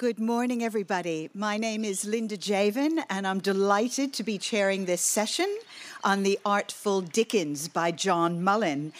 Good 0.00 0.18
morning, 0.18 0.64
everybody. 0.64 1.28
My 1.34 1.58
name 1.58 1.84
is 1.84 2.06
Linda 2.06 2.38
Jaivin, 2.38 3.04
and 3.10 3.26
I'm 3.26 3.38
delighted 3.38 4.14
to 4.14 4.22
be 4.22 4.38
chairing 4.38 4.86
this 4.86 5.02
session 5.02 5.58
on 6.02 6.22
The 6.22 6.38
Artful 6.42 7.02
Dickens 7.02 7.68
by 7.68 7.90
John 7.90 8.40
Mullan, 8.40 8.92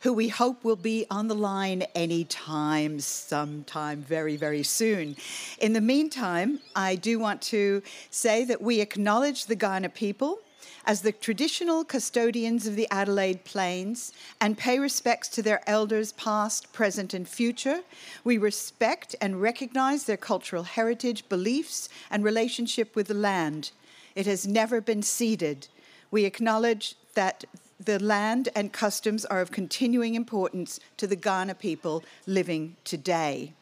who 0.00 0.14
we 0.14 0.28
hope 0.28 0.64
will 0.64 0.76
be 0.76 1.04
on 1.10 1.28
the 1.28 1.34
line 1.34 1.82
anytime, 1.94 3.00
sometime 3.00 4.00
very, 4.00 4.38
very 4.38 4.62
soon. 4.62 5.16
In 5.58 5.74
the 5.74 5.82
meantime, 5.82 6.60
I 6.74 6.94
do 6.94 7.18
want 7.18 7.42
to 7.42 7.82
say 8.08 8.42
that 8.46 8.62
we 8.62 8.80
acknowledge 8.80 9.44
the 9.44 9.56
Kaurna 9.56 9.92
people 9.92 10.38
as 10.84 11.02
the 11.02 11.12
traditional 11.12 11.84
custodians 11.84 12.66
of 12.66 12.76
the 12.76 12.88
Adelaide 12.90 13.44
Plains 13.44 14.12
and 14.40 14.58
pay 14.58 14.78
respects 14.78 15.28
to 15.28 15.42
their 15.42 15.62
elders 15.68 16.12
past, 16.12 16.72
present, 16.72 17.14
and 17.14 17.28
future. 17.28 17.80
We 18.24 18.38
respect 18.38 19.14
and 19.20 19.40
recognize 19.42 20.04
their 20.04 20.16
cultural 20.16 20.62
heritage, 20.62 21.28
beliefs, 21.28 21.88
and 22.10 22.24
relationship 22.24 22.94
with 22.94 23.08
the 23.08 23.14
land. 23.14 23.70
It 24.14 24.26
has 24.26 24.46
never 24.46 24.80
been 24.80 25.02
ceded. 25.02 25.68
We 26.10 26.24
acknowledge 26.24 26.96
that 27.14 27.44
the 27.78 28.02
land 28.02 28.48
and 28.54 28.72
customs 28.72 29.24
are 29.24 29.40
of 29.40 29.50
continuing 29.50 30.14
importance 30.14 30.80
to 30.96 31.06
the 31.06 31.16
Kaurna 31.16 31.58
people 31.58 32.02
living 32.26 32.76
today. 32.84 33.52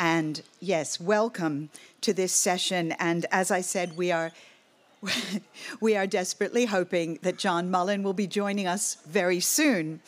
And 0.00 0.42
yes, 0.60 1.00
welcome 1.00 1.70
to 2.02 2.12
this 2.12 2.32
session. 2.32 2.92
And 2.92 3.26
as 3.32 3.50
I 3.50 3.60
said, 3.60 3.96
we 3.96 4.12
are 4.12 4.32
we 5.80 5.96
are 5.96 6.06
desperately 6.06 6.66
hoping 6.66 7.18
that 7.22 7.38
John 7.38 7.70
Mullan 7.70 8.02
will 8.02 8.12
be 8.12 8.26
joining 8.26 8.66
us 8.66 8.98
very 9.06 9.40
soon. 9.40 10.00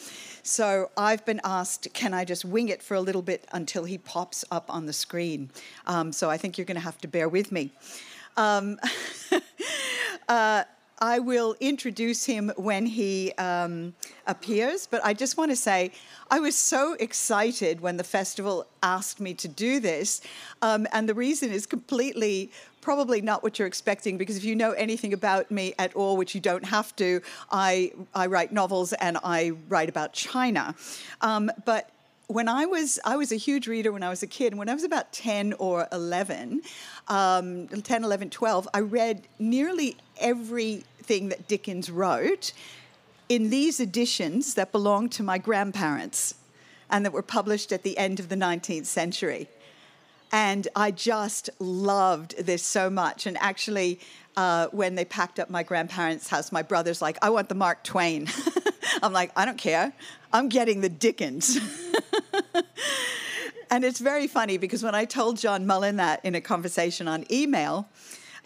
So 0.42 0.90
I've 0.96 1.24
been 1.24 1.40
asked, 1.44 1.92
can 1.92 2.14
I 2.14 2.24
just 2.24 2.44
wing 2.44 2.68
it 2.68 2.82
for 2.82 2.94
a 2.94 3.00
little 3.00 3.22
bit 3.22 3.46
until 3.52 3.84
he 3.84 3.98
pops 3.98 4.44
up 4.50 4.72
on 4.72 4.86
the 4.86 4.92
screen? 4.92 5.50
Um, 5.86 6.12
so 6.12 6.30
I 6.30 6.36
think 6.36 6.58
you're 6.58 6.64
going 6.64 6.76
to 6.76 6.80
have 6.80 6.98
to 6.98 7.08
bear 7.08 7.28
with 7.28 7.52
me. 7.52 7.72
Um, 8.36 8.78
uh, 10.28 10.64
I 11.02 11.18
will 11.18 11.56
introduce 11.60 12.26
him 12.26 12.52
when 12.56 12.84
he 12.84 13.32
um, 13.38 13.94
appears, 14.26 14.86
but 14.86 15.02
I 15.02 15.14
just 15.14 15.38
want 15.38 15.50
to 15.50 15.56
say 15.56 15.92
I 16.30 16.40
was 16.40 16.56
so 16.56 16.94
excited 17.00 17.80
when 17.80 17.96
the 17.96 18.04
festival 18.04 18.66
asked 18.82 19.18
me 19.18 19.32
to 19.34 19.48
do 19.48 19.80
this. 19.80 20.20
Um, 20.60 20.86
and 20.92 21.08
the 21.08 21.14
reason 21.14 21.52
is 21.52 21.64
completely 21.64 22.50
probably 22.80 23.20
not 23.20 23.42
what 23.42 23.58
you're 23.58 23.68
expecting 23.68 24.18
because 24.18 24.36
if 24.36 24.44
you 24.44 24.56
know 24.56 24.72
anything 24.72 25.12
about 25.12 25.50
me 25.50 25.74
at 25.78 25.94
all, 25.94 26.16
which 26.16 26.34
you 26.34 26.40
don't 26.40 26.64
have 26.64 26.94
to, 26.96 27.20
I, 27.50 27.92
I 28.14 28.26
write 28.26 28.52
novels 28.52 28.92
and 28.94 29.18
I 29.22 29.52
write 29.68 29.88
about 29.88 30.12
China. 30.12 30.74
Um, 31.20 31.50
but 31.64 31.90
when 32.30 32.48
I 32.48 32.64
was 32.64 33.00
I 33.04 33.16
was 33.16 33.32
a 33.32 33.36
huge 33.36 33.66
reader 33.66 33.90
when 33.90 34.02
I 34.02 34.08
was 34.08 34.22
a 34.22 34.26
kid. 34.26 34.52
And 34.52 34.58
when 34.58 34.68
I 34.68 34.74
was 34.74 34.84
about 34.84 35.12
10 35.12 35.54
or 35.54 35.88
11, 35.90 36.62
um, 37.08 37.66
10, 37.66 38.04
11, 38.04 38.30
12, 38.30 38.68
I 38.72 38.80
read 38.80 39.26
nearly 39.38 39.96
everything 40.18 41.28
that 41.30 41.48
Dickens 41.48 41.90
wrote 41.90 42.52
in 43.28 43.50
these 43.50 43.80
editions 43.80 44.54
that 44.54 44.72
belonged 44.72 45.12
to 45.12 45.22
my 45.22 45.38
grandparents 45.38 46.34
and 46.90 47.04
that 47.04 47.12
were 47.12 47.22
published 47.22 47.72
at 47.72 47.82
the 47.82 47.98
end 47.98 48.20
of 48.20 48.28
the 48.28 48.36
19th 48.36 48.86
century. 48.86 49.48
And 50.32 50.68
I 50.76 50.90
just 50.90 51.50
loved 51.58 52.36
this 52.38 52.62
so 52.62 52.88
much. 52.88 53.26
And 53.26 53.36
actually, 53.38 54.00
uh, 54.36 54.68
when 54.72 54.94
they 54.94 55.04
packed 55.04 55.40
up 55.40 55.50
my 55.50 55.62
grandparents' 55.62 56.28
house, 56.28 56.52
my 56.52 56.62
brother's 56.62 57.02
like, 57.02 57.18
I 57.22 57.30
want 57.30 57.48
the 57.48 57.54
Mark 57.54 57.82
Twain. 57.82 58.28
I'm 59.02 59.12
like, 59.12 59.32
I 59.36 59.44
don't 59.44 59.58
care. 59.58 59.92
I'm 60.32 60.48
getting 60.48 60.80
the 60.80 60.88
Dickens. 60.88 61.58
and 63.70 63.84
it's 63.84 64.00
very 64.00 64.26
funny 64.26 64.56
because 64.56 64.82
when 64.82 64.94
I 64.94 65.04
told 65.04 65.38
John 65.38 65.66
Mullan 65.66 65.96
that 65.96 66.24
in 66.24 66.34
a 66.34 66.40
conversation 66.40 67.08
on 67.08 67.24
email, 67.30 67.88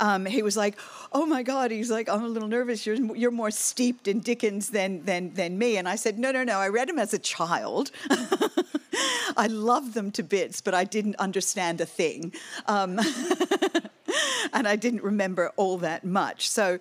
um, 0.00 0.26
he 0.26 0.42
was 0.42 0.56
like, 0.56 0.76
"Oh 1.12 1.24
my 1.24 1.42
God!" 1.42 1.70
He's 1.70 1.90
like, 1.90 2.08
"I'm 2.08 2.24
a 2.24 2.28
little 2.28 2.48
nervous. 2.48 2.84
You're 2.84 2.96
you're 3.14 3.30
more 3.30 3.50
steeped 3.52 4.08
in 4.08 4.20
Dickens 4.20 4.70
than 4.70 5.04
than 5.04 5.34
than 5.34 5.56
me." 5.56 5.76
And 5.76 5.88
I 5.88 5.96
said, 5.96 6.18
"No, 6.18 6.32
no, 6.32 6.42
no. 6.42 6.58
I 6.58 6.68
read 6.68 6.88
him 6.88 6.98
as 6.98 7.14
a 7.14 7.18
child." 7.18 7.90
I 9.36 9.48
love 9.48 9.94
them 9.94 10.10
to 10.12 10.22
bits, 10.22 10.60
but 10.60 10.74
I 10.74 10.84
didn't 10.84 11.16
understand 11.16 11.80
a 11.80 11.86
thing. 11.86 12.32
Um, 12.66 13.00
and 14.52 14.68
I 14.68 14.76
didn't 14.76 15.02
remember 15.02 15.52
all 15.56 15.78
that 15.78 16.04
much. 16.04 16.48
So 16.48 16.78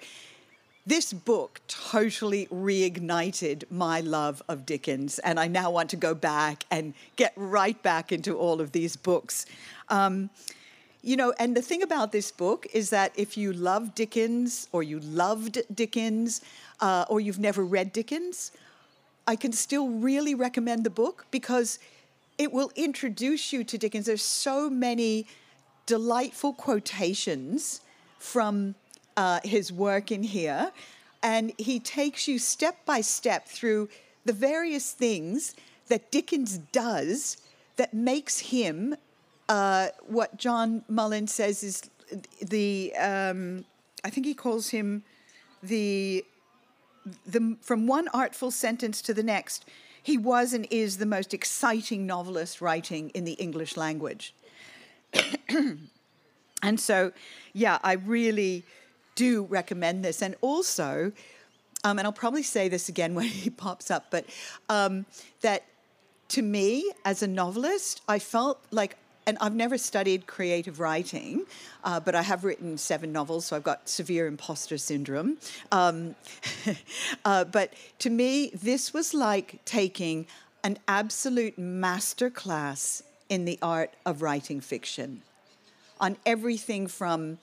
this 0.86 1.14
book 1.14 1.62
totally 1.68 2.48
reignited 2.48 3.64
my 3.72 4.02
love 4.02 4.42
of 4.50 4.66
Dickens, 4.66 5.20
and 5.20 5.40
I 5.40 5.48
now 5.48 5.72
want 5.72 5.90
to 5.92 5.96
go 5.96 6.14
back 6.14 6.66
and 6.70 6.94
get 7.16 7.34
right 7.36 7.82
back 7.82 8.12
into 8.12 8.38
all 8.38 8.60
of 8.60 8.74
these 8.74 8.98
books. 8.98 9.46
Um, 9.90 10.30
you 11.02 11.18
know, 11.18 11.34
and 11.40 11.56
the 11.56 11.62
thing 11.62 11.84
about 11.84 12.12
this 12.12 12.32
book 12.32 12.68
is 12.74 12.90
that 12.90 13.12
if 13.16 13.38
you 13.38 13.52
love 13.54 13.96
Dickens 13.96 14.68
or 14.72 14.84
you 14.84 15.00
loved 15.00 15.62
Dickens 15.74 16.42
uh, 16.80 17.06
or 17.10 17.20
you've 17.20 17.40
never 17.40 17.64
read 17.64 17.92
Dickens, 17.92 18.52
I 19.28 19.36
can 19.36 19.52
still 19.54 19.90
really 19.90 20.36
recommend 20.36 20.86
the 20.86 20.90
book 20.90 21.26
because 21.32 21.80
it 22.38 22.52
will 22.52 22.72
introduce 22.76 23.54
you 23.54 23.64
to 23.64 23.78
Dickens. 23.78 24.06
There's 24.06 24.22
so 24.22 24.70
many 24.70 25.28
delightful 25.86 26.54
quotations 26.54 27.82
from 28.18 28.76
uh, 29.18 29.40
his 29.44 29.72
work 29.72 30.12
in 30.12 30.24
here, 30.24 30.72
and 31.22 31.54
he 31.58 31.80
takes 31.80 32.28
you 32.28 32.40
step 32.40 32.86
by 32.86 33.02
step 33.02 33.48
through 33.48 33.90
the 34.26 34.34
various 34.34 34.92
things 34.92 35.56
that 35.88 36.12
Dickens 36.12 36.58
does 36.58 37.38
that 37.76 37.94
makes 37.94 38.40
him 38.40 38.96
uh, 39.50 39.88
what 40.08 40.38
John 40.38 40.84
Mullan 40.90 41.28
says 41.28 41.64
is 41.64 41.90
the 42.42 42.94
um, 42.96 43.66
I 44.04 44.10
think 44.10 44.26
he 44.26 44.34
calls 44.34 44.70
him 44.70 45.04
the 45.62 46.26
the 47.26 47.58
from 47.62 47.88
one 47.88 48.08
artful 48.14 48.52
sentence 48.52 49.02
to 49.04 49.14
the 49.14 49.24
next 49.24 49.66
he 50.04 50.18
was 50.18 50.54
and 50.54 50.68
is 50.70 50.98
the 50.98 51.06
most 51.06 51.34
exciting 51.34 52.06
novelist 52.06 52.62
writing 52.62 53.10
in 53.12 53.24
the 53.24 53.34
English 53.34 53.78
language. 53.78 54.36
and 56.62 56.80
so, 56.80 57.14
yeah, 57.54 57.80
I 57.84 57.94
really 57.94 58.64
do 59.16 59.44
recommend 59.46 60.04
this. 60.04 60.22
And 60.22 60.36
also, 60.42 61.14
um, 61.86 62.00
and 62.00 62.06
I'll 62.06 62.12
probably 62.12 62.44
say 62.44 62.68
this 62.68 62.90
again 62.90 63.16
when 63.20 63.26
he 63.26 63.50
pops 63.50 63.90
up, 63.90 64.08
but 64.12 64.26
um, 64.70 65.06
that 65.42 65.64
to 66.30 66.42
me, 66.42 66.92
as 67.06 67.24
a 67.24 67.28
novelist, 67.28 68.02
I 68.08 68.20
felt 68.20 68.60
like 68.72 68.98
and 69.26 69.38
I've 69.40 69.56
never 69.56 69.78
studied 69.78 70.28
creative 70.28 70.80
writing, 70.80 71.46
uh, 71.84 72.00
but 72.00 72.16
I 72.16 72.22
have 72.22 72.44
written 72.44 72.78
seven 72.78 73.12
novels, 73.12 73.46
so 73.46 73.56
I've 73.56 73.64
got 73.64 73.88
severe 73.88 74.28
imposter 74.28 74.78
syndrome. 74.78 75.38
Um, 75.72 76.16
uh, 77.26 77.46
but 77.46 77.74
to 78.00 78.10
me, 78.10 78.52
this 78.54 78.94
was 78.94 79.14
like 79.14 79.64
taking 79.66 80.28
an 80.64 80.78
absolute 80.88 81.58
masterclass 81.58 83.04
in 83.30 83.46
the 83.46 83.58
art 83.62 83.94
of 84.06 84.22
writing 84.22 84.62
fiction 84.62 85.22
on 86.00 86.18
everything 86.26 86.88
from 86.88 87.38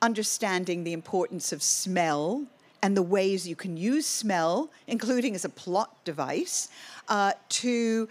understanding 0.00 0.84
the 0.84 0.92
importance 0.92 1.52
of 1.52 1.62
smell 1.62 2.46
and 2.82 2.96
the 2.96 3.02
ways 3.02 3.48
you 3.48 3.56
can 3.56 3.76
use 3.76 4.06
smell, 4.06 4.70
including 4.86 5.34
as 5.34 5.44
a 5.44 5.48
plot 5.48 6.04
device, 6.04 6.68
uh, 7.08 7.32
to 7.48 8.08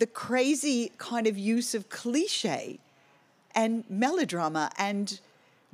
the 0.00 0.06
crazy 0.06 0.90
kind 0.98 1.26
of 1.26 1.38
use 1.38 1.74
of 1.74 1.88
cliche 1.90 2.80
and 3.54 3.84
melodrama 3.88 4.70
and 4.78 5.20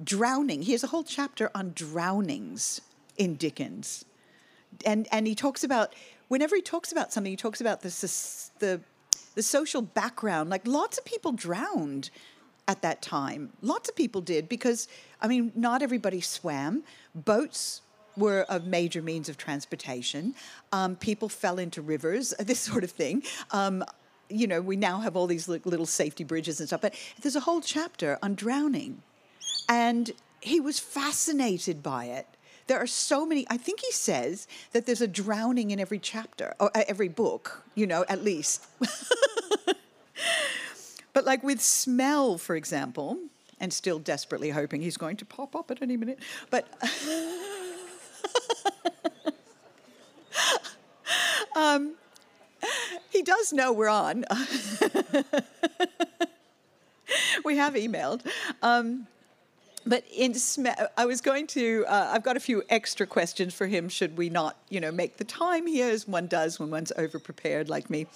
drowning. 0.02 0.62
He 0.62 0.72
has 0.72 0.82
a 0.82 0.88
whole 0.88 1.04
chapter 1.04 1.50
on 1.54 1.72
drownings 1.74 2.80
in 3.16 3.36
Dickens. 3.36 4.04
And, 4.84 5.06
and 5.12 5.26
he 5.26 5.34
talks 5.34 5.62
about, 5.62 5.94
whenever 6.28 6.56
he 6.56 6.60
talks 6.60 6.90
about 6.90 7.12
something, 7.12 7.32
he 7.32 7.36
talks 7.36 7.60
about 7.60 7.82
the, 7.82 7.88
the, 8.58 8.80
the 9.36 9.42
social 9.42 9.80
background. 9.80 10.50
Like 10.50 10.66
lots 10.66 10.98
of 10.98 11.04
people 11.04 11.30
drowned 11.30 12.10
at 12.66 12.82
that 12.82 13.00
time. 13.00 13.52
Lots 13.62 13.88
of 13.88 13.94
people 13.94 14.20
did 14.20 14.48
because, 14.48 14.88
I 15.22 15.28
mean, 15.28 15.52
not 15.54 15.82
everybody 15.82 16.20
swam. 16.20 16.82
Boats 17.14 17.80
were 18.16 18.44
a 18.48 18.58
major 18.58 19.02
means 19.02 19.28
of 19.28 19.36
transportation. 19.36 20.34
Um, 20.72 20.96
people 20.96 21.28
fell 21.28 21.58
into 21.58 21.80
rivers, 21.80 22.34
this 22.40 22.58
sort 22.58 22.82
of 22.82 22.90
thing. 22.90 23.22
Um, 23.52 23.84
you 24.28 24.46
know, 24.46 24.60
we 24.60 24.76
now 24.76 25.00
have 25.00 25.16
all 25.16 25.26
these 25.26 25.48
little 25.48 25.86
safety 25.86 26.24
bridges 26.24 26.60
and 26.60 26.68
stuff, 26.68 26.80
but 26.80 26.94
there's 27.22 27.36
a 27.36 27.40
whole 27.40 27.60
chapter 27.60 28.18
on 28.22 28.34
drowning. 28.34 29.02
And 29.68 30.12
he 30.40 30.60
was 30.60 30.78
fascinated 30.78 31.82
by 31.82 32.06
it. 32.06 32.26
There 32.66 32.78
are 32.78 32.86
so 32.86 33.24
many, 33.24 33.46
I 33.48 33.56
think 33.56 33.80
he 33.80 33.92
says 33.92 34.46
that 34.72 34.86
there's 34.86 35.00
a 35.00 35.06
drowning 35.06 35.70
in 35.70 35.78
every 35.78 35.98
chapter, 36.00 36.54
or 36.58 36.70
uh, 36.76 36.82
every 36.88 37.08
book, 37.08 37.62
you 37.74 37.86
know, 37.86 38.04
at 38.08 38.24
least. 38.24 38.66
but 41.12 41.24
like 41.24 41.44
with 41.44 41.60
smell, 41.60 42.38
for 42.38 42.56
example, 42.56 43.18
and 43.60 43.72
still 43.72 43.98
desperately 43.98 44.50
hoping 44.50 44.82
he's 44.82 44.96
going 44.96 45.16
to 45.18 45.24
pop 45.24 45.54
up 45.54 45.70
at 45.70 45.80
any 45.80 45.96
minute, 45.96 46.18
but. 46.50 46.66
um, 51.56 51.94
he 53.16 53.22
does 53.22 53.52
know 53.52 53.72
we're 53.72 53.88
on. 53.88 54.24
we 57.44 57.56
have 57.56 57.74
emailed. 57.74 58.20
Um, 58.62 59.06
but 59.86 60.04
in 60.12 60.34
I 60.96 61.06
was 61.06 61.20
going 61.20 61.46
to. 61.48 61.84
Uh, 61.86 62.10
I've 62.12 62.24
got 62.24 62.36
a 62.36 62.40
few 62.40 62.62
extra 62.68 63.06
questions 63.06 63.54
for 63.54 63.66
him. 63.66 63.88
Should 63.88 64.18
we 64.18 64.28
not, 64.28 64.56
you 64.68 64.80
know, 64.80 64.90
make 64.90 65.16
the 65.16 65.24
time 65.24 65.66
here 65.66 65.88
as 65.88 66.08
one 66.08 66.26
does 66.26 66.58
when 66.58 66.70
one's 66.70 66.92
over 66.98 67.18
prepared 67.20 67.68
like 67.68 67.88
me? 67.88 68.06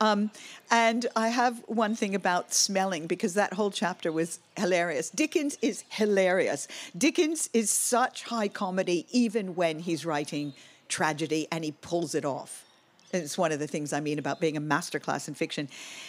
Um, 0.00 0.30
and 0.70 1.06
I 1.14 1.28
have 1.28 1.62
one 1.66 1.94
thing 1.94 2.14
about 2.14 2.54
smelling 2.54 3.06
because 3.06 3.34
that 3.34 3.52
whole 3.52 3.70
chapter 3.70 4.10
was 4.10 4.40
hilarious. 4.56 5.10
Dickens 5.10 5.58
is 5.60 5.84
hilarious. 5.90 6.66
Dickens 6.96 7.50
is 7.52 7.70
such 7.70 8.24
high 8.24 8.48
comedy, 8.48 9.06
even 9.10 9.54
when 9.54 9.80
he's 9.80 10.06
writing 10.06 10.54
tragedy, 10.88 11.46
and 11.52 11.62
he 11.62 11.72
pulls 11.72 12.14
it 12.14 12.24
off. 12.24 12.64
It's 13.12 13.38
one 13.38 13.52
of 13.52 13.58
the 13.58 13.66
things 13.66 13.92
I 13.92 14.00
mean 14.00 14.18
about 14.18 14.40
being 14.40 14.56
a 14.56 14.60
masterclass 14.60 15.28
in 15.28 15.34
fiction. 15.34 15.68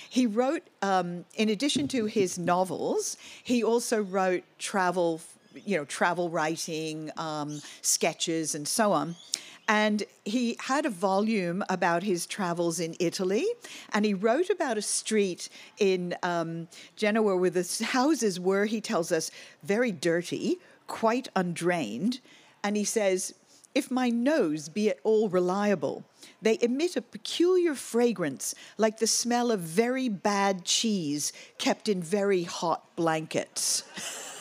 He 0.09 0.25
wrote, 0.25 0.63
um, 0.81 1.25
in 1.35 1.49
addition 1.49 1.87
to 1.89 2.05
his 2.05 2.37
novels, 2.37 3.17
he 3.43 3.63
also 3.63 4.01
wrote 4.01 4.43
travel, 4.57 5.21
you 5.65 5.77
know, 5.77 5.85
travel 5.85 6.29
writing, 6.29 7.09
um, 7.17 7.61
sketches, 7.81 8.53
and 8.55 8.67
so 8.67 8.91
on. 8.91 9.15
And 9.69 10.03
he 10.25 10.57
had 10.59 10.87
a 10.87 10.89
volume 10.89 11.63
about 11.69 12.01
his 12.01 12.25
travels 12.25 12.79
in 12.79 12.95
Italy, 12.99 13.45
and 13.93 14.03
he 14.03 14.15
wrote 14.15 14.49
about 14.49 14.79
a 14.79 14.81
street 14.81 15.47
in 15.77 16.15
um, 16.23 16.67
Genoa 16.95 17.37
where 17.37 17.51
the 17.51 17.85
houses 17.91 18.39
were, 18.39 18.65
he 18.65 18.81
tells 18.81 19.11
us, 19.11 19.29
very 19.61 19.91
dirty, 19.91 20.57
quite 20.87 21.27
undrained. 21.35 22.19
And 22.63 22.75
he 22.75 22.83
says, 22.83 23.35
If 23.79 23.89
my 23.89 24.09
nose 24.09 24.67
be 24.67 24.89
at 24.89 24.99
all 25.05 25.29
reliable, 25.29 26.03
they 26.41 26.57
emit 26.61 26.97
a 26.97 27.01
peculiar 27.01 27.75
fragrance 27.75 28.53
like 28.77 28.99
the 28.99 29.07
smell 29.07 29.51
of 29.51 29.61
very 29.61 30.09
bad 30.09 30.65
cheese 30.65 31.31
kept 31.57 31.87
in 31.87 32.03
very 32.03 32.43
hot 32.43 32.93
blankets. 32.97 33.83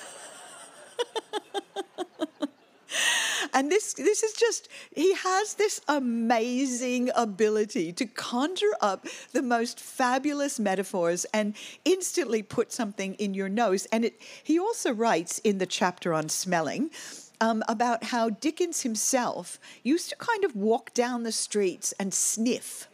and 3.54 3.70
this 3.70 3.94
this 3.94 4.24
is 4.24 4.32
just 4.32 4.68
he 4.92 5.14
has 5.14 5.54
this 5.54 5.80
amazing 5.86 7.08
ability 7.14 7.92
to 7.92 8.06
conjure 8.06 8.74
up 8.80 9.06
the 9.32 9.42
most 9.42 9.78
fabulous 9.78 10.58
metaphors 10.58 11.26
and 11.26 11.54
instantly 11.84 12.42
put 12.42 12.72
something 12.72 13.14
in 13.14 13.34
your 13.34 13.48
nose 13.48 13.86
and 13.92 14.04
it 14.04 14.20
he 14.42 14.58
also 14.58 14.92
writes 14.92 15.38
in 15.40 15.58
the 15.58 15.66
chapter 15.66 16.12
on 16.12 16.28
smelling 16.28 16.90
um, 17.40 17.62
about 17.68 18.04
how 18.04 18.30
Dickens 18.30 18.82
himself 18.82 19.58
used 19.82 20.10
to 20.10 20.16
kind 20.16 20.44
of 20.44 20.56
walk 20.56 20.92
down 20.94 21.22
the 21.22 21.32
streets 21.32 21.92
and 21.98 22.12
sniff. 22.12 22.88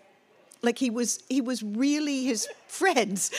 Like 0.63 0.79
he 0.79 0.91
was, 0.91 1.23
he 1.29 1.41
was 1.41 1.63
really 1.63 2.25
his 2.25 2.49
friends 2.67 3.31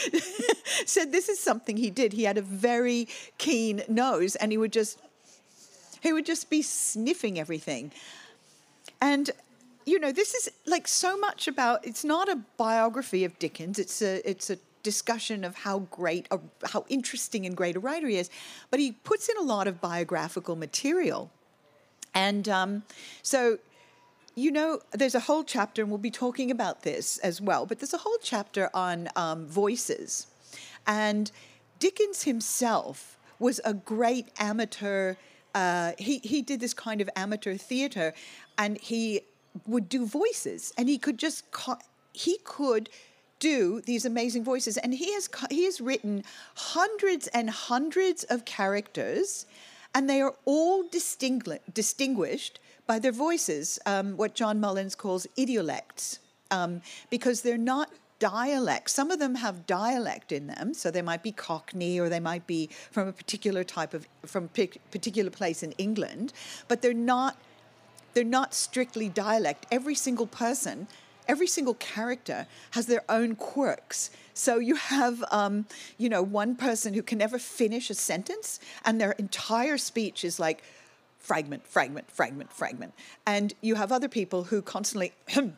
said 0.86 1.12
this 1.12 1.30
is 1.30 1.40
something 1.40 1.78
he 1.78 1.90
did. 1.90 2.14
He 2.14 2.24
had 2.24 2.38
a 2.38 2.42
very 2.42 3.08
keen 3.38 3.84
nose, 3.88 4.36
and 4.36 4.52
he 4.52 4.58
would 4.58 4.72
just, 4.72 5.00
he 6.02 6.14
would 6.14 6.26
just 6.26 6.50
be 6.50 6.62
sniffing 6.62 7.40
everything. 7.40 7.92
And 9.02 9.32
you 9.86 10.00
know, 10.00 10.12
this 10.12 10.34
is 10.34 10.52
like 10.66 10.88
so 10.88 11.18
much 11.18 11.48
about. 11.48 11.86
It's 11.86 12.04
not 12.04 12.28
a 12.30 12.38
biography 12.58 13.24
of 13.24 13.38
Dickens. 13.38 13.78
It's 13.78 14.02
a, 14.02 14.28
it's 14.28 14.50
a 14.50 14.58
discussion 14.92 15.44
of 15.44 15.54
how 15.66 15.80
great, 16.00 16.26
a, 16.32 16.40
how 16.74 16.86
interesting 16.88 17.46
and 17.48 17.58
great 17.58 17.76
a 17.76 17.82
writer 17.88 18.08
he 18.08 18.18
is, 18.24 18.30
but 18.72 18.80
he 18.80 18.92
puts 18.92 19.28
in 19.32 19.38
a 19.38 19.46
lot 19.56 19.68
of 19.68 19.82
biographical 19.82 20.56
material. 20.56 21.22
And 22.14 22.48
um, 22.48 22.84
so, 23.22 23.58
you 24.36 24.52
know, 24.52 24.80
there's 25.00 25.16
a 25.16 25.26
whole 25.30 25.44
chapter, 25.44 25.82
and 25.82 25.90
we'll 25.92 26.08
be 26.12 26.18
talking 26.26 26.50
about 26.52 26.84
this 26.84 27.18
as 27.30 27.42
well, 27.42 27.66
but 27.66 27.80
there's 27.80 27.98
a 28.02 28.04
whole 28.08 28.20
chapter 28.22 28.70
on 28.74 29.10
um, 29.16 29.48
voices. 29.64 30.28
And 30.88 31.32
Dickens 31.80 32.24
himself 32.24 33.18
was 33.40 33.60
a 33.66 33.74
great 33.74 34.28
amateur. 34.40 35.16
Uh, 35.54 35.92
he, 35.98 36.20
he 36.20 36.42
did 36.42 36.60
this 36.60 36.74
kind 36.74 37.02
of 37.02 37.10
amateur 37.16 37.56
theater, 37.58 38.14
and 38.58 38.78
he 38.78 39.22
would 39.66 39.88
do 39.90 40.06
voices, 40.06 40.74
and 40.78 40.88
he 40.88 40.98
could 40.98 41.18
just, 41.18 41.44
he 42.14 42.38
could 42.44 42.90
do 43.40 43.82
these 43.82 44.06
amazing 44.06 44.44
voices. 44.44 44.78
And 44.78 44.94
he 44.94 45.14
has 45.14 45.30
he 45.50 45.66
has 45.66 45.82
written 45.82 46.24
hundreds 46.56 47.28
and 47.28 47.50
hundreds 47.50 48.24
of 48.24 48.46
characters, 48.46 49.46
and 49.94 50.10
they 50.10 50.22
are 50.22 50.36
all 50.46 50.84
distingui- 50.84 51.60
distinguished 51.74 52.60
by 52.88 53.00
their 53.00 53.12
voices, 53.12 53.80
um, 53.86 54.16
what 54.16 54.36
John 54.36 54.60
Mullins 54.60 54.96
calls 54.96 55.26
idiolects, 55.36 56.20
um, 56.52 56.82
because 57.10 57.42
they're 57.42 57.58
not 57.58 57.90
dialects. 58.20 58.94
Some 58.94 59.12
of 59.12 59.20
them 59.20 59.36
have 59.36 59.66
dialect 59.68 60.32
in 60.32 60.48
them, 60.48 60.74
so 60.74 60.90
they 60.90 61.02
might 61.02 61.24
be 61.24 61.32
Cockney 61.32 62.00
or 62.00 62.10
they 62.10 62.20
might 62.20 62.48
be 62.48 62.70
from 62.92 63.08
a 63.08 63.14
particular 63.14 63.64
type 63.64 63.94
of 63.94 64.08
from 64.26 64.46
a 64.46 64.68
particular 64.92 65.30
place 65.30 65.64
in 65.64 65.72
England, 65.74 66.32
but 66.68 66.82
they're 66.82 66.94
not 66.94 67.38
they're 68.14 68.24
not 68.24 68.54
strictly 68.54 69.10
dialect. 69.10 69.66
Every 69.72 69.96
single 69.96 70.28
person 70.28 70.88
every 71.28 71.48
single 71.48 71.74
character 71.76 72.48
has 72.72 72.86
their 72.88 73.04
own 73.10 73.36
quirks. 73.36 74.10
So 74.34 74.60
you 74.60 74.76
have, 74.76 75.24
um, 75.32 75.66
you 75.98 76.10
know, 76.10 76.22
one 76.22 76.56
person 76.56 76.94
who 76.94 77.02
can 77.02 77.18
never 77.18 77.40
finish 77.40 77.90
a 77.90 77.94
sentence, 77.94 78.60
and 78.84 79.00
their 79.00 79.14
entire 79.14 79.78
speech 79.78 80.26
is 80.26 80.40
like 80.40 80.64
fragment, 81.20 81.66
fragment, 81.66 82.12
fragment, 82.12 82.52
fragment. 82.52 82.94
And 83.26 83.54
you 83.62 83.76
have 83.76 83.92
other 83.92 84.10
people 84.10 84.44
who 84.46 84.62
constantly 84.62 85.14
hem, 85.30 85.58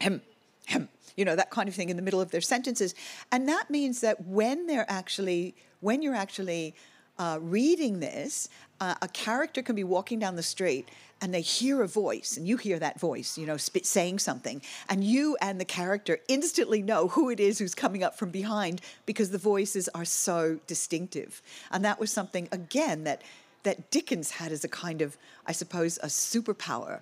hem, 0.00 0.20
hem, 0.66 0.88
you 1.16 1.24
know, 1.24 1.36
that 1.36 1.50
kind 1.50 1.68
of 1.68 1.74
thing 1.74 1.88
in 1.88 1.96
the 1.96 2.02
middle 2.02 2.20
of 2.20 2.30
their 2.30 2.40
sentences. 2.40 2.94
And 3.32 3.48
that 3.48 3.70
means 3.70 4.00
that 4.00 4.26
when 4.26 4.66
they're 4.66 4.90
actually, 4.90 5.54
when 5.80 6.02
you're 6.02 6.14
actually 6.14 6.74
uh, 7.18 7.38
reading 7.40 8.00
this, 8.00 8.48
uh, 8.80 8.94
a 9.00 9.08
character 9.08 9.62
can 9.62 9.74
be 9.74 9.84
walking 9.84 10.18
down 10.18 10.36
the 10.36 10.42
street 10.42 10.90
and 11.20 11.32
they 11.32 11.40
hear 11.40 11.82
a 11.82 11.88
voice 11.88 12.36
and 12.36 12.46
you 12.46 12.56
hear 12.56 12.78
that 12.78 13.00
voice 13.00 13.38
you 13.38 13.46
know 13.46 13.56
saying 13.56 14.18
something 14.18 14.60
and 14.88 15.02
you 15.02 15.36
and 15.40 15.60
the 15.60 15.64
character 15.64 16.18
instantly 16.28 16.82
know 16.82 17.08
who 17.08 17.30
it 17.30 17.40
is 17.40 17.58
who's 17.58 17.74
coming 17.74 18.02
up 18.02 18.16
from 18.18 18.30
behind 18.30 18.80
because 19.06 19.30
the 19.30 19.38
voices 19.38 19.88
are 19.94 20.04
so 20.04 20.58
distinctive. 20.66 21.42
And 21.70 21.84
that 21.84 21.98
was 22.00 22.10
something 22.10 22.48
again 22.52 23.04
that 23.04 23.22
that 23.62 23.90
dickens 23.90 24.30
had 24.30 24.52
as 24.52 24.62
a 24.62 24.68
kind 24.68 25.02
of 25.02 25.16
i 25.46 25.52
suppose 25.52 25.98
a 26.02 26.06
superpower. 26.06 27.00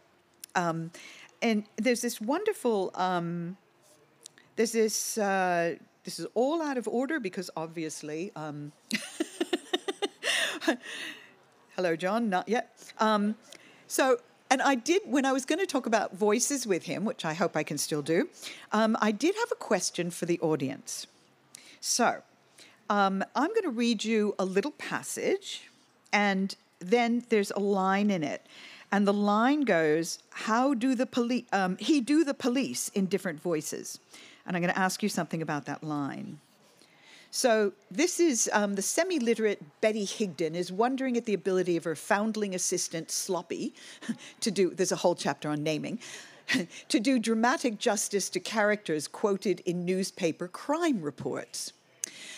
Um, 0.54 0.90
and 1.42 1.64
there's 1.76 2.00
this 2.00 2.20
wonderful 2.20 2.90
um, 2.94 3.56
there's 4.56 4.72
this 4.72 5.18
uh, 5.18 5.76
this 6.04 6.18
is 6.18 6.26
all 6.34 6.62
out 6.62 6.78
of 6.78 6.86
order 6.86 7.18
because 7.18 7.50
obviously 7.56 8.30
um, 8.36 8.72
hello 11.76 11.96
john 11.96 12.30
not 12.30 12.48
yet. 12.48 12.92
Um, 12.98 13.34
so, 13.86 14.18
and 14.50 14.62
I 14.62 14.74
did, 14.74 15.02
when 15.04 15.24
I 15.24 15.32
was 15.32 15.44
going 15.44 15.58
to 15.58 15.66
talk 15.66 15.86
about 15.86 16.16
voices 16.16 16.66
with 16.66 16.84
him, 16.84 17.04
which 17.04 17.24
I 17.24 17.34
hope 17.34 17.56
I 17.56 17.62
can 17.62 17.78
still 17.78 18.02
do, 18.02 18.28
um, 18.72 18.96
I 19.00 19.10
did 19.10 19.34
have 19.34 19.50
a 19.52 19.56
question 19.56 20.10
for 20.10 20.26
the 20.26 20.38
audience. 20.40 21.06
So, 21.80 22.22
um, 22.90 23.24
I'm 23.34 23.48
going 23.48 23.62
to 23.62 23.70
read 23.70 24.04
you 24.04 24.34
a 24.38 24.44
little 24.44 24.72
passage, 24.72 25.68
and 26.12 26.54
then 26.78 27.24
there's 27.30 27.50
a 27.50 27.60
line 27.60 28.10
in 28.10 28.22
it. 28.22 28.46
And 28.92 29.08
the 29.08 29.12
line 29.12 29.62
goes, 29.62 30.20
How 30.30 30.74
do 30.74 30.94
the 30.94 31.06
police, 31.06 31.46
um, 31.52 31.76
he 31.78 32.00
do 32.00 32.22
the 32.22 32.34
police 32.34 32.90
in 32.90 33.06
different 33.06 33.40
voices? 33.40 33.98
And 34.46 34.56
I'm 34.56 34.62
going 34.62 34.72
to 34.72 34.78
ask 34.78 35.02
you 35.02 35.08
something 35.08 35.42
about 35.42 35.64
that 35.64 35.82
line. 35.82 36.38
So 37.36 37.72
this 37.90 38.20
is 38.20 38.48
um, 38.52 38.76
the 38.76 38.80
semi-literate 38.80 39.60
Betty 39.80 40.04
Higden 40.04 40.54
is 40.54 40.70
wondering 40.70 41.16
at 41.16 41.24
the 41.24 41.34
ability 41.34 41.76
of 41.76 41.82
her 41.82 41.96
foundling 41.96 42.54
assistant 42.54 43.10
Sloppy 43.10 43.74
to 44.40 44.52
do. 44.52 44.70
There's 44.70 44.92
a 44.92 44.96
whole 44.96 45.16
chapter 45.16 45.48
on 45.48 45.64
naming. 45.64 45.98
to 46.88 47.00
do 47.00 47.18
dramatic 47.18 47.80
justice 47.80 48.30
to 48.30 48.38
characters 48.38 49.08
quoted 49.08 49.62
in 49.66 49.84
newspaper 49.84 50.46
crime 50.46 51.02
reports. 51.02 51.72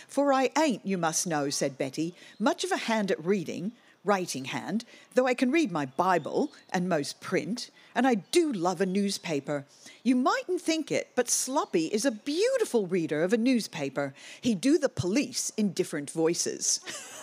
For 0.09 0.33
I 0.33 0.49
ain't, 0.57 0.87
you 0.87 0.97
must 0.97 1.27
know, 1.27 1.51
said 1.51 1.77
Betty, 1.77 2.15
much 2.39 2.65
of 2.65 2.73
a 2.73 2.79
hand 2.79 3.11
at 3.11 3.23
reading, 3.23 3.73
writing 4.07 4.47
hand, 4.47 4.85
though 5.15 5.27
I 5.27 5.35
can 5.35 5.51
read 5.51 5.71
my 5.71 5.87
Bible 5.87 6.53
and 6.71 6.89
most 6.89 7.21
print, 7.21 7.71
and 7.95 8.07
I 8.07 8.15
do 8.15 8.53
love 8.53 8.81
a 8.81 8.87
newspaper. 8.87 9.67
You 10.03 10.17
mightn't 10.17 10.61
think 10.61 10.93
it, 10.93 11.11
but 11.17 11.29
Sloppy 11.29 11.87
is 11.87 12.05
a 12.05 12.11
beautiful 12.11 12.87
reader 12.87 13.23
of 13.23 13.33
a 13.33 13.39
newspaper. 13.39 14.15
He 14.41 14.55
do 14.55 14.79
the 14.79 14.89
police 14.89 15.51
in 15.57 15.73
different 15.73 16.11
voices. 16.11 16.81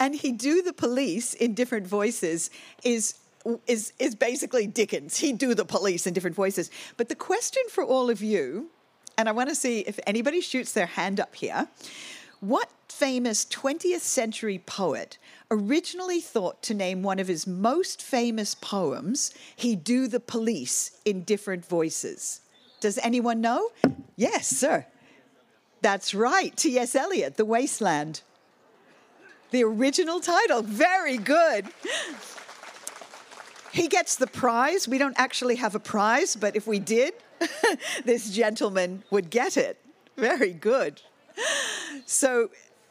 and 0.00 0.14
he 0.14 0.32
do 0.32 0.62
the 0.62 0.72
police 0.72 1.34
in 1.34 1.54
different 1.54 1.86
voices 1.86 2.50
is 2.82 3.14
is 3.66 3.92
is 3.98 4.14
basically 4.14 4.66
Dickens. 4.66 5.18
He 5.18 5.32
do 5.32 5.54
the 5.54 5.64
police 5.64 6.06
in 6.06 6.14
different 6.14 6.36
voices. 6.36 6.70
But 6.96 7.08
the 7.08 7.14
question 7.14 7.62
for 7.70 7.84
all 7.84 8.08
of 8.08 8.22
you, 8.22 8.70
and 9.18 9.28
I 9.28 9.32
want 9.32 9.50
to 9.50 9.54
see 9.54 9.80
if 9.80 9.98
anybody 10.06 10.40
shoots 10.40 10.72
their 10.72 10.86
hand 10.86 11.20
up 11.20 11.34
here, 11.34 11.68
what 12.44 12.70
famous 12.88 13.44
20th 13.46 14.00
century 14.00 14.58
poet 14.58 15.16
originally 15.50 16.20
thought 16.20 16.62
to 16.62 16.74
name 16.74 17.02
one 17.02 17.18
of 17.18 17.26
his 17.26 17.46
most 17.46 18.02
famous 18.02 18.54
poems, 18.54 19.32
He 19.56 19.74
Do 19.74 20.06
the 20.06 20.20
Police 20.20 20.98
in 21.04 21.22
Different 21.22 21.64
Voices? 21.64 22.42
Does 22.80 22.98
anyone 22.98 23.40
know? 23.40 23.70
Yes, 24.16 24.46
sir. 24.46 24.84
That's 25.80 26.14
right, 26.14 26.54
T.S. 26.54 26.94
Eliot, 26.94 27.36
The 27.36 27.46
Wasteland. 27.46 28.20
The 29.50 29.64
original 29.64 30.20
title. 30.20 30.62
Very 30.62 31.16
good. 31.16 31.68
He 33.72 33.88
gets 33.88 34.16
the 34.16 34.26
prize. 34.26 34.86
We 34.86 34.98
don't 34.98 35.18
actually 35.18 35.56
have 35.56 35.74
a 35.74 35.80
prize, 35.80 36.36
but 36.36 36.56
if 36.56 36.66
we 36.66 36.78
did, 36.78 37.14
this 38.04 38.30
gentleman 38.30 39.02
would 39.10 39.30
get 39.30 39.56
it. 39.56 39.80
Very 40.16 40.52
good. 40.52 41.00
So, 42.06 42.50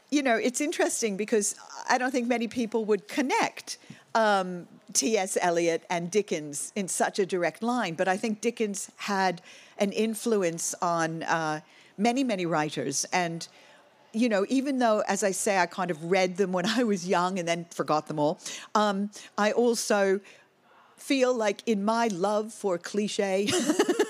you 0.10 0.22
know, 0.22 0.36
it's 0.36 0.62
interesting 0.62 1.17
because 1.17 1.55
I 1.89 1.98
don't 1.98 2.12
think 2.12 2.27
many 2.27 2.48
people 2.48 2.86
would 2.86 3.07
connect 3.07 3.77
um, 4.15 4.67
T.S. 4.93 5.38
Eliot 5.41 5.83
and 5.89 6.12
Dickens 6.12 6.72
in 6.75 6.88
such 6.88 7.19
a 7.19 7.25
direct 7.25 7.63
line, 7.63 7.95
but 7.95 8.07
I 8.07 8.17
think 8.17 8.41
Dickens 8.41 8.91
had 8.98 9.41
an 9.77 9.91
influence 9.91 10.75
on 10.81 11.24
uh, 11.24 11.62
many, 11.98 12.24
many 12.24 12.45
writers. 12.45 13.05
And, 13.12 13.48
you 14.13 14.29
know, 14.29 14.45
even 14.50 14.79
though, 14.79 15.03
as 15.07 15.24
I 15.24 15.31
say, 15.31 15.57
I 15.57 15.65
kind 15.65 15.89
of 15.89 16.12
read 16.12 16.38
them 16.38 16.51
when 16.51 16.65
I 16.65 16.83
was 16.83 17.07
young 17.07 17.39
and 17.39 17.48
then 17.48 17.65
forgot 17.72 18.07
them 18.07 18.19
all, 18.19 18.39
um, 18.75 19.10
I 19.38 19.51
also 19.51 20.19
feel 20.98 21.33
like 21.33 21.62
in 21.65 21.83
my 21.83 22.07
love 22.07 22.53
for 22.53 22.77
cliche 22.77 23.50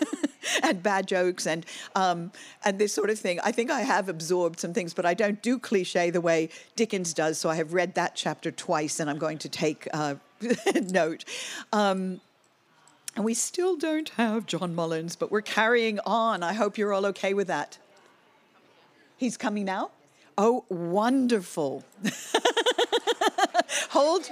and 0.63 0.81
bad 0.83 1.07
jokes 1.07 1.47
and 1.47 1.65
um, 1.95 2.31
and 2.63 2.79
this 2.79 2.93
sort 2.93 3.09
of 3.09 3.19
thing. 3.19 3.39
I 3.43 3.51
think 3.51 3.71
I 3.71 3.81
have 3.81 4.09
absorbed 4.09 4.59
some 4.59 4.73
things, 4.73 4.93
but 4.93 5.05
I 5.05 5.13
don't 5.13 5.41
do 5.41 5.59
cliche 5.59 6.09
the 6.09 6.21
way 6.21 6.49
Dickens 6.75 7.13
does. 7.13 7.37
So 7.37 7.49
I 7.49 7.55
have 7.55 7.73
read 7.73 7.95
that 7.95 8.15
chapter 8.15 8.51
twice, 8.51 8.99
and 8.99 9.09
I'm 9.09 9.17
going 9.17 9.37
to 9.39 9.49
take 9.49 9.87
uh, 9.93 10.15
note. 10.75 11.25
Um, 11.71 12.21
and 13.15 13.23
we 13.23 13.33
still 13.35 13.75
don't 13.75 14.09
have 14.09 14.47
John 14.47 14.73
Mullins, 14.73 15.15
but 15.15 15.31
we're 15.31 15.41
carrying 15.41 15.99
on. 16.05 16.41
I 16.41 16.53
hope 16.53 16.77
you're 16.77 16.93
all 16.93 17.05
okay 17.07 17.33
with 17.33 17.47
that. 17.47 17.77
He's 19.17 19.37
coming 19.37 19.65
now? 19.65 19.91
Oh, 20.35 20.65
wonderful. 20.69 21.83
Hold. 23.91 24.31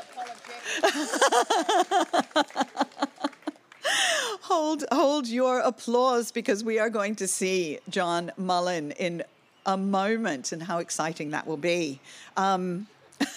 hold 4.41 4.83
hold 4.91 5.27
your 5.27 5.59
applause 5.59 6.31
because 6.31 6.63
we 6.63 6.79
are 6.79 6.89
going 6.89 7.15
to 7.15 7.27
see 7.27 7.79
John 7.89 8.31
Mullan 8.39 8.95
in 8.97 9.23
a 9.65 9.77
moment 9.77 10.51
and 10.51 10.63
how 10.63 10.79
exciting 10.79 11.31
that 11.31 11.45
will 11.47 11.57
be. 11.57 11.99
Um, 12.37 12.87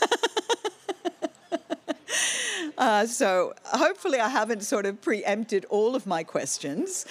uh, 2.78 3.06
so 3.06 3.54
hopefully 3.64 4.20
I 4.20 4.28
haven't 4.28 4.62
sort 4.62 4.87
of 4.87 5.00
preempted 5.02 5.66
all 5.66 5.94
of 5.94 6.06
my 6.06 6.23
questions. 6.25 7.06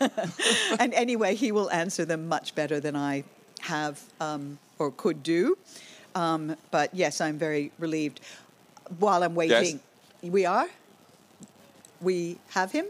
and 0.78 0.94
anyway, 0.94 1.34
he 1.34 1.52
will 1.52 1.70
answer 1.70 2.04
them 2.04 2.28
much 2.28 2.54
better 2.54 2.80
than 2.80 2.94
I 2.94 3.24
have 3.60 4.00
um, 4.20 4.58
or 4.78 4.90
could 4.90 5.22
do. 5.22 5.58
Um, 6.14 6.56
but 6.70 6.94
yes, 6.94 7.20
I'm 7.20 7.38
very 7.38 7.72
relieved. 7.78 8.20
While 8.98 9.22
I'm 9.22 9.34
waiting, 9.34 9.80
yes. 10.22 10.32
we 10.32 10.46
are? 10.46 10.68
We 12.00 12.38
have 12.50 12.72
him? 12.72 12.86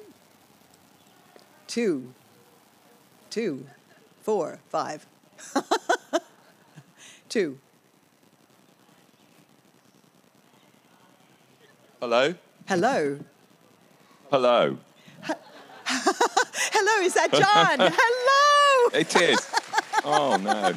Two, 1.67 2.13
two, 3.31 3.67
four, 4.23 4.59
five. 4.69 5.07
Two. 7.29 7.59
Hello? 12.01 12.35
Hello. 12.69 13.19
Hello. 14.31 14.79
Hello, 15.85 17.05
is 17.05 17.15
that 17.15 17.33
John? 17.33 17.93
Hello. 17.95 19.01
It 19.01 19.17
is. 19.17 19.51
Oh, 20.05 20.37
no 20.37 20.73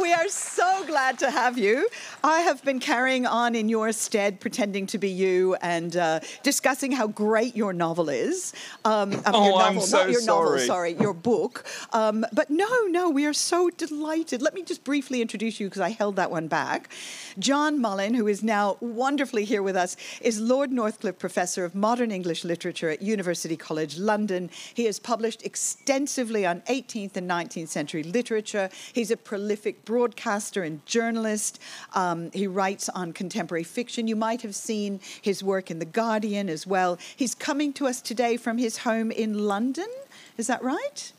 we 0.00 0.12
are 0.12 0.28
so 0.28 0.84
glad 0.86 1.18
to 1.18 1.30
have 1.30 1.58
you. 1.58 1.88
I 2.22 2.40
have 2.40 2.62
been 2.64 2.80
carrying 2.80 3.26
on 3.26 3.54
in 3.54 3.68
your 3.70 3.92
stead, 3.92 4.40
pretending 4.40 4.86
to 4.88 4.98
be 4.98 5.08
you 5.08 5.54
and 5.62 5.96
uh, 5.96 6.20
discussing 6.42 6.92
how 6.92 7.06
great 7.06 7.56
your 7.56 7.72
novel 7.72 8.10
is. 8.10 8.52
Um, 8.84 9.22
oh, 9.26 9.44
your 9.44 9.58
novel, 9.58 9.58
I'm 9.58 9.80
so 9.80 9.98
not 9.98 10.10
your 10.10 10.20
sorry. 10.20 10.44
novel, 10.44 10.58
sorry, 10.66 10.92
your 11.00 11.14
book. 11.14 11.64
Um, 11.92 12.26
but 12.32 12.50
no, 12.50 12.68
no, 12.88 13.08
we 13.08 13.24
are 13.24 13.32
so 13.32 13.70
delighted. 13.70 14.42
Let 14.42 14.54
me 14.54 14.62
just 14.62 14.84
briefly 14.84 15.22
introduce 15.22 15.60
you 15.60 15.68
because 15.68 15.80
I 15.80 15.90
held 15.90 16.16
that 16.16 16.30
one 16.30 16.46
back. 16.46 16.90
John 17.38 17.78
Mullan, 17.78 18.14
who 18.14 18.28
is 18.28 18.42
now 18.42 18.76
wonderfully 18.80 19.44
here 19.46 19.62
with 19.62 19.76
us, 19.76 19.96
is 20.20 20.40
Lord 20.40 20.70
Northcliffe 20.70 21.18
Professor 21.18 21.64
of 21.64 21.74
Modern 21.74 22.10
English 22.10 22.44
Literature 22.44 22.90
at 22.90 23.00
University 23.00 23.56
College 23.56 23.98
London. 23.98 24.50
He 24.74 24.84
has 24.84 24.98
published 24.98 25.42
extensively 25.42 26.44
on 26.44 26.60
18th 26.62 27.16
and 27.16 27.30
19th 27.30 27.68
century 27.68 28.02
literature. 28.02 28.68
He's 28.92 29.10
a 29.10 29.16
prolific 29.16 29.86
broadcaster 29.86 30.62
and 30.62 30.84
journalist. 30.84 31.60
Um, 32.10 32.30
he 32.32 32.46
writes 32.46 32.88
on 32.88 33.12
contemporary 33.12 33.64
fiction. 33.64 34.08
You 34.08 34.16
might 34.16 34.40
have 34.42 34.54
seen 34.54 35.00
his 35.22 35.42
work 35.42 35.70
in 35.70 35.78
The 35.78 35.84
Guardian 35.84 36.48
as 36.48 36.66
well. 36.66 36.98
He's 37.14 37.34
coming 37.34 37.72
to 37.74 37.86
us 37.86 38.00
today 38.00 38.36
from 38.36 38.58
his 38.58 38.78
home 38.78 39.12
in 39.12 39.46
London. 39.46 39.88
Is 40.36 40.48
that 40.48 40.62
right? 40.62 41.12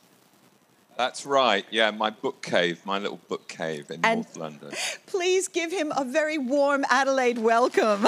That's 0.97 1.25
right. 1.25 1.65
Yeah, 1.71 1.91
my 1.91 2.09
book 2.09 2.41
cave, 2.43 2.85
my 2.85 2.99
little 2.99 3.21
book 3.29 3.47
cave 3.47 3.89
in 3.89 4.01
and 4.03 4.19
North 4.21 4.35
London. 4.35 4.71
Please 5.05 5.47
give 5.47 5.71
him 5.71 5.93
a 5.95 6.03
very 6.03 6.37
warm 6.37 6.83
Adelaide 6.89 7.37
welcome. 7.37 8.01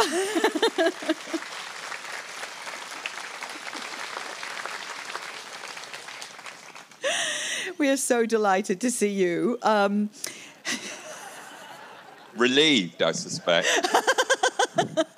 we 7.78 7.88
are 7.90 7.98
so 7.98 8.26
delighted 8.26 8.82
to 8.82 8.92
see 8.92 9.12
you. 9.12 9.58
Um, 9.64 10.10
Relieved, 12.36 13.02
I 13.02 13.12
suspect. 13.12 13.68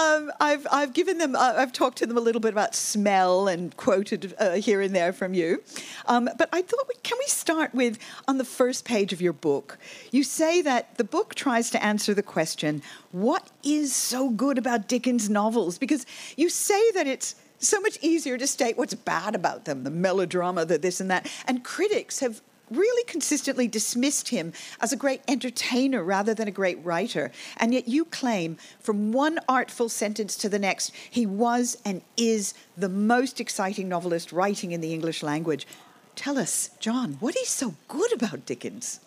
Um, 0.00 0.32
I've, 0.40 0.66
I've 0.70 0.92
given 0.94 1.18
them, 1.18 1.36
uh, 1.36 1.54
I've 1.56 1.72
talked 1.72 1.98
to 1.98 2.06
them 2.06 2.16
a 2.16 2.20
little 2.20 2.40
bit 2.40 2.52
about 2.52 2.74
smell 2.74 3.48
and 3.48 3.76
quoted 3.76 4.34
uh, 4.38 4.52
here 4.52 4.80
and 4.80 4.94
there 4.94 5.12
from 5.12 5.34
you. 5.34 5.62
Um, 6.06 6.28
but 6.38 6.48
I 6.52 6.62
thought, 6.62 6.86
we, 6.88 6.94
can 7.02 7.18
we 7.18 7.26
start 7.26 7.74
with 7.74 7.98
on 8.26 8.38
the 8.38 8.44
first 8.44 8.84
page 8.84 9.12
of 9.12 9.20
your 9.20 9.32
book? 9.32 9.78
You 10.10 10.22
say 10.22 10.62
that 10.62 10.96
the 10.96 11.04
book 11.04 11.34
tries 11.34 11.70
to 11.70 11.84
answer 11.84 12.14
the 12.14 12.22
question, 12.22 12.82
what 13.12 13.50
is 13.62 13.94
so 13.94 14.30
good 14.30 14.58
about 14.58 14.88
Dickens' 14.88 15.28
novels? 15.28 15.76
Because 15.76 16.06
you 16.36 16.48
say 16.48 16.92
that 16.92 17.06
it's 17.06 17.34
so 17.58 17.78
much 17.80 17.98
easier 18.00 18.38
to 18.38 18.46
state 18.46 18.78
what's 18.78 18.94
bad 18.94 19.34
about 19.34 19.66
them, 19.66 19.84
the 19.84 19.90
melodrama, 19.90 20.64
the 20.64 20.78
this 20.78 21.00
and 21.00 21.10
that. 21.10 21.30
And 21.46 21.62
critics 21.62 22.20
have 22.20 22.40
really 22.70 23.04
consistently 23.04 23.68
dismissed 23.68 24.28
him 24.28 24.52
as 24.80 24.92
a 24.92 24.96
great 24.96 25.22
entertainer 25.26 26.02
rather 26.02 26.34
than 26.34 26.48
a 26.48 26.52
great 26.52 26.82
writer. 26.84 27.32
And 27.56 27.74
yet 27.74 27.88
you 27.88 28.04
claim 28.04 28.56
from 28.80 29.12
one 29.12 29.38
artful 29.48 29.88
sentence 29.88 30.36
to 30.36 30.48
the 30.48 30.58
next, 30.58 30.92
he 31.10 31.26
was 31.26 31.76
and 31.84 32.02
is 32.16 32.54
the 32.76 32.88
most 32.88 33.40
exciting 33.40 33.88
novelist 33.88 34.32
writing 34.32 34.72
in 34.72 34.80
the 34.80 34.92
English 34.92 35.22
language. 35.22 35.66
Tell 36.14 36.38
us, 36.38 36.70
John, 36.80 37.14
what 37.20 37.36
is 37.36 37.48
so 37.48 37.74
good 37.88 38.12
about 38.12 38.46
Dickens? 38.46 39.00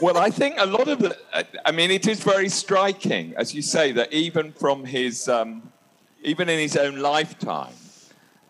well, 0.00 0.16
I 0.16 0.30
think 0.30 0.54
a 0.58 0.66
lot 0.66 0.86
of 0.86 1.00
the, 1.00 1.16
I 1.64 1.72
mean, 1.72 1.90
it 1.90 2.06
is 2.06 2.22
very 2.22 2.48
striking, 2.48 3.34
as 3.36 3.52
you 3.52 3.62
say, 3.62 3.90
that 3.92 4.12
even 4.12 4.52
from 4.52 4.84
his, 4.84 5.28
um, 5.28 5.72
even 6.22 6.48
in 6.48 6.58
his 6.58 6.76
own 6.76 7.00
lifetime, 7.00 7.72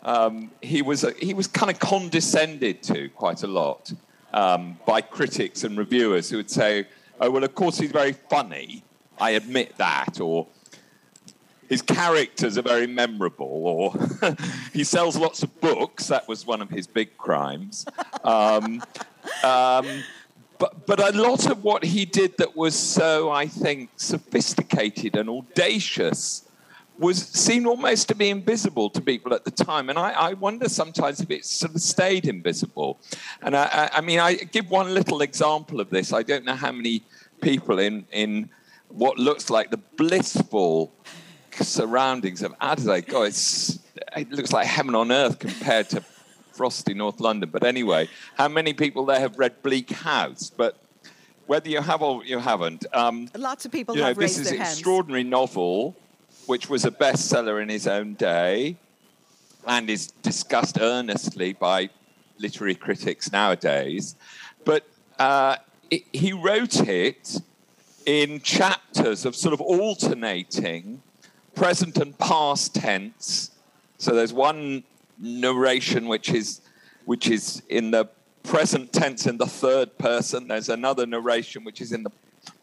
um, 0.03 0.51
he 0.61 0.81
was 0.81 1.05
he 1.19 1.33
was 1.33 1.47
kind 1.47 1.71
of 1.71 1.79
condescended 1.79 2.81
to 2.83 3.09
quite 3.09 3.43
a 3.43 3.47
lot 3.47 3.91
um, 4.33 4.79
by 4.85 5.01
critics 5.01 5.63
and 5.63 5.77
reviewers 5.77 6.29
who 6.29 6.37
would 6.37 6.49
say, 6.49 6.87
"Oh 7.19 7.29
well, 7.29 7.43
of 7.43 7.55
course 7.55 7.77
he's 7.77 7.91
very 7.91 8.13
funny. 8.13 8.83
I 9.19 9.31
admit 9.31 9.77
that," 9.77 10.19
or 10.19 10.47
his 11.69 11.81
characters 11.81 12.57
are 12.57 12.63
very 12.63 12.87
memorable, 12.87 13.45
or 13.47 13.93
he 14.73 14.83
sells 14.83 15.15
lots 15.15 15.43
of 15.43 15.61
books. 15.61 16.07
That 16.07 16.27
was 16.27 16.45
one 16.45 16.61
of 16.61 16.69
his 16.69 16.85
big 16.85 17.17
crimes. 17.17 17.85
Um, 18.23 18.83
um, 19.43 20.03
but, 20.57 20.85
but 20.85 20.99
a 20.99 21.17
lot 21.17 21.49
of 21.49 21.63
what 21.63 21.83
he 21.83 22.05
did 22.05 22.37
that 22.37 22.55
was 22.55 22.75
so, 22.75 23.31
I 23.31 23.47
think, 23.47 23.89
sophisticated 23.95 25.15
and 25.15 25.29
audacious 25.29 26.43
was 27.01 27.17
seemed 27.17 27.65
almost 27.65 28.07
to 28.07 28.15
be 28.15 28.29
invisible 28.29 28.89
to 28.91 29.01
people 29.01 29.33
at 29.33 29.43
the 29.43 29.51
time. 29.51 29.89
And 29.89 29.97
I, 29.97 30.11
I 30.11 30.33
wonder 30.33 30.69
sometimes 30.69 31.19
if 31.19 31.31
it 31.31 31.45
sort 31.45 31.73
of 31.73 31.81
stayed 31.81 32.27
invisible. 32.27 32.99
And 33.41 33.57
I, 33.57 33.89
I, 33.91 34.01
mean, 34.01 34.19
I 34.19 34.35
give 34.35 34.69
one 34.69 34.93
little 34.93 35.21
example 35.21 35.81
of 35.81 35.89
this. 35.89 36.13
I 36.13 36.21
don't 36.21 36.45
know 36.45 36.55
how 36.55 36.71
many 36.71 37.03
people 37.41 37.79
in, 37.79 38.05
in 38.11 38.49
what 38.89 39.17
looks 39.17 39.49
like 39.49 39.71
the 39.71 39.77
blissful 39.97 40.93
surroundings 41.59 42.43
of 42.43 42.53
Adelaide. 42.61 43.07
God, 43.07 43.23
it's, 43.23 43.79
it 44.15 44.31
looks 44.31 44.53
like 44.53 44.67
heaven 44.67 44.93
on 44.93 45.11
earth 45.11 45.39
compared 45.39 45.89
to 45.89 46.03
frosty 46.51 46.93
North 46.93 47.19
London. 47.19 47.49
But 47.49 47.63
anyway, 47.63 48.09
how 48.37 48.47
many 48.47 48.73
people 48.73 49.05
there 49.05 49.19
have 49.19 49.39
read 49.39 49.63
Bleak 49.63 49.89
House? 49.89 50.51
But 50.55 50.77
whether 51.47 51.67
you 51.67 51.81
have 51.81 52.03
or 52.03 52.23
you 52.23 52.37
haven't, 52.37 52.85
um, 52.93 53.27
lots 53.35 53.65
of 53.65 53.71
people 53.71 53.95
you 53.95 54.01
know, 54.01 54.09
have 54.09 54.17
this 54.17 54.37
is 54.37 54.51
an 54.51 54.61
extraordinary 54.61 55.23
novel 55.23 55.95
which 56.45 56.69
was 56.69 56.85
a 56.85 56.91
bestseller 56.91 57.61
in 57.61 57.69
his 57.69 57.87
own 57.87 58.13
day 58.15 58.75
and 59.67 59.89
is 59.89 60.07
discussed 60.23 60.79
earnestly 60.79 61.53
by 61.53 61.89
literary 62.39 62.75
critics 62.75 63.31
nowadays. 63.31 64.15
But 64.65 64.87
uh, 65.19 65.57
he 65.89 66.33
wrote 66.33 66.87
it 66.87 67.37
in 68.05 68.41
chapters 68.41 69.25
of 69.25 69.35
sort 69.35 69.53
of 69.53 69.61
alternating 69.61 71.01
present 71.55 71.97
and 71.97 72.17
past 72.17 72.75
tense. 72.75 73.51
So 73.97 74.15
there's 74.15 74.33
one 74.33 74.83
narration 75.19 76.07
which 76.07 76.29
is 76.31 76.61
which 77.05 77.29
is 77.29 77.61
in 77.69 77.91
the 77.91 78.07
present 78.43 78.93
tense 78.93 79.27
in 79.27 79.37
the 79.37 79.45
third 79.45 79.97
person. 79.97 80.47
There's 80.47 80.69
another 80.69 81.05
narration 81.05 81.63
which 81.63 81.81
is 81.81 81.91
in 81.91 82.03
the 82.03 82.11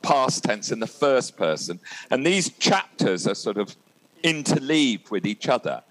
past 0.02 0.44
tense 0.44 0.70
in 0.70 0.80
the 0.80 0.87
first 0.87 1.37
person. 1.37 1.80
And 2.11 2.26
these 2.26 2.50
chapters 2.50 3.26
are 3.26 3.35
sort 3.35 3.58
of 3.58 3.76
interleaved 4.23 5.11
with 5.11 5.26
each 5.26 5.49
other 5.49 5.82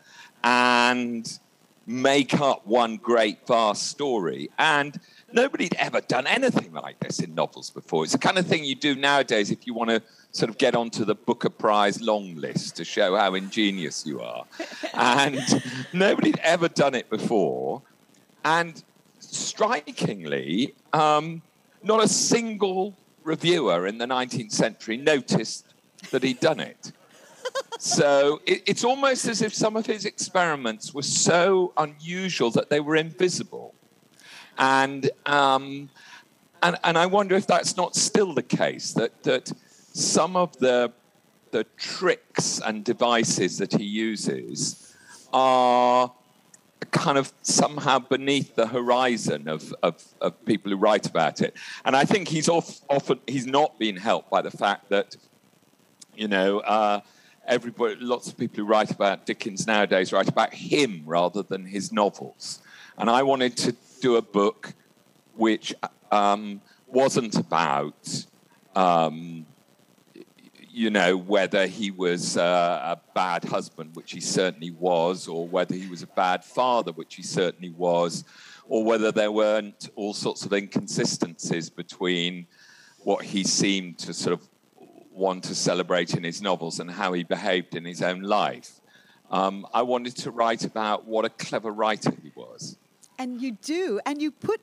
and 0.44 1.39
make 1.86 2.39
up 2.39 2.67
one 2.67 2.98
great 2.98 3.48
vast 3.48 3.88
story. 3.88 4.50
And 4.58 5.00
nobody'd 5.32 5.75
ever 5.75 6.01
done 6.01 6.27
anything 6.27 6.74
like 6.74 7.00
this 7.00 7.20
in 7.20 7.34
novels 7.34 7.70
before. 7.70 8.03
It's 8.03 8.13
the 8.13 8.20
kind 8.20 8.38
of 8.38 8.46
thing 8.46 8.63
you 8.63 8.75
do 8.75 8.96
nowadays 8.96 9.51
if 9.51 9.65
you 9.65 9.74
want 9.74 9.89
to 9.89 10.01
sort 10.32 10.50
of 10.50 10.58
get 10.58 10.75
onto 10.75 11.06
the 11.06 11.15
Booker 11.15 11.50
Prize 11.50 12.01
long 12.01 12.36
list 12.36 12.75
to 12.77 12.86
show 12.86 13.15
how 13.15 13.34
ingenious 13.36 14.06
you 14.06 14.22
are. 14.22 14.46
and 14.94 15.39
nobody'd 15.94 16.39
ever 16.39 16.67
done 16.67 16.94
it 16.94 17.10
before. 17.10 17.82
And 18.44 18.82
strikingly, 19.20 20.75
um, 20.94 21.41
not 21.84 22.03
a 22.03 22.08
single 22.08 22.94
reviewer 23.27 23.86
in 23.86 23.98
the 23.98 24.05
19th 24.05 24.53
century 24.53 24.98
noticed 24.98 25.65
that 26.12 26.24
he'd 26.24 26.39
done 26.39 26.60
it. 26.60 26.91
so 27.77 28.41
it, 28.46 28.63
it's 28.65 28.84
almost 28.84 29.27
as 29.27 29.41
if 29.41 29.53
some 29.53 29.75
of 29.75 29.86
his 29.86 30.05
experiments 30.05 30.93
were 30.93 31.03
so 31.03 31.74
unusual 31.77 32.50
that 32.51 32.69
they 32.69 32.79
were 32.79 32.96
invisible. 32.96 33.75
And, 34.57 35.12
um, 35.25 35.89
and, 36.63 36.77
and 36.84 36.98
I 36.98 37.05
wonder 37.05 37.36
if 37.36 37.46
that's 37.46 37.77
not 37.77 37.96
still 37.96 38.34
the 38.34 38.41
case, 38.41 38.93
that, 38.93 39.24
that 39.24 39.51
some 39.93 40.36
of 40.36 40.57
the, 40.57 40.91
the 41.51 41.65
tricks 41.75 42.62
and 42.65 42.84
devices 42.84 43.57
that 43.60 43.74
he 43.74 43.84
uses 43.84 44.96
are 45.34 46.12
kind 46.91 47.17
of 47.17 47.34
somehow 47.41 48.00
beneath 48.00 48.55
the 48.55 48.67
horizon 48.67 49.48
of, 49.48 49.74
of, 49.81 50.03
of, 50.22 50.46
people 50.46 50.72
who 50.72 50.77
write 50.77 51.07
about 51.07 51.41
it. 51.41 51.55
And 51.84 51.96
I 51.96 52.05
think 52.05 52.27
he's 52.27 52.48
off, 52.48 52.81
often 52.89 53.19
he's 53.27 53.46
not 53.46 53.79
been 53.79 53.98
helped 53.98 54.29
by 54.29 54.41
the 54.41 54.51
fact 54.51 54.89
that, 54.89 55.15
you 56.15 56.27
know, 56.27 56.60
uh, 56.60 57.01
everybody, 57.48 57.96
lots 57.96 58.27
of 58.27 58.38
people 58.38 58.57
who 58.57 58.65
write 58.65 58.91
about 58.91 59.25
Dickens 59.25 59.65
nowadays 59.65 60.13
write 60.13 60.27
about 60.27 60.53
him 60.53 61.03
rather 61.05 61.41
than 61.43 61.65
his 61.65 61.91
novels. 61.91 62.60
And 62.98 63.10
I 63.10 63.24
wanted 63.24 63.57
to 63.57 63.75
do 64.01 64.17
a 64.17 64.22
book 64.22 64.74
which 65.36 65.74
um, 66.12 66.62
wasn't 66.88 67.36
about 67.36 68.25
um, 68.75 69.46
you 70.77 70.91
know, 70.91 71.17
whether 71.17 71.65
he 71.65 71.89
was 71.89 72.38
uh, 72.38 72.96
a 72.96 73.01
bad 73.15 73.43
husband, 73.43 73.96
which 73.96 74.12
he 74.12 74.22
certainly 74.22 74.69
was, 74.69 75.27
or 75.27 75.48
whether 75.48 75.74
he 75.74 75.88
was 75.88 76.03
a 76.03 76.07
bad 76.07 76.46
father, 76.46 76.91
which 76.91 77.15
he 77.15 77.24
certainly 77.24 77.72
was, 77.72 78.24
or 78.69 78.84
whether 78.84 79.12
there 79.12 79.31
weren't 79.31 79.89
all 79.96 80.13
sorts 80.13 80.46
of 80.46 80.53
inconsistencies 80.53 81.72
between 81.72 82.46
what 83.00 83.25
he 83.25 83.43
seemed 83.43 83.98
to 83.98 84.13
sort 84.13 84.34
of 84.39 84.48
want 85.12 85.46
to 85.46 85.55
celebrate 85.55 86.13
in 86.13 86.24
his 86.24 86.43
novels 86.43 86.79
and 86.79 86.91
how 86.91 87.12
he 87.12 87.24
behaved 87.24 87.75
in 87.75 87.84
his 87.84 88.03
own 88.03 88.22
life. 88.22 88.79
Um, 89.31 89.65
I 89.74 89.81
wanted 89.81 90.15
to 90.17 90.29
write 90.29 90.63
about 90.63 91.07
what 91.07 91.25
a 91.25 91.29
clever 91.29 91.72
writer 91.72 92.12
he 92.22 92.31
was. 92.36 92.77
And 93.19 93.41
you 93.41 93.53
do, 93.53 94.00
and 94.05 94.21
you 94.21 94.31
put 94.31 94.62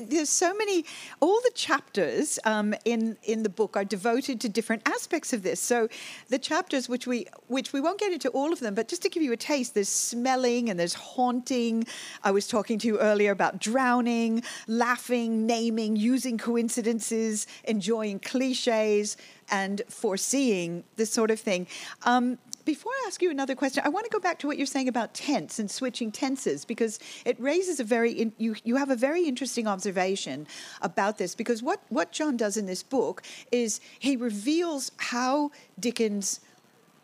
there's 0.00 0.30
so 0.30 0.54
many. 0.54 0.84
All 1.20 1.40
the 1.42 1.50
chapters 1.54 2.38
um, 2.44 2.74
in 2.84 3.16
in 3.24 3.42
the 3.42 3.48
book 3.48 3.76
are 3.76 3.84
devoted 3.84 4.40
to 4.42 4.48
different 4.48 4.82
aspects 4.86 5.32
of 5.32 5.42
this. 5.42 5.60
So 5.60 5.88
the 6.28 6.38
chapters, 6.38 6.88
which 6.88 7.06
we 7.06 7.26
which 7.48 7.72
we 7.72 7.80
won't 7.80 7.98
get 7.98 8.12
into 8.12 8.28
all 8.30 8.52
of 8.52 8.60
them, 8.60 8.74
but 8.74 8.88
just 8.88 9.02
to 9.02 9.08
give 9.08 9.22
you 9.22 9.32
a 9.32 9.36
taste, 9.36 9.74
there's 9.74 9.88
smelling 9.88 10.70
and 10.70 10.78
there's 10.78 10.94
haunting. 10.94 11.86
I 12.22 12.30
was 12.30 12.46
talking 12.46 12.78
to 12.80 12.86
you 12.88 12.98
earlier 12.98 13.32
about 13.32 13.60
drowning, 13.60 14.42
laughing, 14.66 15.46
naming, 15.46 15.96
using 15.96 16.38
coincidences, 16.38 17.46
enjoying 17.64 18.20
cliches, 18.20 19.16
and 19.50 19.82
foreseeing 19.88 20.84
this 20.96 21.12
sort 21.12 21.30
of 21.30 21.40
thing. 21.40 21.66
Um, 22.04 22.38
before 22.66 22.92
I 22.92 23.04
ask 23.06 23.22
you 23.22 23.30
another 23.30 23.54
question, 23.54 23.82
I 23.86 23.88
want 23.88 24.04
to 24.04 24.10
go 24.10 24.18
back 24.18 24.40
to 24.40 24.46
what 24.46 24.58
you're 24.58 24.66
saying 24.66 24.88
about 24.88 25.14
tense 25.14 25.58
and 25.58 25.70
switching 25.70 26.12
tenses 26.12 26.64
because 26.64 26.98
it 27.24 27.40
raises 27.40 27.80
a 27.80 27.84
very 27.84 28.12
in, 28.12 28.32
you 28.36 28.56
you 28.64 28.76
have 28.76 28.90
a 28.90 28.96
very 28.96 29.24
interesting 29.24 29.66
observation 29.66 30.46
about 30.82 31.16
this 31.16 31.34
because 31.34 31.62
what 31.62 31.80
what 31.88 32.12
John 32.12 32.36
does 32.36 32.56
in 32.56 32.66
this 32.66 32.82
book 32.82 33.22
is 33.52 33.80
he 33.98 34.16
reveals 34.16 34.90
how 34.98 35.52
Dickens 35.78 36.40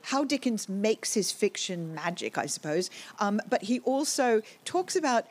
how 0.03 0.25
Dickens 0.25 0.69
makes 0.69 1.15
his 1.15 1.31
fiction 1.31 1.95
magic, 1.95 2.37
I 2.37 2.47
suppose, 2.47 2.91
um, 3.21 3.41
but 3.49 3.63
he 3.63 3.79
also 3.81 4.43
talks 4.65 4.97
about 4.97 5.27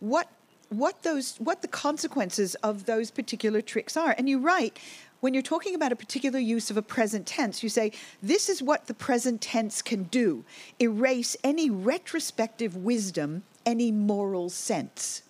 what 0.00 0.28
what 0.70 1.02
those 1.02 1.36
what 1.36 1.62
the 1.62 1.68
consequences 1.68 2.54
of 2.56 2.86
those 2.86 3.10
particular 3.10 3.60
tricks 3.60 3.96
are. 3.96 4.14
And 4.16 4.28
you 4.28 4.38
write 4.38 4.78
when 5.20 5.34
you're 5.34 5.42
talking 5.42 5.74
about 5.74 5.92
a 5.92 5.96
particular 5.96 6.38
use 6.38 6.70
of 6.70 6.76
a 6.76 6.82
present 6.82 7.26
tense, 7.26 7.62
you 7.62 7.68
say, 7.68 7.92
this 8.22 8.48
is 8.48 8.62
what 8.62 8.86
the 8.86 8.94
present 8.94 9.40
tense 9.40 9.82
can 9.82 10.04
do 10.04 10.44
erase 10.80 11.36
any 11.42 11.70
retrospective 11.70 12.76
wisdom, 12.76 13.42
any 13.64 13.90
moral 13.90 14.48
sense. 14.50 15.22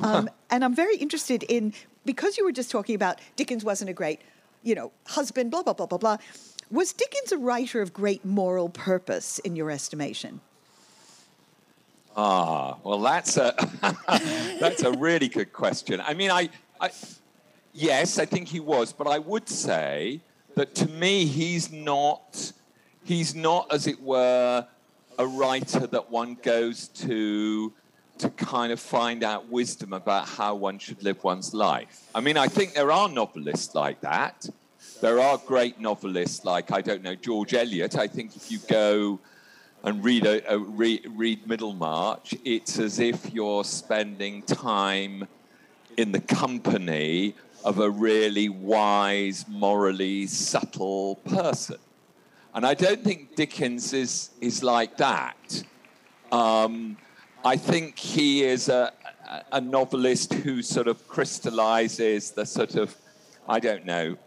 Um, 0.00 0.28
and 0.50 0.64
I'm 0.64 0.74
very 0.74 0.96
interested 0.96 1.44
in, 1.44 1.72
because 2.04 2.36
you 2.36 2.44
were 2.44 2.52
just 2.52 2.70
talking 2.70 2.94
about 2.94 3.20
Dickens 3.36 3.64
wasn't 3.64 3.90
a 3.90 3.92
great, 3.92 4.20
you 4.62 4.74
know, 4.74 4.92
husband, 5.06 5.50
blah, 5.50 5.62
blah, 5.62 5.72
blah, 5.72 5.86
blah, 5.86 5.98
blah. 5.98 6.16
Was 6.70 6.92
Dickens 6.92 7.32
a 7.32 7.38
writer 7.38 7.80
of 7.80 7.92
great 7.92 8.24
moral 8.24 8.68
purpose 8.68 9.38
in 9.40 9.54
your 9.54 9.70
estimation? 9.70 10.40
Ah, 12.16 12.76
well, 12.84 13.00
that's 13.00 13.36
a 13.36 13.54
that's 14.60 14.82
a 14.82 14.92
really 14.92 15.28
good 15.28 15.52
question. 15.52 16.00
I 16.00 16.14
mean, 16.14 16.30
I, 16.30 16.48
I 16.80 16.90
yes, 17.74 18.18
I 18.18 18.24
think 18.24 18.48
he 18.48 18.60
was, 18.60 18.92
but 18.92 19.06
I 19.06 19.18
would 19.18 19.48
say 19.48 20.20
that 20.54 20.74
to 20.76 20.88
me, 20.88 21.26
he's 21.26 21.70
not, 21.70 22.52
he's 23.04 23.34
not, 23.34 23.72
as 23.72 23.86
it 23.86 24.00
were, 24.00 24.66
a 25.18 25.26
writer 25.26 25.86
that 25.86 26.10
one 26.10 26.36
goes 26.42 26.88
to 26.88 27.72
to 28.16 28.30
kind 28.30 28.72
of 28.72 28.78
find 28.78 29.24
out 29.24 29.48
wisdom 29.48 29.92
about 29.92 30.28
how 30.28 30.54
one 30.54 30.78
should 30.78 31.02
live 31.02 31.22
one's 31.24 31.52
life. 31.52 32.08
I 32.14 32.20
mean, 32.20 32.36
I 32.36 32.46
think 32.46 32.74
there 32.74 32.92
are 32.92 33.08
novelists 33.08 33.74
like 33.74 34.00
that. 34.02 34.48
There 35.00 35.18
are 35.18 35.36
great 35.36 35.80
novelists 35.80 36.44
like, 36.44 36.70
I 36.70 36.80
don't 36.80 37.02
know, 37.02 37.16
George 37.16 37.54
Eliot. 37.54 37.98
I 37.98 38.06
think 38.06 38.36
if 38.36 38.52
you 38.52 38.60
go 38.68 39.18
and 39.82 40.04
read, 40.04 40.26
a, 40.26 40.54
a 40.54 40.58
read, 40.58 41.06
read 41.10 41.46
Middlemarch, 41.46 42.36
it's 42.44 42.78
as 42.78 43.00
if 43.00 43.34
you're 43.34 43.64
spending 43.64 44.42
time 44.42 45.26
in 45.96 46.12
the 46.12 46.20
company 46.20 47.34
of 47.64 47.78
a 47.78 47.90
really 47.90 48.48
wise, 48.48 49.46
morally 49.48 50.26
subtle 50.26 51.16
person. 51.16 51.78
And 52.54 52.64
I 52.64 52.74
don't 52.74 53.02
think 53.02 53.34
Dickens 53.34 53.92
is, 53.92 54.30
is 54.40 54.62
like 54.62 54.98
that. 54.98 55.64
Um, 56.30 56.98
I 57.44 57.56
think 57.56 57.98
he 57.98 58.44
is 58.44 58.68
a, 58.68 58.92
a 59.50 59.60
novelist 59.60 60.34
who 60.34 60.62
sort 60.62 60.86
of 60.86 61.08
crystallizes 61.08 62.30
the 62.30 62.46
sort 62.46 62.76
of, 62.76 62.94
I 63.48 63.58
don't 63.60 63.84
know, 63.84 64.18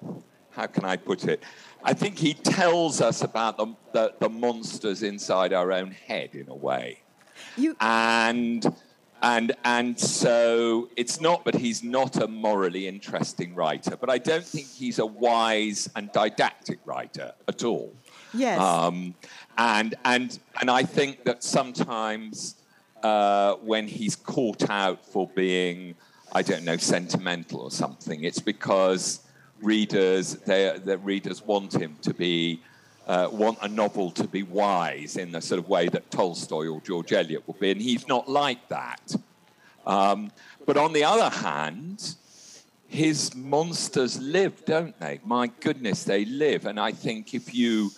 how 0.51 0.65
can 0.65 0.83
I 0.83 0.97
put 0.97 1.25
it? 1.25 1.43
I 1.83 1.93
think 1.93 2.17
he 2.17 2.33
tells 2.33 3.01
us 3.01 3.21
about 3.21 3.57
the, 3.57 3.67
the, 3.93 4.13
the 4.19 4.29
monsters 4.29 5.03
inside 5.03 5.53
our 5.53 5.71
own 5.71 5.91
head 5.91 6.31
in 6.33 6.49
a 6.49 6.55
way. 6.55 7.01
You... 7.55 7.77
And 7.79 8.65
and 9.21 9.53
and 9.63 9.99
so 9.99 10.89
it's 10.95 11.19
not 11.19 11.45
that 11.45 11.55
he's 11.55 11.83
not 11.83 12.17
a 12.17 12.27
morally 12.27 12.87
interesting 12.87 13.55
writer, 13.55 13.97
but 13.97 14.09
I 14.09 14.17
don't 14.17 14.45
think 14.45 14.67
he's 14.67 14.99
a 14.99 15.05
wise 15.05 15.89
and 15.95 16.11
didactic 16.11 16.79
writer 16.85 17.33
at 17.47 17.63
all. 17.63 17.93
Yes. 18.33 18.59
Um, 18.59 19.15
and 19.57 19.95
and 20.05 20.39
and 20.59 20.69
I 20.69 20.83
think 20.83 21.23
that 21.25 21.43
sometimes 21.43 22.55
uh, 23.03 23.55
when 23.55 23.87
he's 23.87 24.15
caught 24.15 24.69
out 24.69 25.05
for 25.05 25.27
being, 25.35 25.95
I 26.33 26.41
don't 26.41 26.63
know, 26.63 26.77
sentimental 26.77 27.61
or 27.61 27.71
something, 27.71 28.23
it's 28.23 28.39
because 28.39 29.21
readers, 29.61 30.35
the 30.35 30.99
readers 31.03 31.43
want 31.43 31.73
him 31.73 31.95
to 32.01 32.13
be 32.13 32.61
uh, 33.07 33.29
want 33.31 33.57
a 33.61 33.67
novel 33.67 34.11
to 34.11 34.27
be 34.27 34.43
wise 34.43 35.17
in 35.17 35.31
the 35.31 35.41
sort 35.41 35.59
of 35.59 35.69
way 35.69 35.87
that 35.87 36.11
Tolstoy 36.11 36.67
or 36.67 36.81
George 36.81 37.13
Eliot 37.13 37.47
would 37.47 37.59
be, 37.59 37.71
and 37.71 37.81
he's 37.81 38.07
not 38.07 38.29
like 38.29 38.67
that. 38.67 39.15
Um, 39.85 40.31
but 40.65 40.75
on 40.75 40.91
the 40.91 41.05
other 41.05 41.29
hand, 41.29 42.15
his 42.87 43.33
monsters 43.35 44.19
live, 44.19 44.65
don't 44.65 44.97
they? 44.99 45.19
My 45.23 45.47
goodness, 45.47 46.03
they 46.03 46.25
live. 46.25 46.65
And 46.65 46.79
I 46.79 46.91
think 46.91 47.33
if 47.33 47.53
you 47.53 47.91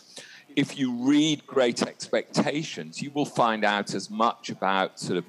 if 0.56 0.78
you 0.78 0.92
read 0.92 1.46
Great 1.46 1.84
Expectations, 1.84 3.02
you 3.02 3.12
will 3.12 3.26
find 3.26 3.64
out 3.64 3.94
as 3.94 4.10
much 4.10 4.50
about 4.50 5.00
sort 5.00 5.18
of 5.18 5.26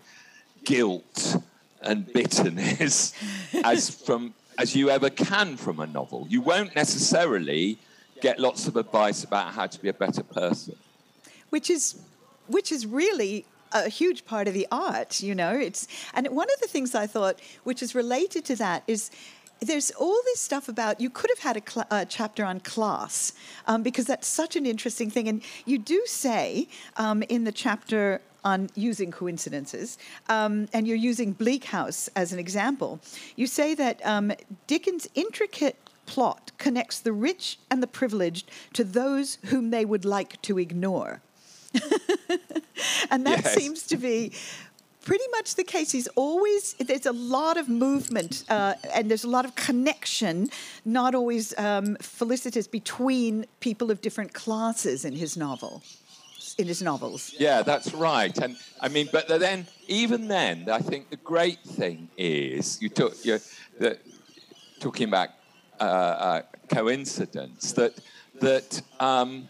guilt 0.64 1.36
and 1.82 2.10
bitterness 2.12 3.14
as 3.64 3.90
from 3.90 4.34
as 4.58 4.74
you 4.76 4.90
ever 4.90 5.08
can 5.08 5.56
from 5.56 5.80
a 5.80 5.86
novel. 5.86 6.26
You 6.28 6.42
won't 6.42 6.74
necessarily 6.74 7.78
get 8.20 8.38
lots 8.38 8.66
of 8.66 8.76
advice 8.76 9.24
about 9.24 9.52
how 9.54 9.66
to 9.66 9.80
be 9.80 9.88
a 9.88 9.92
better 9.92 10.22
person. 10.22 10.76
Which 11.50 11.70
is 11.70 12.00
which 12.46 12.72
is 12.72 12.86
really 12.86 13.44
a 13.72 13.88
huge 13.88 14.24
part 14.24 14.48
of 14.48 14.54
the 14.54 14.66
art, 14.70 15.20
you 15.22 15.34
know. 15.34 15.52
It's 15.52 15.86
and 16.14 16.26
one 16.28 16.48
of 16.52 16.60
the 16.60 16.68
things 16.68 16.94
I 16.94 17.06
thought, 17.06 17.40
which 17.64 17.82
is 17.82 17.94
related 17.94 18.44
to 18.46 18.56
that, 18.56 18.82
is 18.86 19.10
there's 19.60 19.90
all 19.92 20.18
this 20.24 20.40
stuff 20.40 20.68
about 20.68 21.00
you 21.00 21.10
could 21.10 21.30
have 21.30 21.40
had 21.40 21.56
a, 21.56 21.70
cl- 21.70 21.86
a 21.90 22.06
chapter 22.06 22.44
on 22.44 22.60
class 22.60 23.32
um, 23.66 23.82
because 23.82 24.06
that's 24.06 24.26
such 24.26 24.56
an 24.56 24.66
interesting 24.66 25.10
thing, 25.10 25.28
and 25.28 25.42
you 25.66 25.78
do 25.78 26.02
say 26.06 26.68
um, 26.96 27.22
in 27.24 27.44
the 27.44 27.52
chapter 27.52 28.20
on 28.42 28.70
using 28.74 29.10
coincidences, 29.10 29.98
um, 30.28 30.66
and 30.72 30.86
you're 30.88 30.96
using 30.96 31.32
Bleak 31.32 31.64
House 31.64 32.08
as 32.16 32.32
an 32.32 32.38
example. 32.38 32.98
You 33.36 33.46
say 33.46 33.74
that 33.74 34.04
um, 34.04 34.32
Dickens' 34.66 35.06
intricate 35.14 35.76
plot 36.10 36.50
connects 36.58 36.98
the 36.98 37.12
rich 37.12 37.60
and 37.70 37.80
the 37.80 37.86
privileged 37.86 38.50
to 38.72 38.82
those 38.82 39.38
whom 39.46 39.70
they 39.70 39.84
would 39.84 40.04
like 40.04 40.42
to 40.42 40.58
ignore. 40.58 41.22
and 43.12 43.24
that 43.24 43.44
yes. 43.44 43.54
seems 43.54 43.86
to 43.86 43.96
be 43.96 44.32
pretty 45.04 45.28
much 45.30 45.54
the 45.54 45.62
case. 45.62 45.92
He's 45.92 46.08
always, 46.16 46.74
there's 46.74 47.06
a 47.06 47.12
lot 47.12 47.56
of 47.56 47.68
movement 47.68 48.42
uh, 48.48 48.74
and 48.92 49.08
there's 49.08 49.22
a 49.22 49.28
lot 49.28 49.44
of 49.44 49.54
connection, 49.54 50.50
not 50.84 51.14
always 51.14 51.56
um, 51.56 51.96
felicitous, 52.00 52.66
between 52.66 53.46
people 53.60 53.92
of 53.92 54.00
different 54.00 54.34
classes 54.34 55.04
in 55.04 55.14
his 55.14 55.36
novel. 55.36 55.80
In 56.58 56.66
his 56.66 56.82
novels. 56.82 57.32
Yeah, 57.38 57.62
that's 57.62 57.94
right. 57.94 58.36
And 58.36 58.56
I 58.80 58.88
mean, 58.88 59.08
but 59.12 59.28
then, 59.28 59.68
even 59.86 60.26
then, 60.26 60.68
I 60.68 60.80
think 60.80 61.08
the 61.08 61.22
great 61.32 61.60
thing 61.62 62.08
is 62.16 62.82
you 62.82 62.88
took, 62.88 63.24
you're 63.24 63.40
the, 63.78 63.96
talking 64.80 65.06
about 65.06 65.30
uh, 65.80 65.84
uh, 65.84 66.42
coincidence, 66.68 67.72
that, 67.72 67.98
that 68.40 68.82
um, 69.00 69.48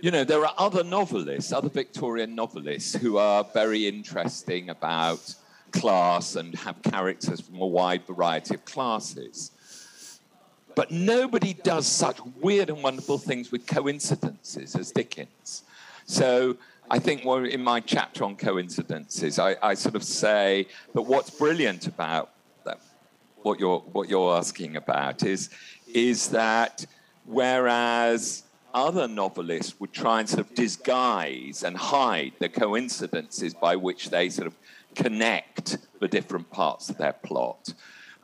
you 0.00 0.10
know, 0.10 0.24
there 0.24 0.44
are 0.44 0.54
other 0.58 0.82
novelists, 0.82 1.52
other 1.52 1.68
Victorian 1.68 2.34
novelists, 2.34 2.94
who 2.94 3.18
are 3.18 3.44
very 3.54 3.86
interesting 3.86 4.70
about 4.70 5.34
class 5.70 6.36
and 6.36 6.54
have 6.56 6.82
characters 6.82 7.40
from 7.40 7.60
a 7.60 7.66
wide 7.66 8.04
variety 8.06 8.54
of 8.54 8.64
classes. 8.64 9.52
But 10.74 10.90
nobody 10.90 11.54
does 11.54 11.86
such 11.86 12.18
weird 12.40 12.68
and 12.68 12.82
wonderful 12.82 13.18
things 13.18 13.52
with 13.52 13.66
coincidences 13.66 14.74
as 14.74 14.90
Dickens. 14.90 15.62
So 16.06 16.56
I 16.90 16.98
think 16.98 17.24
in 17.24 17.62
my 17.62 17.80
chapter 17.80 18.24
on 18.24 18.36
coincidences, 18.36 19.38
I, 19.38 19.56
I 19.62 19.74
sort 19.74 19.94
of 19.94 20.02
say 20.02 20.66
that 20.94 21.02
what's 21.02 21.30
brilliant 21.30 21.86
about 21.86 22.30
what 23.44 23.58
you're 23.60 23.80
what 23.80 24.08
you're 24.08 24.36
asking 24.36 24.76
about 24.76 25.22
is 25.24 25.50
is 25.92 26.28
that 26.28 26.84
whereas 27.26 28.42
other 28.74 29.06
novelists 29.06 29.78
would 29.78 29.92
try 29.92 30.20
and 30.20 30.28
sort 30.28 30.40
of 30.40 30.54
disguise 30.54 31.62
and 31.62 31.76
hide 31.76 32.32
the 32.38 32.48
coincidences 32.48 33.52
by 33.52 33.76
which 33.76 34.10
they 34.10 34.28
sort 34.30 34.46
of 34.46 34.56
connect 34.94 35.78
the 36.00 36.08
different 36.08 36.50
parts 36.50 36.88
of 36.88 36.96
their 36.96 37.12
plot. 37.12 37.74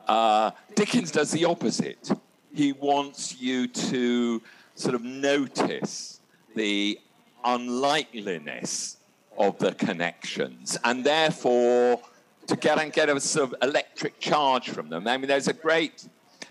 Uh, 0.07 0.51
Dickens 0.75 1.11
does 1.11 1.31
the 1.31 1.45
opposite. 1.45 2.09
He 2.53 2.73
wants 2.73 3.39
you 3.39 3.67
to 3.67 4.41
sort 4.73 4.95
of 4.95 5.03
notice 5.03 6.19
the 6.55 6.99
unlikeliness 7.45 8.97
of 9.37 9.57
the 9.59 9.73
connections 9.73 10.77
and 10.83 11.03
therefore 11.03 12.01
to 12.49 12.55
get 12.55 12.79
and 12.79 12.91
get 12.91 13.09
a 13.09 13.19
sort 13.19 13.53
of 13.53 13.55
electric 13.61 14.19
charge 14.19 14.69
from 14.69 14.89
them. 14.89 15.07
I 15.07 15.17
mean, 15.17 15.27
there's 15.27 15.47
a 15.47 15.53
great 15.53 16.07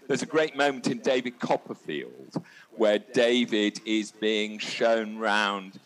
there's 0.06 0.22
a 0.22 0.26
great 0.26 0.56
moment 0.56 0.86
in 0.86 1.00
David 1.00 1.38
Copperfield 1.38 2.42
where 2.76 2.98
David 2.98 3.80
is 3.84 4.10
being 4.10 4.58
shown 4.58 5.18
round 5.18 5.78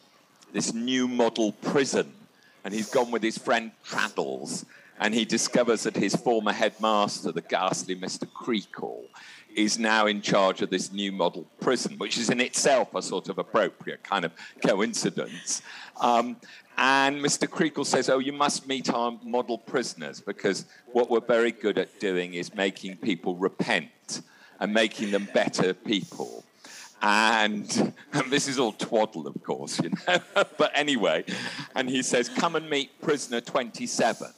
this 0.52 0.72
new 0.72 1.08
model 1.08 1.52
prison. 1.52 2.12
And 2.64 2.72
he's 2.72 2.88
gone 2.88 3.10
with 3.10 3.24
his 3.24 3.36
friend 3.36 3.72
Traddles, 3.84 4.64
and 5.02 5.12
he 5.12 5.24
discovers 5.24 5.82
that 5.82 5.96
his 5.96 6.14
former 6.14 6.52
headmaster, 6.52 7.32
the 7.32 7.40
ghastly 7.40 7.96
Mr. 7.96 8.24
Creakle, 8.24 9.02
is 9.52 9.76
now 9.76 10.06
in 10.06 10.22
charge 10.22 10.62
of 10.62 10.70
this 10.70 10.92
new 10.92 11.10
model 11.10 11.44
prison, 11.60 11.98
which 11.98 12.16
is 12.16 12.30
in 12.30 12.40
itself 12.40 12.94
a 12.94 13.02
sort 13.02 13.28
of 13.28 13.36
appropriate 13.36 14.04
kind 14.04 14.24
of 14.24 14.30
coincidence. 14.64 15.60
Um, 16.00 16.36
and 16.78 17.16
Mr. 17.16 17.48
Creakle 17.48 17.84
says, 17.84 18.08
Oh, 18.08 18.20
you 18.20 18.32
must 18.32 18.68
meet 18.68 18.90
our 18.90 19.18
model 19.24 19.58
prisoners 19.58 20.20
because 20.20 20.66
what 20.92 21.10
we're 21.10 21.18
very 21.18 21.50
good 21.50 21.78
at 21.78 21.98
doing 21.98 22.34
is 22.34 22.54
making 22.54 22.98
people 22.98 23.34
repent 23.34 24.22
and 24.60 24.72
making 24.72 25.10
them 25.10 25.28
better 25.34 25.74
people. 25.74 26.44
And, 27.02 27.92
and, 28.12 28.30
this 28.30 28.46
is 28.46 28.60
all 28.60 28.70
twaddle, 28.70 29.26
of 29.26 29.42
course, 29.42 29.80
you 29.82 29.90
know. 29.90 30.20
but 30.56 30.70
anyway, 30.76 31.24
and 31.74 31.90
he 31.90 32.04
says, 32.04 32.28
"Come 32.28 32.54
and 32.54 32.70
meet 32.70 33.00
prisoner 33.02 33.40
27. 33.40 34.28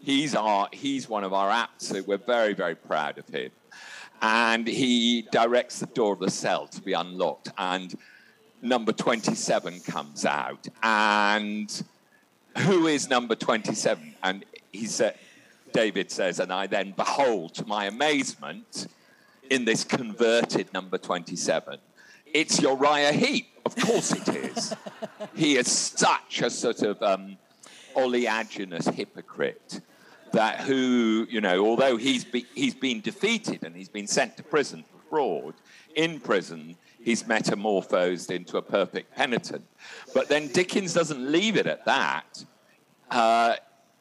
He's 0.00 0.34
our, 0.34 0.68
he's 0.72 1.08
one 1.08 1.24
of 1.24 1.32
our 1.32 1.50
apps. 1.50 1.82
So 1.82 2.02
we're 2.02 2.18
very, 2.18 2.54
very 2.54 2.74
proud 2.74 3.18
of 3.18 3.28
him." 3.28 3.50
And 4.20 4.66
he 4.66 5.22
directs 5.30 5.78
the 5.78 5.86
door 5.86 6.14
of 6.14 6.20
the 6.20 6.30
cell 6.30 6.66
to 6.68 6.80
be 6.80 6.92
unlocked, 6.92 7.50
and 7.56 7.94
number 8.62 8.92
27 8.92 9.80
comes 9.80 10.24
out. 10.24 10.66
And 10.82 11.82
who 12.58 12.88
is 12.88 13.08
number 13.08 13.36
27? 13.36 14.14
And 14.24 14.44
he 14.72 14.86
said, 14.86 15.16
David 15.72 16.10
says, 16.10 16.40
and 16.40 16.52
I 16.52 16.66
then 16.66 16.92
behold, 16.96 17.54
to 17.54 17.66
my 17.66 17.84
amazement, 17.84 18.88
in 19.50 19.64
this 19.64 19.84
converted 19.84 20.72
number 20.72 20.98
27 20.98 21.78
it's 22.34 22.60
Uriah 22.60 23.12
Heep. 23.12 23.48
Of 23.64 23.76
course 23.76 24.12
it 24.12 24.28
is. 24.28 24.74
he 25.34 25.56
is 25.56 25.70
such 25.70 26.42
a 26.42 26.50
sort 26.50 26.82
of 26.82 27.02
um, 27.02 27.36
oleaginous 27.94 28.92
hypocrite 28.94 29.80
that 30.32 30.60
who, 30.60 31.26
you 31.30 31.40
know, 31.40 31.64
although 31.64 31.96
he's, 31.96 32.24
be, 32.24 32.46
he's 32.54 32.74
been 32.74 33.00
defeated 33.00 33.64
and 33.64 33.74
he's 33.74 33.88
been 33.88 34.06
sent 34.06 34.36
to 34.36 34.42
prison 34.42 34.84
for 34.84 34.98
fraud, 35.08 35.54
in 35.96 36.20
prison 36.20 36.76
he's 37.02 37.26
metamorphosed 37.26 38.30
into 38.30 38.58
a 38.58 38.62
perfect 38.62 39.14
penitent. 39.14 39.64
But 40.14 40.28
then 40.28 40.48
Dickens 40.48 40.92
doesn't 40.92 41.32
leave 41.32 41.56
it 41.56 41.66
at 41.66 41.84
that. 41.86 42.44
Uh, 43.10 43.56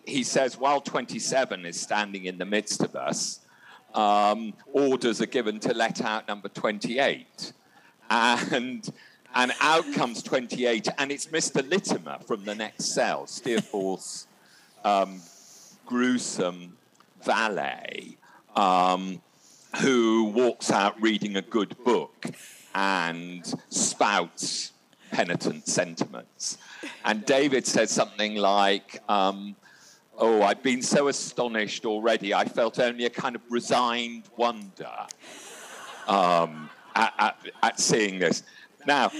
he 0.05 0.23
says, 0.23 0.57
while 0.57 0.81
27 0.81 1.65
is 1.65 1.79
standing 1.79 2.25
in 2.25 2.37
the 2.37 2.45
midst 2.45 2.81
of 2.81 2.95
us, 2.95 3.39
um, 3.93 4.53
orders 4.73 5.21
are 5.21 5.27
given 5.27 5.59
to 5.61 5.73
let 5.73 6.01
out 6.01 6.27
number 6.27 6.49
28 6.49 7.53
and 8.09 8.89
and 9.37 9.53
out 9.61 9.85
comes 9.93 10.23
28, 10.23 10.87
and 10.97 11.11
it's 11.11 11.27
Mr. 11.27 11.61
Littimer 11.61 12.25
from 12.25 12.43
the 12.43 12.55
next 12.55 12.85
cell, 12.85 13.27
Steerforth's 13.27 14.25
um, 14.83 15.21
gruesome 15.85 16.75
valet, 17.23 18.17
um, 18.55 19.21
who 19.79 20.23
walks 20.35 20.71
out 20.71 20.99
reading 20.99 21.35
a 21.35 21.43
good 21.43 21.77
book 21.83 22.31
and 22.73 23.53
spouts 23.69 24.71
penitent 25.11 25.67
sentiments. 25.67 26.57
And 27.05 27.23
David 27.23 27.67
says 27.67 27.91
something 27.91 28.35
like, 28.35 29.03
um, 29.07 29.55
Oh, 30.17 30.41
I've 30.41 30.63
been 30.63 30.81
so 30.81 31.09
astonished 31.09 31.85
already, 31.85 32.33
I 32.33 32.45
felt 32.45 32.79
only 32.79 33.05
a 33.05 33.09
kind 33.11 33.35
of 33.35 33.43
resigned 33.51 34.23
wonder. 34.35 34.89
Um, 36.07 36.71
at, 36.97 37.13
at, 37.19 37.37
at 37.61 37.79
seeing 37.79 38.17
this. 38.17 38.43
Now, 38.87 39.11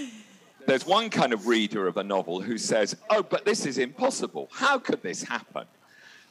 there's 0.66 0.86
one 0.86 1.10
kind 1.10 1.32
of 1.32 1.46
reader 1.46 1.86
of 1.86 1.98
a 1.98 2.02
novel 2.02 2.40
who 2.40 2.56
says, 2.58 2.96
Oh, 3.10 3.22
but 3.22 3.44
this 3.44 3.66
is 3.66 3.78
impossible. 3.78 4.48
How 4.50 4.78
could 4.78 5.02
this 5.02 5.22
happen? 5.22 5.66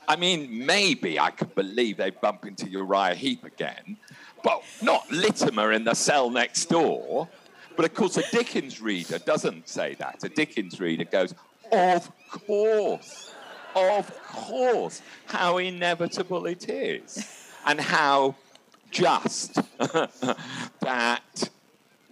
I 0.08 0.16
mean, 0.16 0.66
maybe 0.66 1.20
I 1.20 1.30
could 1.30 1.54
believe 1.54 1.98
they 1.98 2.10
bump 2.10 2.46
into 2.46 2.68
Uriah 2.70 3.14
Heep 3.14 3.44
again, 3.44 3.98
but 4.44 4.64
not 4.82 5.08
Littimer 5.10 5.76
in 5.76 5.84
the 5.84 5.94
cell 5.94 6.30
next 6.30 6.66
door. 6.66 7.30
But 7.76 7.86
of 7.86 7.94
course, 7.94 8.18
a 8.18 8.24
Dickens 8.32 8.82
reader 8.82 9.20
doesn't 9.20 9.68
say 9.68 9.96
that. 9.96 10.24
A 10.24 10.30
Dickens 10.30 10.80
reader 10.80 11.04
goes, 11.04 11.36
Of 11.72 12.10
course, 12.32 13.34
of 13.76 14.24
course, 14.24 15.02
how 15.26 15.58
inevitable 15.58 16.48
it 16.48 16.70
is, 16.70 17.52
and 17.68 17.80
how 17.80 18.36
just 18.90 19.60
that 20.80 21.50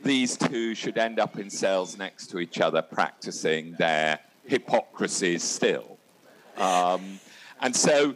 these 0.05 0.37
two 0.37 0.75
should 0.75 0.97
end 0.97 1.19
up 1.19 1.37
in 1.37 1.49
cells 1.49 1.97
next 1.97 2.27
to 2.27 2.39
each 2.39 2.61
other, 2.61 2.81
practicing 2.81 3.73
their 3.73 4.19
hypocrisies 4.45 5.43
still. 5.43 5.97
Um, 6.57 7.19
and 7.59 7.75
so, 7.75 8.15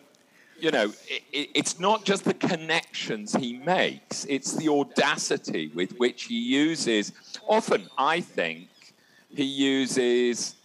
you 0.59 0.71
know, 0.71 0.93
it, 1.07 1.49
it's 1.53 1.79
not 1.79 2.05
just 2.05 2.23
the 2.23 2.35
connections 2.35 3.35
he 3.35 3.57
makes, 3.57 4.25
it's 4.29 4.53
the 4.53 4.69
audacity 4.69 5.71
with 5.73 5.97
which 5.97 6.25
he 6.25 6.39
uses, 6.39 7.11
often, 7.47 7.87
I 7.97 8.21
think, 8.21 8.69
he 9.35 9.43
uses 9.43 10.55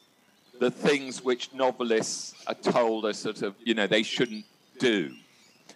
the 0.60 0.70
things 0.70 1.24
which 1.24 1.52
novelists 1.54 2.34
are 2.46 2.54
told 2.54 3.06
are 3.06 3.12
sort 3.12 3.42
of, 3.42 3.56
you 3.64 3.74
know, 3.74 3.86
they 3.86 4.02
shouldn't 4.02 4.44
do 4.78 5.14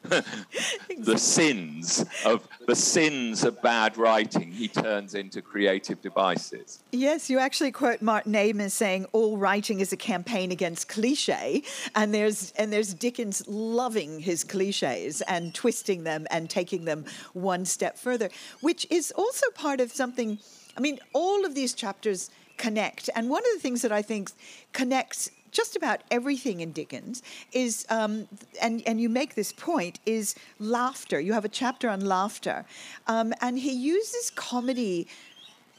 the 0.98 1.18
sins 1.18 2.04
of 2.24 2.46
the 2.66 2.74
sins 2.76 3.44
of 3.44 3.60
bad 3.62 3.96
writing 3.96 4.50
he 4.52 4.68
turns 4.68 5.14
into 5.14 5.42
creative 5.42 6.00
devices. 6.00 6.82
Yes, 6.92 7.28
you 7.28 7.38
actually 7.38 7.72
quote 7.72 8.02
Martin 8.02 8.34
Amis 8.34 8.74
saying 8.74 9.06
all 9.12 9.36
writing 9.36 9.80
is 9.80 9.92
a 9.92 9.96
campaign 9.96 10.52
against 10.52 10.88
cliche, 10.88 11.62
and 11.94 12.14
there's 12.14 12.52
and 12.52 12.72
there's 12.72 12.94
Dickens 12.94 13.46
loving 13.48 14.20
his 14.20 14.44
cliches 14.44 15.20
and 15.22 15.54
twisting 15.54 16.04
them 16.04 16.26
and 16.30 16.48
taking 16.48 16.84
them 16.84 17.04
one 17.32 17.64
step 17.64 17.98
further, 17.98 18.28
which 18.60 18.86
is 18.90 19.12
also 19.12 19.50
part 19.54 19.80
of 19.80 19.92
something. 19.92 20.38
I 20.76 20.80
mean, 20.80 20.98
all 21.12 21.44
of 21.44 21.54
these 21.54 21.74
chapters 21.74 22.30
connect, 22.56 23.10
and 23.14 23.28
one 23.28 23.42
of 23.42 23.52
the 23.54 23.60
things 23.60 23.82
that 23.82 23.92
I 23.92 24.02
think 24.02 24.30
connects 24.72 25.30
just 25.50 25.76
about 25.76 26.00
everything 26.10 26.60
in 26.60 26.72
Dickens 26.72 27.22
is, 27.52 27.86
um, 27.90 28.28
and, 28.60 28.82
and 28.86 29.00
you 29.00 29.08
make 29.08 29.34
this 29.34 29.52
point, 29.52 30.00
is 30.06 30.34
laughter. 30.58 31.20
You 31.20 31.32
have 31.32 31.44
a 31.44 31.48
chapter 31.48 31.88
on 31.88 32.00
laughter. 32.00 32.64
Um, 33.06 33.32
and 33.40 33.58
he 33.58 33.72
uses 33.72 34.30
comedy 34.30 35.06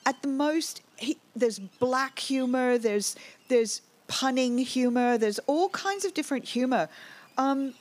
at 0.06 0.22
the 0.22 0.28
most, 0.28 0.82
he, 0.98 1.18
there's 1.36 1.60
black 1.60 2.20
humor, 2.20 2.78
there's, 2.78 3.16
there's 3.48 3.82
punning 4.08 4.58
humor, 4.58 5.18
there's 5.18 5.40
all 5.48 5.70
kinds 5.70 6.06
of 6.06 6.14
different 6.14 6.46
humor. 6.46 6.90
Um, 7.38 7.74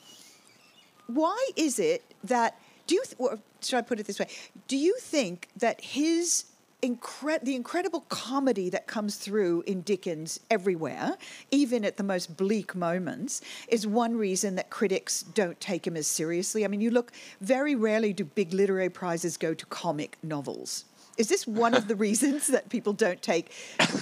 why 1.06 1.50
is 1.56 1.78
it 1.78 2.04
that, 2.24 2.58
do 2.86 2.96
you, 2.96 3.04
th- 3.04 3.16
or 3.18 3.38
should 3.62 3.78
I 3.78 3.82
put 3.82 3.98
it 3.98 4.06
this 4.06 4.18
way? 4.18 4.28
Do 4.66 4.76
you 4.76 4.96
think 4.98 5.48
that 5.56 5.80
his 5.80 6.44
incre- 6.82 7.40
the 7.42 7.54
incredible 7.54 8.02
comedy 8.08 8.70
that 8.70 8.86
comes 8.86 9.16
through 9.16 9.62
in 9.66 9.82
Dickens 9.82 10.40
everywhere, 10.50 11.16
even 11.50 11.84
at 11.84 11.96
the 11.96 12.02
most 12.02 12.36
bleak 12.36 12.74
moments, 12.74 13.40
is 13.68 13.86
one 13.86 14.16
reason 14.16 14.54
that 14.56 14.70
critics 14.70 15.22
don't 15.22 15.60
take 15.60 15.86
him 15.86 15.96
as 15.96 16.06
seriously. 16.06 16.64
I 16.64 16.68
mean, 16.68 16.80
you 16.80 16.90
look, 16.90 17.12
very 17.40 17.74
rarely 17.74 18.12
do 18.12 18.24
big 18.24 18.52
literary 18.52 18.90
prizes 18.90 19.36
go 19.36 19.54
to 19.54 19.66
comic 19.66 20.16
novels. 20.22 20.84
Is 21.16 21.28
this 21.28 21.48
one 21.48 21.74
of 21.74 21.88
the 21.88 21.96
reasons 22.06 22.46
that 22.48 22.68
people 22.68 22.92
don't 22.92 23.20
take? 23.20 23.52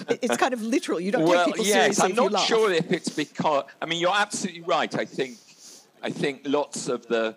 It's 0.09 0.37
kind 0.37 0.53
of 0.53 0.63
literal. 0.63 1.01
You 1.01 1.13
don't 1.13 1.25
well, 1.25 1.47
take 1.47 1.55
people 1.55 1.67
yes, 1.67 1.97
seriously. 1.97 2.23
I'm 2.23 2.33
not 2.33 2.47
sure 2.47 2.71
if 2.71 2.93
it's 2.93 3.09
because. 3.09 3.65
I 3.81 3.87
mean, 3.87 4.01
you're 4.01 4.15
absolutely 4.15 4.63
right. 4.63 4.95
I 4.95 5.07
think, 5.07 5.39
I 6.03 6.11
think 6.11 6.43
lots 6.45 6.89
of 6.89 7.07
the, 7.07 7.37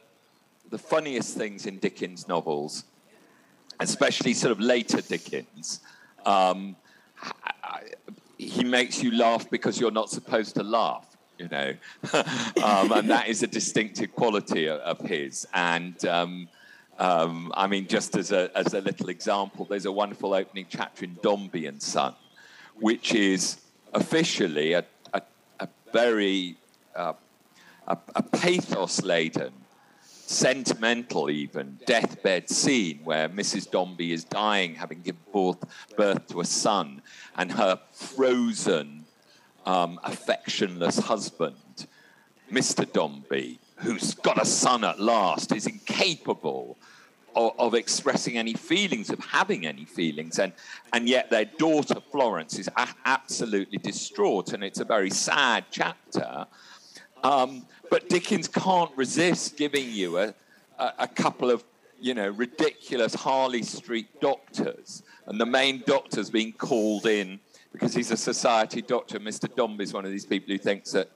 the 0.69 0.77
funniest 0.77 1.37
things 1.37 1.65
in 1.65 1.77
Dickens 1.77 2.27
novels 2.27 2.83
especially 3.79 4.33
sort 4.33 4.51
of 4.51 4.59
later 4.59 5.01
Dickens, 5.01 5.81
um, 6.25 6.75
he 8.37 8.63
makes 8.63 9.03
you 9.03 9.11
laugh 9.11 9.49
because 9.49 9.79
you're 9.79 9.91
not 9.91 10.09
supposed 10.09 10.55
to 10.55 10.63
laugh, 10.63 11.17
you 11.37 11.47
know, 11.49 11.73
um, 12.63 12.91
and 12.93 13.09
that 13.09 13.27
is 13.27 13.43
a 13.43 13.47
distinctive 13.47 14.15
quality 14.15 14.67
of, 14.67 14.79
of 14.79 14.99
his. 15.01 15.45
And 15.53 16.03
um, 16.05 16.47
um, 16.97 17.51
I 17.55 17.67
mean, 17.67 17.87
just 17.87 18.15
as 18.15 18.31
a, 18.31 18.49
as 18.57 18.73
a 18.73 18.81
little 18.81 19.09
example, 19.09 19.65
there's 19.65 19.85
a 19.85 19.91
wonderful 19.91 20.33
opening 20.33 20.65
chapter 20.69 21.05
in 21.05 21.17
Dombey 21.21 21.65
and 21.65 21.81
Son, 21.81 22.13
which 22.75 23.13
is 23.13 23.57
officially 23.93 24.73
a, 24.73 24.85
a, 25.13 25.21
a 25.59 25.67
very 25.91 26.55
uh, 26.95 27.13
a, 27.87 27.97
a 28.15 28.23
pathos 28.23 29.01
laden 29.01 29.51
sentimental, 30.29 31.29
even 31.29 31.79
deathbed 31.87 32.47
scene 32.49 32.99
where 33.03 33.27
Mrs. 33.27 33.69
Dombey 33.69 34.13
is 34.13 34.23
dying, 34.23 34.75
having 34.75 35.01
given 35.01 35.19
birth, 35.33 35.63
birth 35.97 36.27
to 36.27 36.41
a 36.41 36.45
son, 36.45 37.01
and 37.35 37.51
her 37.51 37.79
frozen, 37.91 39.05
um, 39.65 39.99
affectionless 40.05 41.01
husband, 41.01 41.87
Mr. 42.51 42.91
Dombey, 42.91 43.59
who's 43.77 44.13
got 44.13 44.39
a 44.41 44.45
son 44.45 44.83
at 44.83 44.99
last, 44.99 45.51
is 45.51 45.65
incapable 45.65 46.77
of, 47.35 47.53
of, 47.57 47.73
expressing 47.73 48.37
any 48.37 48.53
feelings, 48.53 49.09
of 49.09 49.19
having 49.19 49.65
any 49.65 49.85
feelings, 49.85 50.39
and 50.39 50.53
and 50.93 51.07
yet 51.07 51.29
their 51.29 51.45
daughter 51.45 52.01
Florence 52.11 52.57
is 52.59 52.67
a- 52.75 52.95
absolutely 53.05 53.77
distraught, 53.79 54.53
and 54.53 54.63
it's 54.63 54.79
a 54.79 54.85
very 54.85 55.09
sad 55.09 55.65
chapter. 55.71 56.45
Um, 57.23 57.65
but 57.89 58.09
Dickens 58.09 58.47
can't 58.47 58.91
resist 58.95 59.57
giving 59.57 59.89
you 59.89 60.17
a, 60.17 60.33
a, 60.77 60.93
a 60.99 61.07
couple 61.07 61.51
of, 61.51 61.63
you 61.99 62.13
know, 62.13 62.29
ridiculous 62.29 63.13
Harley 63.13 63.63
Street 63.63 64.07
doctors, 64.21 65.03
and 65.25 65.39
the 65.39 65.45
main 65.45 65.83
doctor's 65.85 66.29
being 66.29 66.53
called 66.53 67.05
in 67.05 67.39
because 67.71 67.93
he's 67.93 68.11
a 68.11 68.17
society 68.17 68.81
doctor. 68.81 69.19
Mr. 69.19 69.53
Dombey's 69.53 69.93
one 69.93 70.05
of 70.05 70.11
these 70.11 70.25
people 70.25 70.51
who 70.51 70.57
thinks 70.57 70.91
that, 70.91 71.09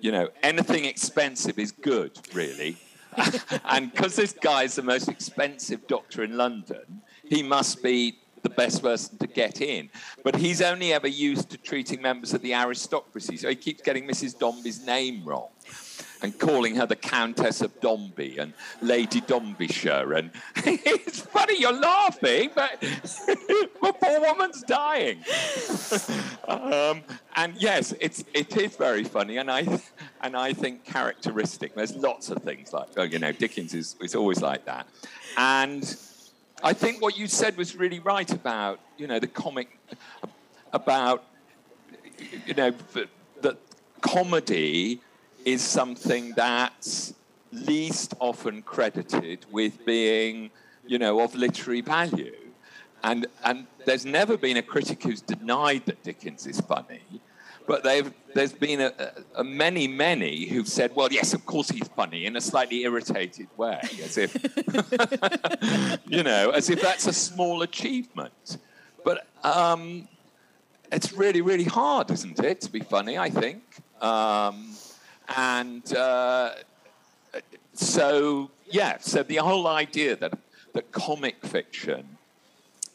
you 0.00 0.12
know, 0.12 0.28
anything 0.42 0.84
expensive 0.84 1.58
is 1.58 1.72
good, 1.72 2.12
really. 2.32 2.76
and 3.64 3.92
because 3.92 4.16
this 4.16 4.32
guy 4.32 4.62
is 4.62 4.76
the 4.76 4.82
most 4.82 5.08
expensive 5.08 5.86
doctor 5.86 6.22
in 6.22 6.36
London, 6.36 7.02
he 7.24 7.42
must 7.42 7.82
be 7.82 8.18
the 8.42 8.50
best 8.50 8.82
person 8.82 9.18
to 9.18 9.26
get 9.26 9.60
in. 9.60 9.90
But 10.22 10.36
he's 10.36 10.62
only 10.62 10.92
ever 10.92 11.08
used 11.08 11.50
to 11.50 11.58
treating 11.58 12.00
members 12.00 12.32
of 12.32 12.42
the 12.42 12.54
aristocracy, 12.54 13.36
so 13.36 13.48
he 13.48 13.56
keeps 13.56 13.82
getting 13.82 14.06
Mrs. 14.06 14.38
Dombey's 14.38 14.86
name 14.86 15.24
wrong 15.24 15.48
and 16.22 16.38
calling 16.38 16.74
her 16.76 16.86
the 16.86 16.96
Countess 16.96 17.60
of 17.60 17.80
Dombey 17.80 18.38
and 18.38 18.52
Lady 18.82 19.20
Dombeyshire. 19.20 20.18
And 20.18 20.30
it's 20.56 21.20
funny, 21.20 21.60
you're 21.60 21.72
laughing, 21.72 22.50
but 22.54 22.80
the 22.80 23.94
poor 24.00 24.20
woman's 24.20 24.62
dying. 24.62 25.18
um, 26.48 27.02
and 27.36 27.54
yes, 27.56 27.94
it's, 28.00 28.24
it 28.34 28.56
is 28.56 28.76
very 28.76 29.04
funny, 29.04 29.36
and 29.36 29.50
I, 29.50 29.80
and 30.22 30.36
I 30.36 30.52
think 30.52 30.84
characteristic. 30.84 31.74
There's 31.74 31.94
lots 31.94 32.30
of 32.30 32.42
things 32.42 32.72
like, 32.72 32.88
oh, 32.96 33.04
you 33.04 33.18
know, 33.18 33.32
Dickens 33.32 33.74
is, 33.74 33.96
is 34.00 34.14
always 34.14 34.42
like 34.42 34.64
that. 34.64 34.88
And 35.36 35.96
I 36.62 36.72
think 36.72 37.00
what 37.00 37.16
you 37.16 37.28
said 37.28 37.56
was 37.56 37.76
really 37.76 38.00
right 38.00 38.30
about, 38.30 38.80
you 38.96 39.06
know, 39.06 39.20
the 39.20 39.28
comic, 39.28 39.78
about, 40.72 41.24
you 42.46 42.54
know, 42.54 42.72
that 43.42 43.56
comedy 44.00 45.00
is 45.52 45.62
something 45.62 46.32
that's 46.36 47.14
least 47.52 48.14
often 48.20 48.60
credited 48.60 49.46
with 49.50 49.84
being, 49.86 50.50
you 50.86 50.98
know, 50.98 51.20
of 51.20 51.34
literary 51.34 51.80
value. 51.80 52.36
And, 53.02 53.26
and 53.44 53.66
there's 53.86 54.04
never 54.04 54.36
been 54.36 54.58
a 54.58 54.62
critic 54.62 55.02
who's 55.02 55.22
denied 55.22 55.86
that 55.86 56.02
Dickens 56.02 56.46
is 56.46 56.60
funny, 56.60 57.00
but 57.66 57.82
there's 58.34 58.52
been 58.52 58.80
a, 58.82 58.92
a, 59.36 59.44
many, 59.44 59.88
many 59.88 60.46
who've 60.48 60.68
said, 60.68 60.94
well, 60.94 61.08
yes, 61.10 61.32
of 61.32 61.46
course 61.46 61.70
he's 61.70 61.88
funny 61.88 62.26
in 62.26 62.36
a 62.36 62.40
slightly 62.42 62.82
irritated 62.82 63.48
way, 63.56 63.80
as 64.02 64.18
if, 64.18 64.34
you 66.06 66.22
know, 66.22 66.50
as 66.50 66.68
if 66.68 66.82
that's 66.82 67.06
a 67.06 67.12
small 67.12 67.62
achievement. 67.62 68.58
But 69.02 69.26
um, 69.42 70.08
it's 70.92 71.12
really, 71.12 71.40
really 71.40 71.64
hard, 71.64 72.10
isn't 72.10 72.38
it, 72.40 72.60
to 72.62 72.70
be 72.70 72.80
funny, 72.80 73.16
I 73.16 73.30
think. 73.30 73.62
Um, 74.00 74.74
and 75.36 75.94
uh, 75.94 76.50
so, 77.74 78.50
yeah, 78.70 78.98
so 78.98 79.22
the 79.22 79.36
whole 79.36 79.66
idea 79.66 80.16
that, 80.16 80.36
that 80.72 80.90
comic 80.92 81.44
fiction 81.44 82.16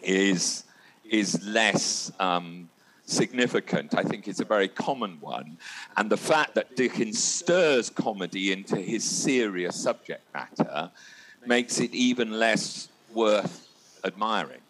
is, 0.02 0.64
is 1.10 1.42
less 1.46 2.12
um, 2.20 2.70
significant, 3.06 3.96
I 3.96 4.04
think, 4.04 4.28
is 4.28 4.40
a 4.40 4.46
very 4.46 4.68
common 4.68 5.18
one. 5.22 5.58
And 5.96 6.10
the 6.10 6.18
fact 6.18 6.56
that 6.56 6.76
Dickens 6.76 7.22
stirs 7.24 7.90
comedy 7.90 8.52
into 8.52 8.78
his 8.78 9.04
serious 9.04 9.76
subject 9.76 10.22
matter 10.34 10.92
makes 11.46 11.80
it 11.80 11.94
even 11.94 12.32
less 12.32 12.90
worth 13.14 13.70
admiring. 14.04 14.63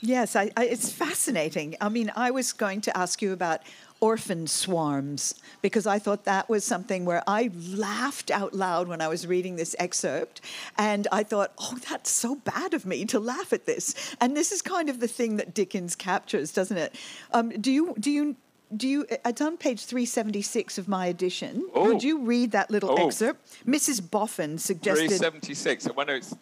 Yes, 0.00 0.36
I, 0.36 0.50
I, 0.56 0.66
it's 0.66 0.90
fascinating. 0.90 1.76
I 1.80 1.88
mean, 1.88 2.12
I 2.14 2.30
was 2.30 2.52
going 2.52 2.80
to 2.82 2.96
ask 2.96 3.22
you 3.22 3.32
about 3.32 3.62
orphan 4.00 4.46
swarms 4.46 5.34
because 5.62 5.86
I 5.86 5.98
thought 5.98 6.24
that 6.24 6.48
was 6.48 6.64
something 6.64 7.04
where 7.04 7.22
I 7.26 7.50
laughed 7.70 8.30
out 8.30 8.54
loud 8.54 8.88
when 8.88 9.00
I 9.00 9.08
was 9.08 9.26
reading 9.26 9.56
this 9.56 9.74
excerpt. 9.78 10.42
And 10.76 11.08
I 11.10 11.22
thought, 11.22 11.52
oh, 11.58 11.78
that's 11.88 12.10
so 12.10 12.36
bad 12.36 12.74
of 12.74 12.84
me 12.84 13.04
to 13.06 13.18
laugh 13.18 13.52
at 13.52 13.66
this. 13.66 13.94
And 14.20 14.36
this 14.36 14.52
is 14.52 14.62
kind 14.62 14.90
of 14.90 15.00
the 15.00 15.08
thing 15.08 15.36
that 15.36 15.54
Dickens 15.54 15.96
captures, 15.96 16.52
doesn't 16.52 16.76
it? 16.76 16.94
Um, 17.32 17.48
do 17.48 17.72
you, 17.72 17.94
do 17.98 18.10
you, 18.10 18.36
do 18.76 18.88
you 18.88 19.06
it's 19.24 19.40
on 19.40 19.56
page 19.56 19.84
376 19.84 20.76
of 20.76 20.88
my 20.88 21.06
edition 21.06 21.68
oh. 21.72 21.86
would 21.86 22.02
you 22.02 22.22
read 22.22 22.50
that 22.50 22.68
little 22.68 22.90
oh. 22.98 23.06
excerpt 23.06 23.64
mrs 23.64 24.00
boffin 24.10 24.58
suggested 24.58 25.06
376 25.06 25.86
i 25.86 25.92
wonder 25.92 26.16
it's 26.16 26.34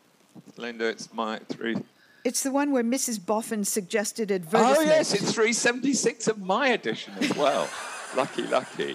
linda 0.57 0.89
it's 0.89 1.13
my 1.13 1.39
three 1.51 1.77
it's 2.25 2.43
the 2.43 2.51
one 2.51 2.73
where 2.73 2.83
Mrs. 2.85 3.25
Boffin 3.25 3.65
suggested 3.65 4.33
advertisement. 4.33 4.79
Oh, 4.79 4.83
yes, 4.83 5.13
it's 5.13 5.33
376 5.33 6.29
of 6.29 6.41
my 6.41 6.69
edition 6.69 7.13
as 7.21 7.35
well. 7.37 7.69
lucky, 8.17 8.43
lucky. 8.43 8.93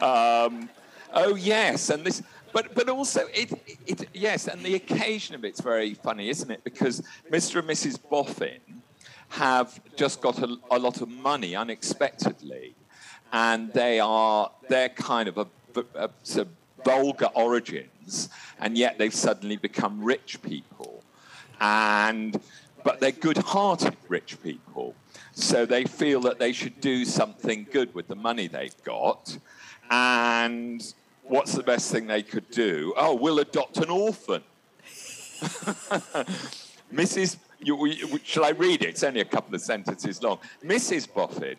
Um, 0.00 0.68
oh, 1.12 1.34
yes, 1.36 1.90
and 1.90 2.04
this, 2.04 2.22
but 2.52 2.74
but 2.74 2.88
also 2.88 3.26
it, 3.34 3.52
it 3.86 4.08
yes, 4.14 4.48
and 4.48 4.62
the 4.62 4.74
occasion 4.74 5.34
of 5.34 5.44
it's 5.44 5.60
very 5.60 5.94
funny, 5.94 6.28
isn't 6.28 6.50
it? 6.50 6.64
Because 6.64 7.02
Mr. 7.30 7.58
and 7.58 7.68
Mrs. 7.68 7.98
Boffin 8.08 8.60
have 9.30 9.80
just 9.96 10.20
got 10.20 10.38
a, 10.38 10.56
a 10.70 10.78
lot 10.78 11.00
of 11.02 11.08
money 11.08 11.54
unexpectedly, 11.54 12.74
and 13.32 13.72
they 13.72 14.00
are 14.00 14.50
they're 14.68 14.88
kind 14.88 15.28
of 15.28 15.38
a, 15.38 15.46
a, 15.94 16.10
a 16.36 16.46
vulgar 16.84 17.28
origins 17.34 18.28
and 18.60 18.76
yet 18.76 18.98
they've 18.98 19.14
suddenly 19.14 19.56
become 19.56 20.02
rich 20.02 20.40
people. 20.42 21.02
And 21.60 22.40
but 22.84 23.00
they're 23.00 23.12
good-hearted 23.12 23.96
rich 24.08 24.42
people, 24.42 24.94
so 25.32 25.66
they 25.66 25.84
feel 25.84 26.20
that 26.22 26.38
they 26.38 26.52
should 26.52 26.80
do 26.80 27.04
something 27.04 27.66
good 27.70 27.94
with 27.94 28.08
the 28.08 28.16
money 28.16 28.46
they've 28.46 28.82
got. 28.84 29.38
And 29.90 30.82
what's 31.22 31.52
the 31.52 31.62
best 31.62 31.90
thing 31.92 32.06
they 32.06 32.22
could 32.22 32.50
do? 32.50 32.94
Oh, 32.96 33.14
we'll 33.14 33.38
adopt 33.38 33.78
an 33.78 33.90
orphan. 33.90 34.42
Mrs. 36.92 37.36
You, 37.60 38.18
shall 38.24 38.44
I 38.44 38.50
read 38.50 38.82
it? 38.82 38.90
It's 38.90 39.02
only 39.02 39.20
a 39.20 39.24
couple 39.24 39.54
of 39.54 39.60
sentences 39.60 40.22
long. 40.22 40.38
Mrs. 40.64 41.12
Boffin 41.12 41.56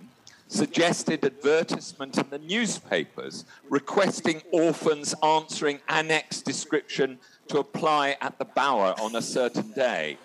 suggested 0.47 1.23
advertisement 1.23 2.17
in 2.17 2.25
the 2.29 2.39
newspapers 2.39 3.45
requesting 3.69 4.41
orphans 4.51 5.13
answering 5.21 5.79
annex 5.87 6.41
description 6.41 7.19
to 7.47 7.59
apply 7.59 8.17
at 8.21 8.37
the 8.39 8.45
Bower 8.45 8.95
on 8.99 9.15
a 9.15 9.21
certain 9.21 9.71
day. 9.71 10.17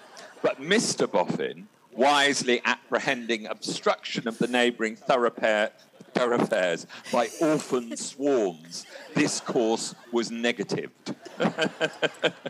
But 0.44 0.60
Mr. 0.60 1.10
Boffin, 1.10 1.68
wisely 1.90 2.60
apprehending 2.66 3.46
obstruction 3.46 4.28
of 4.28 4.36
the 4.36 4.46
neighbouring 4.46 4.94
thoroughfare, 4.94 5.70
thoroughfares 6.12 6.86
by 7.10 7.30
orphan 7.40 7.96
swarms, 8.10 8.84
this 9.14 9.40
course 9.40 9.94
was 10.12 10.30
negatived. 10.30 11.14
that 11.38 12.42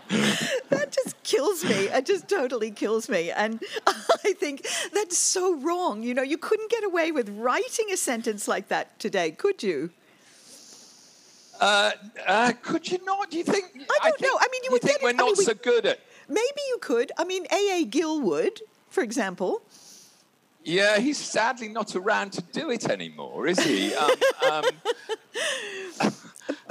just 0.91 1.23
kills 1.23 1.63
me. 1.63 1.71
It 1.71 2.05
just 2.05 2.29
totally 2.29 2.73
kills 2.73 3.09
me. 3.09 3.31
And 3.31 3.63
I 3.87 4.33
think 4.33 4.67
that's 4.93 5.17
so 5.17 5.55
wrong. 5.55 6.03
You 6.03 6.15
know, 6.15 6.23
you 6.23 6.37
couldn't 6.37 6.73
get 6.73 6.83
away 6.83 7.13
with 7.13 7.29
writing 7.29 7.93
a 7.93 7.97
sentence 7.97 8.49
like 8.49 8.67
that 8.71 8.99
today, 8.99 9.31
could 9.31 9.63
you? 9.63 9.91
Uh, 11.61 11.93
uh, 12.27 12.53
could 12.61 12.91
you 12.91 12.99
not? 13.05 13.31
Do 13.31 13.39
you 13.39 13.45
think? 13.45 13.67
I 13.73 13.79
don't 13.79 13.89
I 14.03 14.11
think, 14.11 14.23
know. 14.23 14.37
I 14.37 14.49
mean, 14.51 14.65
you, 14.65 14.71
you 14.71 14.73
would 14.73 14.83
think 14.83 15.01
we're 15.01 15.13
not 15.13 15.23
I 15.23 15.27
mean, 15.27 15.35
we, 15.39 15.45
so 15.45 15.55
good 15.55 15.87
at. 15.87 16.01
Maybe 16.29 16.61
you 16.69 16.79
could. 16.81 17.13
I 17.19 17.25
mean, 17.25 17.47
A.A. 17.53 17.85
Gill 17.85 18.21
would, 18.21 18.61
for 18.89 19.03
example. 19.03 19.63
Yeah, 20.65 20.99
he's 20.99 21.19
sadly 21.19 21.69
not 21.69 21.95
around 21.95 22.33
to 22.33 22.43
do 22.43 22.71
it 22.71 22.89
anymore, 22.89 23.47
is 23.47 23.61
he? 23.63 23.95
Um, 23.95 24.11
um, 24.51 24.65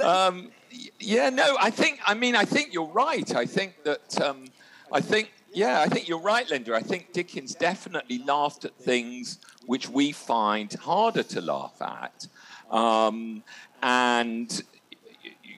um, 0.00 0.50
yeah, 0.98 1.30
no, 1.30 1.56
I 1.60 1.70
think, 1.70 2.00
I 2.04 2.14
mean, 2.14 2.34
I 2.34 2.44
think 2.44 2.74
you're 2.74 2.90
right. 2.90 3.34
I 3.34 3.46
think 3.46 3.84
that, 3.84 4.20
um, 4.20 4.46
I 4.92 5.00
think, 5.00 5.32
yeah, 5.52 5.80
I 5.80 5.86
think 5.86 6.08
you're 6.08 6.20
right, 6.20 6.48
Linda. 6.50 6.74
I 6.74 6.80
think 6.80 7.12
Dickens 7.12 7.54
definitely 7.54 8.18
laughed 8.18 8.64
at 8.64 8.74
things 8.74 9.38
which 9.66 9.88
we 9.88 10.10
find 10.10 10.72
harder 10.72 11.22
to 11.22 11.40
laugh 11.40 11.80
at. 11.80 12.26
Um, 12.70 13.44
and, 13.80 14.62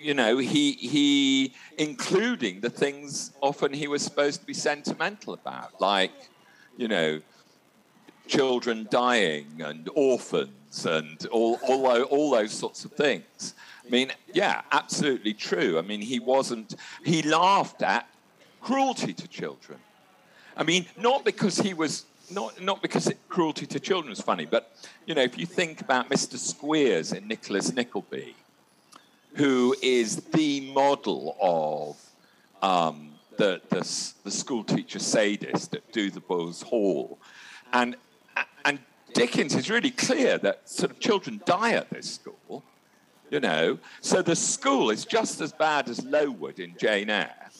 you 0.00 0.14
know, 0.14 0.38
he, 0.38 0.72
he, 0.72 1.54
including 1.78 2.60
the 2.60 2.70
things 2.70 3.32
often 3.40 3.72
he 3.72 3.88
was 3.88 4.02
supposed 4.02 4.40
to 4.40 4.46
be 4.46 4.54
sentimental 4.54 5.34
about, 5.34 5.80
like, 5.80 6.12
you 6.76 6.88
know, 6.88 7.20
children 8.26 8.86
dying 8.90 9.46
and 9.60 9.88
orphans 9.94 10.84
and 10.84 11.26
all, 11.26 11.58
all, 11.66 12.02
all 12.02 12.30
those 12.30 12.52
sorts 12.52 12.84
of 12.84 12.92
things. 12.92 13.54
I 13.86 13.90
mean, 13.90 14.12
yeah, 14.32 14.62
absolutely 14.72 15.32
true. 15.32 15.78
I 15.78 15.82
mean, 15.82 16.00
he 16.00 16.18
wasn't, 16.18 16.74
he 17.04 17.22
laughed 17.22 17.82
at 17.82 18.08
cruelty 18.60 19.12
to 19.12 19.28
children. 19.28 19.78
I 20.56 20.64
mean, 20.64 20.86
not 20.96 21.24
because 21.24 21.58
he 21.58 21.72
was, 21.72 22.06
not, 22.30 22.60
not 22.60 22.82
because 22.82 23.06
it, 23.06 23.18
cruelty 23.28 23.66
to 23.66 23.78
children 23.78 24.10
was 24.10 24.20
funny, 24.20 24.44
but, 24.44 24.76
you 25.06 25.14
know, 25.14 25.22
if 25.22 25.38
you 25.38 25.46
think 25.46 25.80
about 25.80 26.10
Mr. 26.10 26.36
Squeers 26.36 27.12
in 27.12 27.28
Nicholas 27.28 27.72
Nickleby, 27.72 28.34
who 29.36 29.76
is 29.82 30.16
the 30.16 30.72
model 30.72 31.36
of 31.40 31.96
um, 32.62 33.12
the, 33.36 33.60
the, 33.68 34.12
the 34.24 34.30
school 34.30 34.64
teacher 34.64 34.98
sadist 34.98 35.74
at 35.74 35.92
Dotheboys 35.92 36.62
Hall. 36.62 37.18
And 37.72 37.96
and 38.64 38.78
Dickens 39.12 39.54
is 39.54 39.70
really 39.70 39.90
clear 39.90 40.38
that 40.38 40.68
sort 40.68 40.90
of 40.90 41.00
children 41.00 41.40
die 41.46 41.72
at 41.72 41.90
this 41.90 42.14
school, 42.14 42.62
you 43.30 43.40
know. 43.40 43.78
So 44.00 44.22
the 44.22 44.36
school 44.36 44.90
is 44.90 45.04
just 45.04 45.40
as 45.40 45.52
bad 45.52 45.88
as 45.88 46.04
Lowood 46.04 46.58
in 46.58 46.74
Jane 46.78 47.10
Eyre. 47.10 47.50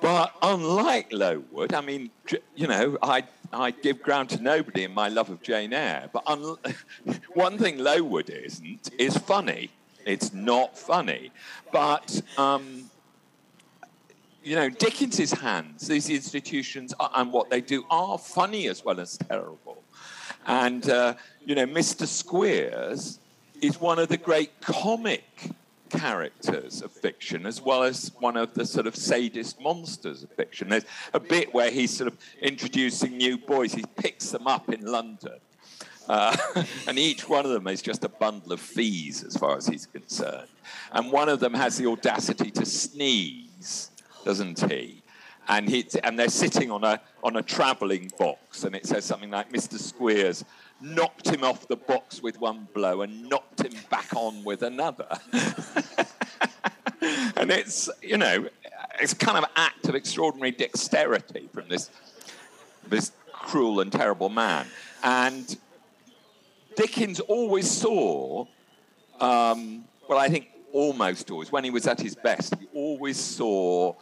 But 0.00 0.34
unlike 0.42 1.12
Lowood, 1.12 1.74
I 1.74 1.82
mean, 1.82 2.10
you 2.56 2.66
know, 2.66 2.96
I, 3.02 3.24
I 3.52 3.70
give 3.70 4.02
ground 4.02 4.30
to 4.30 4.42
nobody 4.42 4.84
in 4.84 4.94
my 4.94 5.08
love 5.08 5.28
of 5.28 5.42
Jane 5.42 5.74
Eyre. 5.74 6.08
But 6.10 6.22
un- 6.26 6.56
one 7.34 7.58
thing 7.58 7.78
Lowood 7.78 8.30
isn't 8.30 8.90
is 8.98 9.16
funny. 9.18 9.70
It's 10.06 10.32
not 10.32 10.78
funny. 10.78 11.30
But 11.72 12.20
um, 12.38 12.90
you 14.42 14.56
know, 14.56 14.68
Dickens's 14.68 15.32
hands, 15.32 15.86
these 15.86 16.08
institutions 16.08 16.94
are, 16.98 17.10
and 17.14 17.32
what 17.32 17.50
they 17.50 17.60
do 17.60 17.84
are 17.90 18.18
funny 18.18 18.68
as 18.68 18.84
well 18.84 19.00
as 19.00 19.18
terrible. 19.18 19.82
And, 20.46 20.88
uh, 20.88 21.14
you 21.44 21.54
know, 21.54 21.66
Mr. 21.66 22.06
Squeers 22.06 23.18
is 23.60 23.80
one 23.80 23.98
of 23.98 24.08
the 24.08 24.16
great 24.16 24.60
comic 24.62 25.50
characters 25.90 26.80
of 26.82 26.90
fiction, 26.90 27.44
as 27.44 27.60
well 27.60 27.82
as 27.82 28.12
one 28.20 28.36
of 28.36 28.54
the 28.54 28.64
sort 28.64 28.86
of 28.86 28.96
sadist 28.96 29.60
monsters 29.60 30.22
of 30.22 30.30
fiction. 30.30 30.68
There's 30.68 30.86
a 31.12 31.20
bit 31.20 31.52
where 31.52 31.70
he's 31.70 31.94
sort 31.94 32.08
of 32.08 32.16
introducing 32.40 33.16
new 33.18 33.36
boys, 33.36 33.74
he 33.74 33.84
picks 33.96 34.30
them 34.30 34.46
up 34.46 34.72
in 34.72 34.80
London. 34.86 35.38
Uh, 36.10 36.36
and 36.88 36.98
each 36.98 37.28
one 37.28 37.44
of 37.44 37.52
them 37.52 37.68
is 37.68 37.80
just 37.80 38.02
a 38.04 38.08
bundle 38.08 38.52
of 38.52 38.60
fees 38.60 39.22
as 39.22 39.36
far 39.36 39.56
as 39.56 39.66
he's 39.66 39.86
concerned. 39.86 40.48
And 40.92 41.12
one 41.12 41.28
of 41.28 41.38
them 41.38 41.54
has 41.54 41.78
the 41.78 41.86
audacity 41.86 42.50
to 42.50 42.66
sneeze 42.66 43.90
doesn't 44.24 44.70
he? 44.70 45.02
And, 45.48 45.68
he, 45.68 45.84
and 46.04 46.18
they're 46.18 46.28
sitting 46.28 46.70
on 46.70 46.84
a, 46.84 47.00
on 47.24 47.36
a 47.36 47.42
travelling 47.42 48.10
box, 48.18 48.64
and 48.64 48.74
it 48.76 48.86
says 48.86 49.04
something 49.04 49.30
like 49.30 49.52
Mr. 49.52 49.78
Squeers 49.78 50.44
knocked 50.80 51.28
him 51.28 51.44
off 51.44 51.66
the 51.68 51.76
box 51.76 52.22
with 52.22 52.40
one 52.40 52.68
blow 52.72 53.02
and 53.02 53.28
knocked 53.28 53.64
him 53.64 53.72
back 53.90 54.14
on 54.14 54.44
with 54.44 54.62
another. 54.62 55.08
and 57.36 57.50
it's, 57.50 57.90
you 58.00 58.16
know, 58.16 58.48
it's 59.00 59.14
kind 59.14 59.38
of 59.38 59.44
act 59.56 59.88
of 59.88 59.94
extraordinary 59.94 60.52
dexterity 60.52 61.48
from 61.52 61.68
this, 61.68 61.90
this 62.88 63.12
cruel 63.32 63.80
and 63.80 63.90
terrible 63.90 64.28
man. 64.28 64.66
And 65.02 65.58
Dickens 66.76 67.20
always 67.20 67.70
saw, 67.70 68.46
um, 69.20 69.84
well, 70.08 70.18
I 70.18 70.28
think 70.28 70.48
almost 70.72 71.30
always, 71.30 71.50
when 71.50 71.64
he 71.64 71.70
was 71.70 71.86
at 71.86 72.00
his 72.00 72.14
best, 72.14 72.54
he 72.58 72.68
always 72.74 73.18
saw 73.18 73.94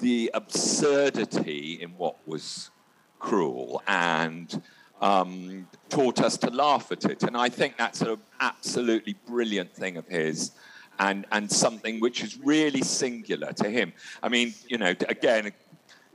the 0.00 0.30
absurdity 0.34 1.78
in 1.80 1.90
what 1.90 2.16
was 2.26 2.70
cruel 3.18 3.82
and 3.86 4.62
um, 5.00 5.68
taught 5.88 6.20
us 6.20 6.36
to 6.38 6.50
laugh 6.50 6.90
at 6.90 7.04
it. 7.04 7.22
And 7.22 7.36
I 7.36 7.48
think 7.48 7.76
that's 7.76 8.00
an 8.02 8.18
absolutely 8.40 9.14
brilliant 9.26 9.72
thing 9.74 9.96
of 9.96 10.06
his 10.08 10.52
and, 10.98 11.26
and 11.32 11.50
something 11.50 12.00
which 12.00 12.22
is 12.22 12.38
really 12.38 12.82
singular 12.82 13.52
to 13.54 13.70
him. 13.70 13.92
I 14.22 14.28
mean, 14.28 14.54
you 14.68 14.78
know, 14.78 14.94
again, 15.08 15.52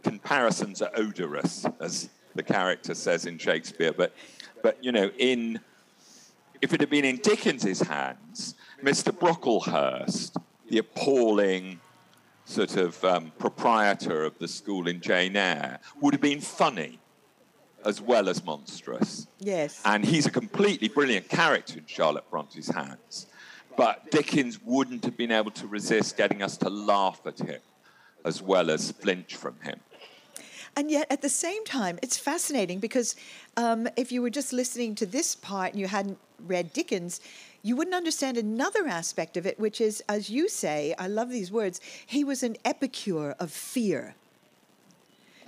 comparisons 0.04 0.82
are 0.82 0.92
odorous, 0.96 1.66
as 1.80 2.10
the 2.36 2.44
character 2.44 2.94
says 2.94 3.26
in 3.26 3.38
Shakespeare, 3.38 3.92
but, 3.92 4.14
but 4.62 4.84
you 4.84 4.92
know, 4.92 5.10
in, 5.18 5.60
if 6.62 6.74
it 6.74 6.80
had 6.80 6.90
been 6.90 7.06
in 7.06 7.18
Dickens's 7.18 7.82
hands, 7.82 8.56
Mr. 8.82 9.12
Brocklehurst, 9.12 10.38
the 10.70 10.80
appalling 10.80 11.80
sort 12.46 12.78
of 12.78 13.04
um, 13.04 13.32
proprietor 13.40 14.24
of 14.24 14.38
the 14.40 14.48
school 14.48 14.88
in 14.88 15.02
Jane 15.02 15.36
Eyre, 15.36 15.80
would 16.02 16.14
have 16.14 16.22
been 16.22 16.42
funny 16.42 17.00
as 17.86 18.02
well 18.02 18.30
as 18.30 18.44
monstrous. 18.44 19.28
Yes. 19.40 19.82
And 19.86 20.04
he's 20.04 20.26
a 20.26 20.32
completely 20.32 20.88
brilliant 20.88 21.30
character 21.30 21.78
in 21.78 21.86
Charlotte 21.86 22.30
Bronte's 22.30 22.68
hands. 22.68 23.28
But 23.78 24.10
Dickens 24.10 24.60
wouldn't 24.64 25.04
have 25.06 25.18
been 25.18 25.32
able 25.32 25.52
to 25.52 25.68
resist 25.68 26.18
getting 26.18 26.42
us 26.42 26.58
to 26.58 26.70
laugh 26.70 27.22
at 27.26 27.40
him 27.40 27.60
as 28.24 28.42
well 28.42 28.72
as 28.72 28.92
flinch 28.92 29.36
from 29.36 29.56
him. 29.62 29.80
And 30.78 30.92
yet, 30.92 31.08
at 31.10 31.22
the 31.22 31.30
same 31.30 31.64
time, 31.64 32.00
it's 32.02 32.18
fascinating 32.18 32.80
because 32.80 33.16
um, 33.56 33.88
if 33.96 34.12
you 34.12 34.22
were 34.22 34.30
just 34.30 34.52
listening 34.52 34.96
to 34.96 35.06
this 35.06 35.36
part 35.36 35.72
and 35.72 35.80
you 35.80 35.88
hadn't 35.88 36.18
read 36.46 36.74
Dickens, 36.74 37.22
you 37.64 37.76
wouldn't 37.76 37.96
understand 37.96 38.38
another 38.38 38.86
aspect 38.86 39.38
of 39.38 39.46
it, 39.46 39.60
which 39.60 39.80
is, 39.80 40.04
as 40.10 40.30
you 40.30 40.50
say, 40.50 40.94
I 41.00 41.08
love 41.08 41.30
these 41.30 41.52
words, 41.52 41.80
he 42.06 42.24
was 42.24 42.44
an 42.44 42.58
epicure 42.66 43.36
of 43.40 43.52
fear. 43.52 44.16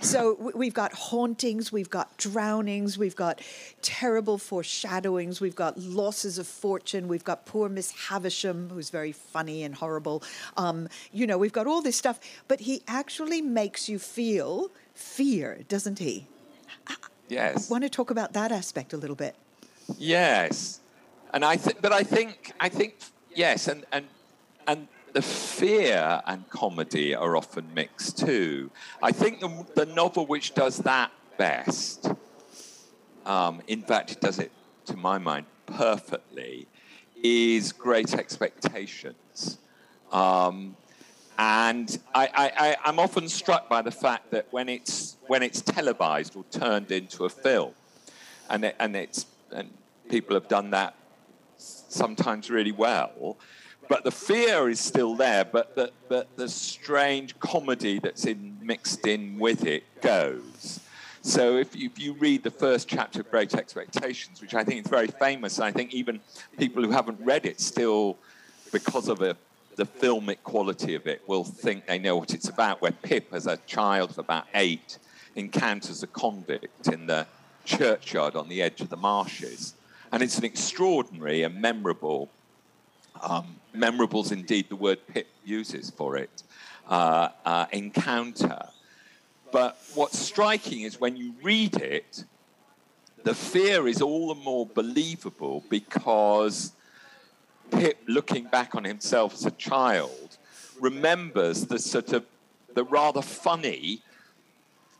So 0.00 0.52
we've 0.54 0.74
got 0.74 0.92
hauntings, 0.92 1.72
we've 1.72 1.90
got 1.90 2.16
drownings, 2.18 2.96
we've 2.96 3.16
got 3.16 3.40
terrible 3.82 4.38
foreshadowings, 4.38 5.40
we've 5.40 5.56
got 5.56 5.76
losses 5.76 6.38
of 6.38 6.46
fortune, 6.46 7.08
we've 7.08 7.24
got 7.24 7.46
poor 7.46 7.68
Miss 7.68 7.90
Havisham, 7.90 8.70
who's 8.70 8.90
very 8.90 9.10
funny 9.10 9.64
and 9.64 9.74
horrible. 9.74 10.22
Um, 10.56 10.88
you 11.12 11.26
know, 11.26 11.36
we've 11.36 11.52
got 11.52 11.66
all 11.66 11.82
this 11.82 11.96
stuff, 11.96 12.20
but 12.46 12.60
he 12.60 12.82
actually 12.86 13.42
makes 13.42 13.88
you 13.88 13.98
feel 13.98 14.70
fear, 14.98 15.64
doesn't 15.68 15.98
he? 15.98 16.26
Yes. 17.28 17.70
I 17.70 17.72
want 17.72 17.84
to 17.84 17.90
talk 17.90 18.10
about 18.10 18.32
that 18.32 18.50
aspect 18.52 18.92
a 18.92 18.96
little 18.96 19.16
bit. 19.16 19.36
Yes 19.98 20.80
and 21.32 21.44
I 21.44 21.56
th- 21.56 21.76
but 21.80 21.92
I 21.92 22.02
think 22.02 22.52
I 22.60 22.68
think 22.68 22.96
yes, 23.34 23.68
and 23.68 23.84
and 23.92 24.06
and 24.66 24.88
the 25.12 25.22
fear 25.22 26.22
and 26.26 26.48
comedy 26.50 27.14
are 27.14 27.36
often 27.36 27.72
mixed 27.74 28.18
too. 28.18 28.70
I 29.02 29.12
think 29.12 29.40
the, 29.40 29.66
the 29.74 29.86
novel 29.86 30.26
which 30.26 30.54
does 30.54 30.78
that 30.78 31.10
best, 31.38 32.12
um, 33.24 33.62
in 33.66 33.82
fact, 33.82 34.12
it 34.12 34.20
does 34.20 34.38
it 34.38 34.52
to 34.86 34.96
my 34.96 35.18
mind 35.18 35.46
perfectly, 35.66 36.66
is 37.22 37.72
Great 37.72 38.14
Expectations. 38.14 39.58
Um, 40.12 40.76
and 41.38 42.00
I, 42.14 42.76
am 42.84 42.98
often 42.98 43.28
struck 43.28 43.68
by 43.68 43.80
the 43.80 43.92
fact 43.92 44.32
that 44.32 44.48
when 44.50 44.68
it's 44.68 45.16
when 45.28 45.44
it's 45.44 45.60
televised 45.60 46.34
or 46.34 46.44
turned 46.50 46.90
into 46.90 47.24
a 47.24 47.28
film, 47.28 47.74
and 48.50 48.64
it, 48.64 48.76
and 48.80 48.96
it's 48.96 49.26
and 49.52 49.70
people 50.10 50.34
have 50.34 50.48
done 50.48 50.70
that 50.70 50.94
sometimes 51.56 52.50
really 52.50 52.72
well, 52.72 53.36
but 53.88 54.02
the 54.02 54.10
fear 54.10 54.68
is 54.68 54.80
still 54.80 55.14
there. 55.14 55.44
But 55.44 55.76
the 55.76 55.92
but 56.08 56.36
the 56.36 56.48
strange 56.48 57.38
comedy 57.38 58.00
that's 58.00 58.26
in 58.26 58.58
mixed 58.60 59.06
in 59.06 59.38
with 59.38 59.64
it 59.64 59.84
goes. 60.02 60.80
So 61.22 61.56
if 61.56 61.76
you, 61.76 61.86
if 61.86 62.00
you 62.00 62.14
read 62.14 62.42
the 62.42 62.50
first 62.50 62.88
chapter 62.88 63.20
of 63.20 63.30
Great 63.30 63.54
Expectations, 63.54 64.40
which 64.40 64.54
I 64.54 64.64
think 64.64 64.84
is 64.84 64.90
very 64.90 65.08
famous, 65.08 65.60
I 65.60 65.70
think 65.70 65.92
even 65.92 66.20
people 66.56 66.82
who 66.82 66.90
haven't 66.90 67.20
read 67.20 67.44
it 67.44 67.60
still, 67.60 68.16
because 68.72 69.08
of 69.08 69.20
a 69.20 69.36
the 69.78 69.86
filmic 69.86 70.42
quality 70.42 70.96
of 70.96 71.06
it 71.06 71.22
will 71.28 71.44
think 71.44 71.86
they 71.86 72.00
know 72.00 72.16
what 72.16 72.34
it's 72.34 72.48
about. 72.48 72.82
Where 72.82 72.90
Pip, 72.90 73.28
as 73.32 73.46
a 73.46 73.58
child 73.58 74.10
of 74.10 74.18
about 74.18 74.46
eight, 74.52 74.98
encounters 75.36 76.02
a 76.02 76.08
convict 76.08 76.88
in 76.88 77.06
the 77.06 77.28
churchyard 77.64 78.34
on 78.34 78.48
the 78.48 78.60
edge 78.60 78.80
of 78.80 78.88
the 78.88 78.96
marshes. 78.96 79.74
And 80.10 80.20
it's 80.20 80.36
an 80.36 80.44
extraordinary 80.44 81.44
and 81.44 81.62
memorable, 81.62 82.28
um, 83.22 83.54
memorable's 83.72 84.32
indeed 84.32 84.68
the 84.68 84.74
word 84.74 84.98
Pip 85.06 85.28
uses 85.44 85.90
for 85.90 86.16
it, 86.16 86.42
uh, 86.88 87.28
uh, 87.44 87.66
encounter. 87.72 88.70
But 89.52 89.78
what's 89.94 90.18
striking 90.18 90.80
is 90.80 90.98
when 90.98 91.16
you 91.16 91.34
read 91.40 91.76
it, 91.76 92.24
the 93.22 93.34
fear 93.34 93.86
is 93.86 94.02
all 94.02 94.34
the 94.34 94.40
more 94.40 94.66
believable 94.66 95.62
because 95.68 96.72
Pip, 97.70 97.98
looking 98.06 98.44
back 98.44 98.74
on 98.74 98.84
himself 98.84 99.34
as 99.34 99.46
a 99.46 99.50
child, 99.52 100.36
remembers 100.80 101.66
the 101.66 101.78
sort 101.78 102.12
of 102.12 102.24
the 102.74 102.84
rather 102.84 103.22
funny 103.22 104.02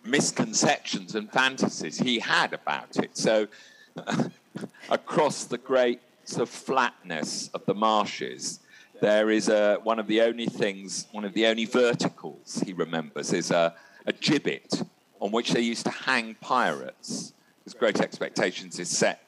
misconceptions 0.04 1.14
and 1.14 1.30
fantasies 1.30 1.98
he 1.98 2.18
had 2.18 2.52
about 2.52 2.96
it. 2.96 3.16
So, 3.16 3.48
across 4.90 5.44
the 5.44 5.58
great 5.58 6.00
sort 6.24 6.42
of 6.42 6.48
flatness 6.48 7.48
of 7.54 7.64
the 7.66 7.74
marshes, 7.74 8.60
there 9.00 9.30
is 9.30 9.48
a, 9.48 9.76
one 9.82 9.98
of 9.98 10.06
the 10.06 10.22
only 10.22 10.46
things, 10.46 11.06
one 11.12 11.24
of 11.24 11.32
the 11.34 11.46
only 11.46 11.64
verticals 11.64 12.62
he 12.64 12.72
remembers 12.72 13.32
is 13.32 13.50
a, 13.50 13.74
a 14.06 14.12
gibbet 14.12 14.84
on 15.20 15.30
which 15.30 15.52
they 15.52 15.60
used 15.60 15.84
to 15.84 15.90
hang 15.90 16.34
pirates. 16.40 17.32
His 17.64 17.74
Great 17.74 18.00
Expectations 18.00 18.78
is 18.78 18.88
set 18.88 19.22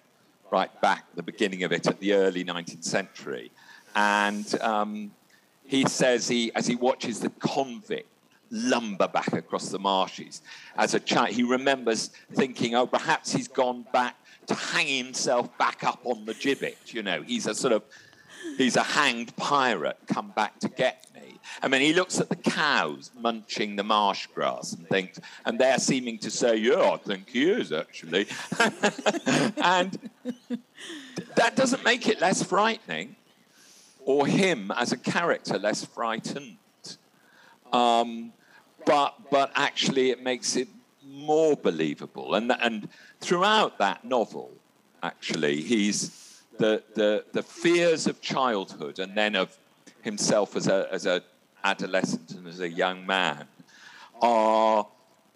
right 0.50 0.80
back 0.80 1.04
the 1.14 1.22
beginning 1.22 1.64
of 1.64 1.72
it 1.72 1.86
at 1.86 2.00
the 2.00 2.14
early 2.14 2.44
19th 2.44 2.84
century. 2.84 3.50
And 3.94 4.60
um, 4.60 5.12
he 5.64 5.88
says 5.88 6.28
he, 6.28 6.52
as 6.54 6.66
he 6.66 6.76
watches 6.76 7.20
the 7.20 7.30
convict 7.30 8.08
lumber 8.50 9.06
back 9.06 9.32
across 9.32 9.68
the 9.68 9.78
marshes 9.78 10.42
as 10.76 10.94
a 10.94 11.00
child, 11.00 11.30
he 11.30 11.42
remembers 11.42 12.10
thinking, 12.34 12.74
oh, 12.74 12.86
perhaps 12.86 13.32
he's 13.32 13.48
gone 13.48 13.86
back 13.92 14.16
to 14.46 14.54
hang 14.54 14.86
himself 14.86 15.56
back 15.58 15.84
up 15.84 16.00
on 16.04 16.24
the 16.24 16.34
gibbet. 16.34 16.92
You 16.92 17.02
know, 17.02 17.22
he's 17.22 17.46
a 17.46 17.54
sort 17.54 17.72
of, 17.72 17.82
he's 18.58 18.76
a 18.76 18.82
hanged 18.82 19.34
pirate 19.36 19.98
come 20.06 20.30
back 20.30 20.58
to 20.60 20.68
get 20.68 21.06
I 21.62 21.68
mean, 21.68 21.80
he 21.80 21.92
looks 21.92 22.20
at 22.20 22.28
the 22.28 22.36
cows 22.36 23.10
munching 23.18 23.76
the 23.76 23.82
marsh 23.82 24.26
grass 24.28 24.72
and 24.72 24.88
thinks, 24.88 25.20
and 25.44 25.58
they're 25.58 25.78
seeming 25.78 26.18
to 26.18 26.30
say, 26.30 26.56
yeah, 26.56 26.92
I 26.92 26.96
think 26.96 27.28
he 27.28 27.50
is 27.50 27.72
actually. 27.72 28.26
and 28.58 29.98
that 31.34 31.56
doesn't 31.56 31.84
make 31.84 32.08
it 32.08 32.20
less 32.20 32.42
frightening 32.42 33.16
or 34.04 34.26
him 34.26 34.70
as 34.76 34.92
a 34.92 34.96
character 34.96 35.58
less 35.58 35.84
frightened. 35.84 36.56
Um, 37.72 38.32
but, 38.84 39.14
but 39.30 39.52
actually, 39.54 40.10
it 40.10 40.22
makes 40.22 40.56
it 40.56 40.68
more 41.04 41.56
believable. 41.56 42.34
And, 42.34 42.52
and 42.60 42.88
throughout 43.20 43.78
that 43.78 44.04
novel, 44.04 44.50
actually, 45.02 45.60
he's 45.60 46.42
the, 46.58 46.82
the, 46.94 47.24
the 47.32 47.42
fears 47.42 48.06
of 48.06 48.20
childhood 48.20 48.98
and 48.98 49.16
then 49.16 49.36
of 49.36 49.56
himself 50.02 50.56
as 50.56 50.66
a, 50.66 50.88
as 50.90 51.06
a 51.06 51.22
adolescent 51.64 52.32
and 52.32 52.46
as 52.46 52.60
a 52.60 52.68
young 52.68 53.06
man 53.06 53.46
are, 54.20 54.86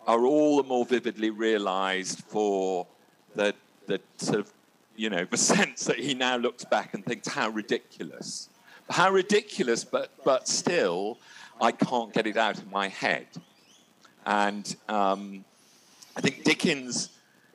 are 0.06 0.26
all 0.26 0.58
the 0.58 0.62
more 0.62 0.84
vividly 0.84 1.30
realized 1.30 2.20
for 2.20 2.86
the, 3.34 3.54
the 3.86 4.00
sort 4.16 4.40
of, 4.40 4.52
you 4.96 5.10
know, 5.10 5.24
the 5.24 5.36
sense 5.54 5.84
that 5.84 5.98
he 5.98 6.14
now 6.14 6.36
looks 6.36 6.64
back 6.64 6.94
and 6.94 7.04
thinks, 7.04 7.28
how 7.28 7.48
ridiculous. 7.48 8.48
How 8.90 9.10
ridiculous, 9.10 9.84
but, 9.84 10.10
but 10.24 10.46
still, 10.46 11.18
I 11.60 11.72
can't 11.72 12.12
get 12.12 12.26
it 12.26 12.36
out 12.36 12.58
of 12.58 12.70
my 12.70 12.88
head. 12.88 13.26
And 14.26 14.74
um, 14.88 15.44
I 16.16 16.20
think 16.20 16.44
Dickens, 16.44 17.10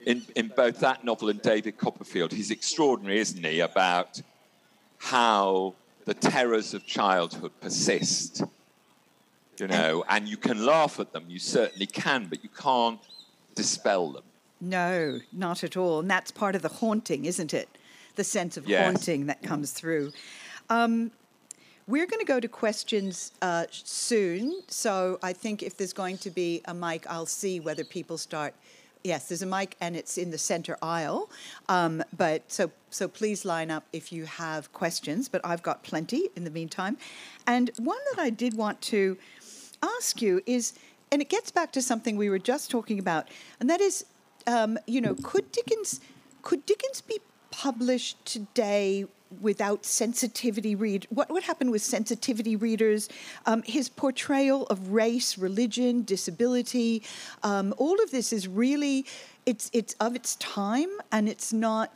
in, 0.06 0.24
in 0.36 0.50
both 0.56 0.80
that 0.80 1.04
novel 1.04 1.30
and 1.30 1.42
David 1.42 1.78
Copperfield, 1.78 2.32
he's 2.32 2.52
extraordinary, 2.52 3.20
isn't 3.20 3.44
he, 3.44 3.60
about 3.60 4.22
how 4.98 5.76
the 6.06 6.14
terrors 6.14 6.74
of 6.74 6.86
childhood 6.86 7.52
persist 7.62 8.44
you 9.60 9.68
know, 9.68 10.04
and 10.10 10.28
you 10.28 10.38
can 10.38 10.66
laugh 10.66 11.00
at 11.00 11.12
them. 11.14 11.26
You 11.28 11.40
certainly 11.40 11.86
can, 11.86 12.28
but 12.28 12.44
you 12.44 12.50
can't 12.50 13.00
dispel 13.56 14.12
them. 14.12 14.24
No, 14.62 15.20
not 15.32 15.64
at 15.64 15.78
all. 15.78 16.00
And 16.00 16.10
that's 16.10 16.32
part 16.32 16.56
of 16.56 16.62
the 16.62 16.70
haunting, 16.70 17.26
isn't 17.26 17.54
it? 17.54 17.70
The 18.16 18.24
sense 18.24 18.58
of 18.58 18.68
yes. 18.68 18.84
haunting 18.84 19.28
that 19.28 19.42
comes 19.42 19.72
through. 19.72 20.12
Um, 20.70 21.12
we're 21.88 22.06
going 22.06 22.20
to 22.20 22.26
go 22.26 22.40
to 22.40 22.48
questions 22.48 23.32
uh, 23.42 23.66
soon. 23.72 24.62
So 24.68 25.18
I 25.24 25.34
think 25.34 25.64
if 25.64 25.76
there's 25.76 25.94
going 25.94 26.20
to 26.20 26.30
be 26.30 26.62
a 26.66 26.74
mic, 26.74 27.06
I'll 27.10 27.26
see 27.26 27.60
whether 27.60 27.84
people 27.84 28.18
start. 28.18 28.54
Yes, 29.04 29.30
there's 29.30 29.42
a 29.42 29.48
mic 29.48 29.76
and 29.82 29.96
it's 29.96 30.18
in 30.18 30.30
the 30.30 30.38
center 30.38 30.78
aisle. 30.82 31.30
Um, 31.68 32.04
but 32.16 32.44
so 32.52 32.70
so 32.92 33.08
please 33.08 33.46
line 33.46 33.72
up 33.72 33.86
if 33.94 34.12
you 34.12 34.26
have 34.26 34.72
questions. 34.74 35.30
But 35.30 35.42
I've 35.44 35.64
got 35.64 35.84
plenty 35.84 36.30
in 36.36 36.44
the 36.44 36.52
meantime. 36.52 36.98
And 37.48 37.72
one 37.80 37.98
that 38.12 38.22
I 38.22 38.30
did 38.30 38.56
want 38.56 38.82
to 38.82 39.18
ask 39.84 40.22
you 40.22 40.42
is, 40.46 40.74
and 41.12 41.22
it 41.22 41.30
gets 41.30 41.52
back 41.52 41.72
to 41.74 41.82
something 41.82 42.18
we 42.18 42.30
were 42.30 42.40
just 42.40 42.70
talking 42.70 43.00
about, 43.00 43.28
and 43.60 43.70
that 43.70 43.82
is, 43.82 44.06
um, 44.48 44.78
you 44.88 45.02
know, 45.02 45.16
could 45.24 45.52
Dickens 45.52 46.00
could 46.42 46.66
Dickens 46.66 47.02
be 47.02 47.20
published 47.52 48.24
today 48.26 49.06
without 49.42 49.86
sensitivity 49.86 50.74
read 50.74 51.06
what 51.12 51.30
would 51.30 51.44
happen 51.44 51.70
with 51.70 51.82
sensitivity 51.82 52.56
readers? 52.56 53.10
Um, 53.46 53.62
his 53.64 53.90
portrayal 53.90 54.66
of 54.68 54.90
race 54.90 55.38
religion 55.38 56.04
disability 56.04 57.04
um, 57.44 57.74
all 57.78 58.02
of 58.02 58.12
this 58.12 58.34
is 58.34 58.48
really 58.48 59.06
it's 59.46 59.70
it's 59.74 59.94
of 60.00 60.16
its 60.16 60.36
time 60.38 60.90
and 61.12 61.30
it's 61.30 61.54
not 61.54 61.94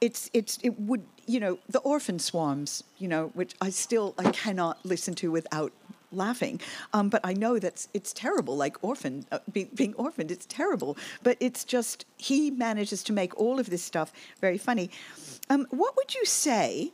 it's 0.00 0.30
it's 0.34 0.58
it 0.62 0.78
would 0.80 1.04
you 1.26 1.40
know 1.40 1.58
the 1.68 1.78
orphan 1.80 2.18
swarms 2.18 2.84
you 2.98 3.08
know 3.08 3.30
which 3.34 3.54
i 3.60 3.70
still 3.70 4.14
i 4.18 4.30
cannot 4.30 4.78
listen 4.84 5.14
to 5.14 5.30
without 5.30 5.72
laughing. 6.12 6.60
Um, 6.92 7.08
but 7.08 7.20
I 7.24 7.32
know 7.32 7.58
that's 7.58 7.88
it's 7.94 8.12
terrible, 8.12 8.56
like 8.56 8.76
orphan 8.82 9.26
uh, 9.32 9.38
be, 9.52 9.64
being 9.64 9.94
orphaned. 9.94 10.30
It's 10.30 10.46
terrible, 10.46 10.96
but 11.22 11.36
it's 11.40 11.64
just 11.64 12.06
he 12.16 12.50
manages 12.50 13.02
to 13.04 13.12
make 13.12 13.38
all 13.38 13.58
of 13.58 13.70
this 13.70 13.82
stuff 13.82 14.12
very 14.40 14.58
funny. 14.58 14.90
Um, 15.50 15.66
what 15.70 15.96
would 15.96 16.14
you 16.14 16.24
say 16.24 16.92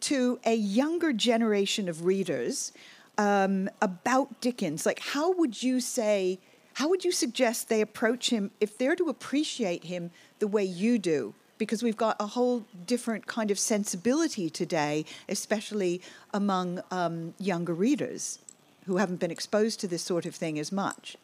to 0.00 0.38
a 0.44 0.54
younger 0.54 1.12
generation 1.12 1.88
of 1.88 2.04
readers 2.04 2.72
um, 3.18 3.70
about 3.80 4.40
Dickens? 4.40 4.84
Like, 4.86 5.00
how 5.00 5.32
would 5.32 5.62
you 5.62 5.80
say? 5.80 6.38
How 6.74 6.88
would 6.88 7.04
you 7.04 7.12
suggest 7.12 7.68
they 7.68 7.80
approach 7.80 8.30
him 8.30 8.50
if 8.60 8.76
they're 8.76 8.96
to 8.96 9.08
appreciate 9.08 9.84
him 9.84 10.10
the 10.40 10.48
way 10.48 10.64
you 10.64 10.98
do? 10.98 11.34
because 11.56 11.82
we've 11.84 11.96
got 11.96 12.16
a 12.20 12.26
whole 12.26 12.64
different 12.84 13.26
kind 13.26 13.50
of 13.50 13.58
sensibility 13.58 14.50
today, 14.50 15.04
especially 15.28 16.00
among 16.32 16.82
um, 16.90 17.32
younger 17.38 17.72
readers 17.72 18.40
who 18.86 18.98
haven't 18.98 19.20
been 19.20 19.30
exposed 19.30 19.80
to 19.80 19.88
this 19.88 20.02
sort 20.02 20.26
of 20.26 20.34
thing 20.34 20.58
as 20.58 20.70
much? 20.70 21.16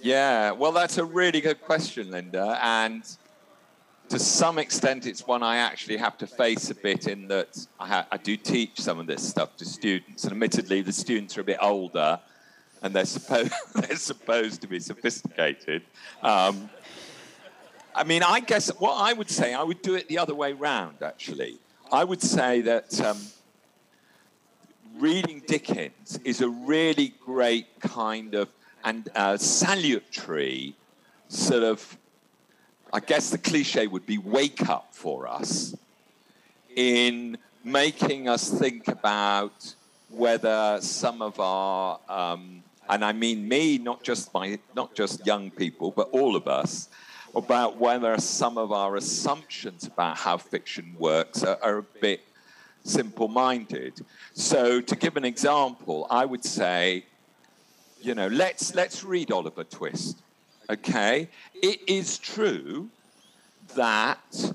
Yeah, 0.00 0.50
well, 0.52 0.72
that's 0.72 0.98
a 0.98 1.04
really 1.04 1.40
good 1.40 1.60
question, 1.62 2.10
Linda. 2.10 2.58
And 2.62 3.04
to 4.08 4.18
some 4.18 4.58
extent, 4.58 5.06
it's 5.06 5.26
one 5.26 5.42
I 5.42 5.58
actually 5.58 5.96
have 5.98 6.18
to 6.18 6.26
face 6.26 6.70
a 6.70 6.74
bit 6.74 7.06
in 7.06 7.28
that 7.28 7.66
I, 7.78 7.86
ha- 7.86 8.06
I 8.10 8.16
do 8.16 8.36
teach 8.36 8.80
some 8.80 8.98
of 8.98 9.06
this 9.06 9.26
stuff 9.26 9.56
to 9.58 9.64
students. 9.64 10.24
And 10.24 10.32
admittedly, 10.32 10.82
the 10.82 10.92
students 10.92 11.38
are 11.38 11.42
a 11.42 11.44
bit 11.44 11.58
older 11.60 12.18
and 12.82 12.94
they're, 12.94 13.04
supposed 13.04 13.52
they're 13.74 13.96
supposed 13.96 14.60
to 14.62 14.66
be 14.66 14.80
sophisticated. 14.80 15.82
Um, 16.22 16.68
I 17.94 18.04
mean, 18.04 18.22
I 18.22 18.40
guess 18.40 18.70
what 18.80 18.94
I 18.94 19.12
would 19.12 19.30
say, 19.30 19.54
I 19.54 19.62
would 19.62 19.82
do 19.82 19.94
it 19.94 20.08
the 20.08 20.18
other 20.18 20.34
way 20.34 20.52
round, 20.52 21.02
actually. 21.02 21.58
I 21.92 22.04
would 22.04 22.22
say 22.22 22.62
that. 22.62 23.00
Um, 23.00 23.18
reading 24.98 25.42
Dickens 25.46 26.18
is 26.24 26.40
a 26.40 26.48
really 26.48 27.14
great 27.24 27.80
kind 27.80 28.34
of 28.34 28.48
and 28.84 29.08
uh, 29.14 29.36
salutary 29.36 30.74
sort 31.28 31.62
of, 31.62 31.96
I 32.92 33.00
guess 33.00 33.30
the 33.30 33.38
cliche 33.38 33.86
would 33.86 34.06
be 34.06 34.18
wake 34.18 34.68
up 34.68 34.88
for 34.92 35.26
us 35.26 35.76
in 36.74 37.38
making 37.64 38.28
us 38.28 38.50
think 38.50 38.88
about 38.88 39.74
whether 40.10 40.78
some 40.80 41.22
of 41.22 41.38
our, 41.38 41.98
um, 42.08 42.62
and 42.88 43.04
I 43.04 43.12
mean 43.12 43.48
me, 43.48 43.78
not 43.78 44.02
just 44.02 44.34
my, 44.34 44.58
not 44.74 44.94
just 44.94 45.24
young 45.26 45.50
people, 45.50 45.90
but 45.90 46.08
all 46.10 46.36
of 46.36 46.48
us, 46.48 46.88
about 47.34 47.78
whether 47.78 48.18
some 48.18 48.58
of 48.58 48.72
our 48.72 48.96
assumptions 48.96 49.86
about 49.86 50.18
how 50.18 50.36
fiction 50.36 50.94
works 50.98 51.42
are, 51.44 51.58
are 51.62 51.78
a 51.78 51.82
bit 51.82 52.20
simple-minded. 52.84 54.04
So, 54.34 54.80
to 54.80 54.96
give 54.96 55.16
an 55.16 55.24
example, 55.24 56.06
I 56.10 56.24
would 56.24 56.44
say, 56.44 57.04
you 58.00 58.14
know, 58.14 58.28
let's 58.28 58.74
let's 58.74 59.04
read 59.04 59.30
Oliver 59.30 59.64
Twist. 59.64 60.18
Okay, 60.70 61.28
it 61.54 61.80
is 61.86 62.18
true 62.18 62.88
that 63.74 64.52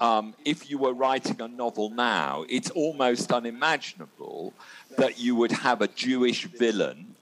um, 0.00 0.34
if 0.44 0.70
you 0.70 0.78
were 0.78 0.92
writing 0.92 1.40
a 1.40 1.48
novel 1.48 1.90
now, 1.90 2.44
it's 2.48 2.70
almost 2.70 3.32
unimaginable 3.32 4.52
that 4.96 5.18
you 5.18 5.36
would 5.36 5.52
have 5.52 5.82
a 5.82 5.88
Jewish 5.88 6.44
villain 6.44 7.14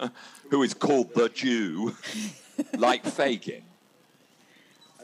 who 0.50 0.62
is 0.62 0.74
called 0.74 1.14
the 1.14 1.28
Jew, 1.28 1.94
like 2.76 3.04
Fagin. 3.04 3.62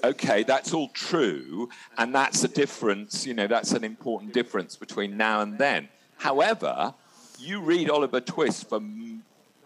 Okay, 0.05 0.42
that's 0.42 0.74
all 0.74 0.88
true, 0.88 1.70
and 1.96 2.14
that's 2.14 2.44
a 2.44 2.48
difference, 2.48 3.26
you 3.26 3.32
know, 3.32 3.46
that's 3.46 3.72
an 3.72 3.84
important 3.84 4.34
difference 4.34 4.76
between 4.76 5.16
now 5.16 5.40
and 5.40 5.57
then. 5.57 5.88
However, 6.18 6.92
you 7.38 7.62
read 7.62 7.88
Oliver 7.88 8.20
Twist 8.20 8.68
for 8.68 8.82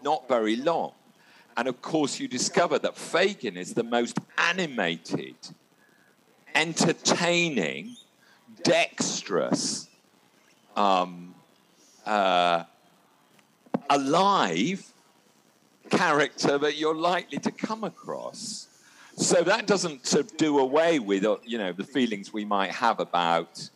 not 0.01 0.29
very 0.29 0.55
long, 0.55 0.93
and 1.57 1.67
of 1.67 1.81
course, 1.81 2.21
you 2.21 2.29
discover 2.29 2.79
that 2.79 2.95
Fagin 2.95 3.57
is 3.57 3.73
the 3.73 3.83
most 3.83 4.17
animated 4.37 5.35
entertaining, 6.55 7.97
dexterous, 8.63 9.89
um, 10.77 11.35
uh, 12.05 12.63
alive 13.89 14.93
character 15.89 16.57
that 16.57 16.77
you're 16.77 16.95
likely 16.95 17.39
to 17.39 17.51
come 17.51 17.83
across. 17.83 18.68
So 19.19 19.43
that 19.43 19.67
doesn't 19.67 20.07
sort 20.07 20.31
of 20.31 20.37
do 20.37 20.59
away 20.59 20.97
with, 20.97 21.25
uh, 21.25 21.35
you 21.43 21.57
know, 21.57 21.73
the 21.73 21.83
feelings 21.83 22.31
we 22.31 22.45
might 22.45 22.71
have 22.71 23.01
about, 23.01 23.69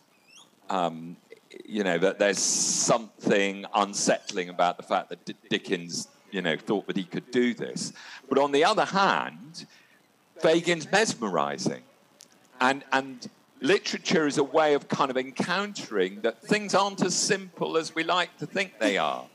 um, 0.70 1.18
you 1.66 1.84
know, 1.84 1.98
that 1.98 2.18
there's 2.18 2.40
something 2.40 3.66
unsettling 3.76 4.48
about 4.48 4.78
the 4.78 4.84
fact 4.84 5.10
that 5.10 5.26
D- 5.26 5.36
Dickens, 5.50 6.08
you 6.32 6.42
know, 6.42 6.56
thought 6.56 6.88
that 6.88 6.96
he 6.96 7.04
could 7.04 7.30
do 7.30 7.54
this. 7.54 7.92
But 8.30 8.38
on 8.38 8.54
the 8.54 8.64
other 8.64 8.86
hand, 8.86 9.66
Fagin's 10.40 10.90
mesmerizing. 10.90 11.84
And, 12.62 12.86
and 12.94 13.30
literature 13.60 14.26
is 14.26 14.38
a 14.38 14.46
way 14.46 14.76
of 14.76 14.88
kind 14.88 15.12
of 15.12 15.18
encountering 15.18 16.22
that 16.22 16.42
things 16.42 16.74
aren't 16.74 17.04
as 17.04 17.16
simple 17.16 17.76
as 17.76 17.94
we 17.94 18.06
like 18.06 18.38
to 18.38 18.46
think 18.46 18.80
they 18.80 18.98
are. 18.98 19.26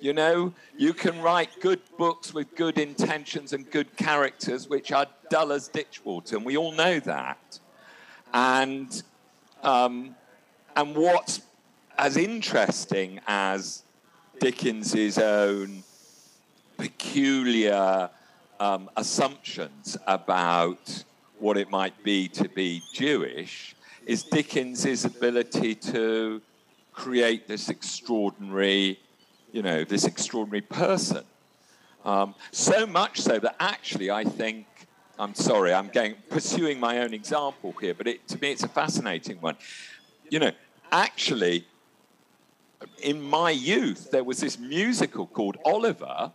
You 0.00 0.12
know, 0.12 0.54
you 0.76 0.94
can 0.94 1.20
write 1.20 1.50
good 1.60 1.80
books 1.96 2.32
with 2.32 2.54
good 2.54 2.78
intentions 2.78 3.52
and 3.52 3.68
good 3.68 3.96
characters, 3.96 4.68
which 4.68 4.92
are 4.92 5.06
dull 5.28 5.50
as 5.52 5.68
ditchwater, 5.68 6.36
and 6.36 6.46
we 6.46 6.56
all 6.56 6.72
know 6.72 7.00
that. 7.00 7.58
And 8.32 9.02
um, 9.62 10.14
and 10.76 10.94
what's 10.94 11.42
as 11.98 12.16
interesting 12.16 13.20
as 13.26 13.82
Dickens's 14.38 15.18
own 15.18 15.82
peculiar 16.76 18.08
um, 18.60 18.88
assumptions 18.96 19.96
about 20.06 21.04
what 21.38 21.56
it 21.56 21.70
might 21.70 22.02
be 22.04 22.28
to 22.28 22.48
be 22.48 22.82
Jewish 22.92 23.74
is 24.06 24.22
Dickens's 24.22 25.04
ability 25.04 25.74
to 25.74 26.40
create 26.92 27.46
this 27.46 27.68
extraordinary, 27.68 28.98
you 29.52 29.62
know, 29.62 29.84
this 29.84 30.04
extraordinary 30.04 30.60
person. 30.60 31.24
Um, 32.04 32.34
so 32.52 32.86
much 32.86 33.20
so 33.20 33.38
that 33.38 33.56
actually 33.58 34.10
I 34.10 34.24
think, 34.24 34.66
I'm 35.18 35.34
sorry, 35.34 35.72
I'm 35.72 35.88
going 35.88 36.14
pursuing 36.30 36.78
my 36.78 36.98
own 36.98 37.12
example 37.12 37.74
here, 37.80 37.94
but 37.94 38.06
it, 38.06 38.26
to 38.28 38.40
me 38.40 38.52
it's 38.52 38.62
a 38.62 38.68
fascinating 38.68 39.40
one. 39.40 39.56
You 40.30 40.38
know, 40.38 40.52
actually, 40.92 41.66
in 43.02 43.20
my 43.20 43.50
youth, 43.50 44.10
there 44.10 44.24
was 44.24 44.40
this 44.40 44.58
musical 44.58 45.26
called 45.26 45.56
Oliver, 45.64 46.32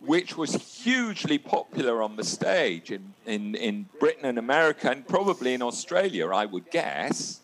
which 0.00 0.36
was 0.36 0.54
hugely 0.82 1.38
popular 1.38 2.02
on 2.02 2.16
the 2.16 2.24
stage 2.24 2.90
in, 2.90 3.12
in, 3.26 3.54
in 3.54 3.86
Britain 4.00 4.24
and 4.24 4.38
America, 4.38 4.90
and 4.90 5.06
probably 5.06 5.54
in 5.54 5.62
Australia, 5.62 6.28
I 6.28 6.46
would 6.46 6.70
guess, 6.70 7.40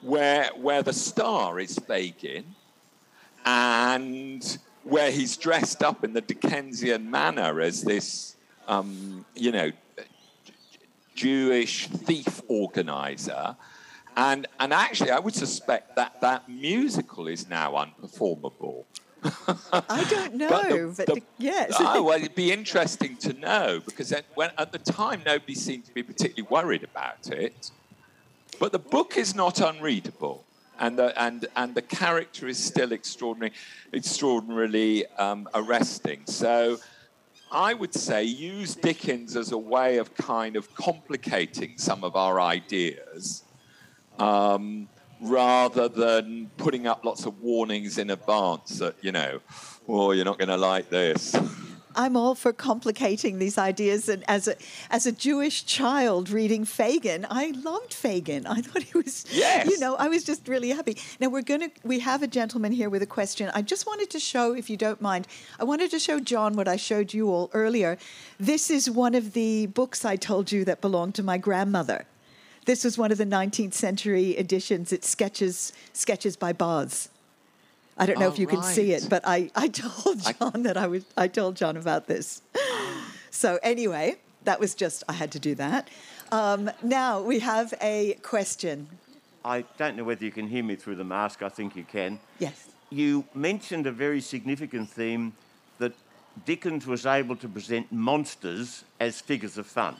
where, 0.00 0.50
where 0.56 0.82
the 0.82 0.94
star 0.94 1.60
is 1.60 1.78
Fagin 1.78 2.44
and 3.44 4.58
where 4.84 5.10
he's 5.10 5.36
dressed 5.36 5.82
up 5.82 6.04
in 6.04 6.12
the 6.12 6.20
Dickensian 6.20 7.10
manner 7.10 7.60
as 7.60 7.82
this, 7.82 8.36
um, 8.66 9.24
you 9.34 9.52
know, 9.52 9.70
Jewish 11.14 11.86
thief 11.88 12.40
organizer. 12.48 13.56
And, 14.16 14.46
and 14.58 14.72
actually, 14.72 15.10
I 15.10 15.18
would 15.18 15.34
suspect 15.34 15.96
that 15.96 16.20
that 16.20 16.48
musical 16.48 17.28
is 17.28 17.48
now 17.48 17.72
unperformable. 17.72 18.84
I 19.72 20.06
don't 20.08 20.34
know, 20.34 20.48
but, 20.48 20.68
the, 20.96 21.04
but 21.06 21.14
the, 21.16 21.22
yes. 21.38 21.74
oh, 21.78 22.02
well, 22.02 22.18
it'd 22.18 22.34
be 22.34 22.52
interesting 22.52 23.16
to 23.18 23.34
know 23.34 23.80
because 23.84 24.12
at, 24.12 24.24
when, 24.34 24.50
at 24.56 24.72
the 24.72 24.78
time 24.78 25.20
nobody 25.26 25.54
seemed 25.54 25.84
to 25.84 25.94
be 25.94 26.02
particularly 26.02 26.48
worried 26.50 26.82
about 26.82 27.28
it. 27.28 27.70
But 28.58 28.72
the 28.72 28.78
book 28.78 29.16
is 29.16 29.34
not 29.34 29.60
unreadable, 29.60 30.44
and 30.80 30.98
the, 30.98 31.22
and, 31.22 31.46
and 31.54 31.74
the 31.74 31.82
character 31.82 32.48
is 32.48 32.58
still 32.58 32.92
extraordinary, 32.92 33.52
extraordinarily 33.92 35.06
um, 35.18 35.48
arresting. 35.54 36.22
So 36.26 36.78
I 37.52 37.74
would 37.74 37.94
say 37.94 38.24
use 38.24 38.74
Dickens 38.74 39.36
as 39.36 39.52
a 39.52 39.58
way 39.58 39.98
of 39.98 40.14
kind 40.14 40.56
of 40.56 40.74
complicating 40.74 41.74
some 41.76 42.02
of 42.02 42.16
our 42.16 42.40
ideas. 42.40 43.44
Um, 44.18 44.88
rather 45.20 45.86
than 45.88 46.50
putting 46.56 46.86
up 46.86 47.04
lots 47.04 47.26
of 47.26 47.40
warnings 47.40 47.98
in 47.98 48.10
advance 48.10 48.78
that, 48.78 48.96
you 49.02 49.12
know, 49.12 49.40
oh, 49.86 50.12
you're 50.12 50.24
not 50.24 50.38
going 50.38 50.48
to 50.48 50.56
like 50.56 50.88
this. 50.88 51.36
I'm 51.94 52.16
all 52.16 52.34
for 52.34 52.52
complicating 52.52 53.38
these 53.38 53.58
ideas. 53.58 54.08
And 54.08 54.24
as 54.28 54.48
a 54.48 54.56
as 54.90 55.06
a 55.06 55.12
Jewish 55.12 55.66
child 55.66 56.30
reading 56.30 56.64
Fagin, 56.64 57.26
I 57.30 57.52
loved 57.62 57.92
Fagin. 57.92 58.46
I 58.46 58.60
thought 58.60 58.82
he 58.82 58.96
was, 58.96 59.26
yes. 59.30 59.68
you 59.68 59.78
know, 59.78 59.96
I 59.96 60.08
was 60.08 60.24
just 60.24 60.48
really 60.48 60.70
happy. 60.70 60.96
Now 61.20 61.28
we're 61.28 61.42
gonna 61.42 61.70
we 61.84 62.00
have 62.00 62.22
a 62.22 62.26
gentleman 62.26 62.72
here 62.72 62.90
with 62.90 63.02
a 63.02 63.06
question. 63.06 63.50
I 63.54 63.62
just 63.62 63.86
wanted 63.86 64.10
to 64.10 64.20
show, 64.20 64.54
if 64.54 64.70
you 64.70 64.76
don't 64.76 65.00
mind, 65.00 65.26
I 65.58 65.64
wanted 65.64 65.90
to 65.92 65.98
show 65.98 66.20
John 66.20 66.56
what 66.56 66.68
I 66.68 66.76
showed 66.76 67.12
you 67.12 67.30
all 67.30 67.50
earlier. 67.52 67.98
This 68.38 68.70
is 68.70 68.90
one 68.90 69.14
of 69.14 69.32
the 69.32 69.66
books 69.66 70.04
I 70.04 70.16
told 70.16 70.52
you 70.52 70.64
that 70.64 70.80
belonged 70.80 71.14
to 71.16 71.22
my 71.22 71.38
grandmother. 71.38 72.06
This 72.66 72.84
was 72.84 72.98
one 72.98 73.10
of 73.10 73.18
the 73.18 73.24
19th 73.24 73.74
century 73.74 74.36
editions. 74.36 74.92
It's 74.92 75.08
sketches 75.08 75.72
sketches 75.92 76.36
by 76.36 76.52
Boz. 76.52 77.08
I 78.00 78.06
don't 78.06 78.18
know 78.18 78.28
oh, 78.28 78.32
if 78.32 78.38
you 78.38 78.46
right. 78.46 78.54
can 78.54 78.62
see 78.62 78.92
it, 78.92 79.06
but 79.10 79.22
I, 79.26 79.50
I 79.54 79.68
told 79.68 80.22
John 80.22 80.52
I... 80.54 80.60
that 80.62 80.76
I 80.78 80.86
was 80.86 81.04
I 81.18 81.28
told 81.28 81.54
John 81.54 81.76
about 81.76 82.06
this. 82.06 82.40
so 83.30 83.58
anyway, 83.62 84.16
that 84.44 84.58
was 84.58 84.74
just 84.74 85.04
I 85.06 85.12
had 85.12 85.30
to 85.32 85.38
do 85.38 85.54
that. 85.56 85.88
Um, 86.32 86.70
now 86.82 87.20
we 87.20 87.40
have 87.40 87.74
a 87.82 88.14
question. 88.22 88.88
I 89.44 89.64
don't 89.76 89.96
know 89.96 90.04
whether 90.04 90.24
you 90.24 90.30
can 90.30 90.48
hear 90.48 90.64
me 90.64 90.76
through 90.76 90.96
the 90.96 91.04
mask. 91.04 91.42
I 91.42 91.50
think 91.50 91.76
you 91.76 91.84
can. 91.84 92.18
Yes. 92.38 92.68
You 92.88 93.24
mentioned 93.34 93.86
a 93.86 93.92
very 93.92 94.20
significant 94.22 94.88
theme 94.88 95.34
that 95.78 95.92
Dickens 96.46 96.86
was 96.86 97.04
able 97.04 97.36
to 97.36 97.48
present 97.48 97.92
monsters 97.92 98.84
as 98.98 99.20
figures 99.20 99.58
of 99.58 99.66
fun. 99.66 99.96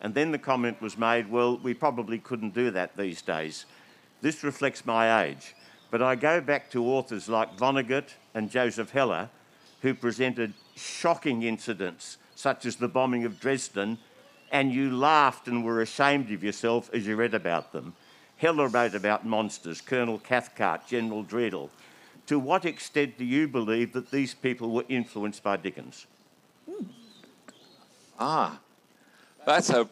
And 0.00 0.14
then 0.14 0.32
the 0.32 0.38
comment 0.38 0.80
was 0.80 0.96
made, 0.96 1.30
well, 1.30 1.58
we 1.58 1.74
probably 1.74 2.18
couldn't 2.18 2.54
do 2.54 2.70
that 2.70 2.96
these 2.96 3.22
days. 3.22 3.66
This 4.20 4.42
reflects 4.42 4.84
my 4.86 5.24
age. 5.24 5.54
But 5.90 6.02
I 6.02 6.14
go 6.14 6.40
back 6.40 6.70
to 6.70 6.84
authors 6.86 7.28
like 7.28 7.56
Vonnegut 7.56 8.14
and 8.34 8.50
Joseph 8.50 8.90
Heller, 8.90 9.28
who 9.82 9.94
presented 9.94 10.54
shocking 10.76 11.42
incidents, 11.42 12.18
such 12.34 12.64
as 12.64 12.76
the 12.76 12.88
bombing 12.88 13.24
of 13.24 13.40
Dresden, 13.40 13.98
and 14.52 14.72
you 14.72 14.96
laughed 14.96 15.48
and 15.48 15.64
were 15.64 15.80
ashamed 15.80 16.30
of 16.30 16.44
yourself 16.44 16.90
as 16.92 17.06
you 17.06 17.16
read 17.16 17.34
about 17.34 17.72
them. 17.72 17.94
Heller 18.36 18.68
wrote 18.68 18.94
about 18.94 19.26
monsters, 19.26 19.80
Colonel 19.80 20.18
Cathcart, 20.18 20.86
General 20.86 21.22
Dreadnought. 21.22 21.70
To 22.26 22.38
what 22.38 22.64
extent 22.64 23.18
do 23.18 23.24
you 23.24 23.48
believe 23.48 23.92
that 23.92 24.10
these 24.10 24.34
people 24.34 24.70
were 24.70 24.84
influenced 24.88 25.42
by 25.42 25.56
Dickens? 25.56 26.06
Ah, 28.18 28.60
that's 29.44 29.70
a. 29.70 29.88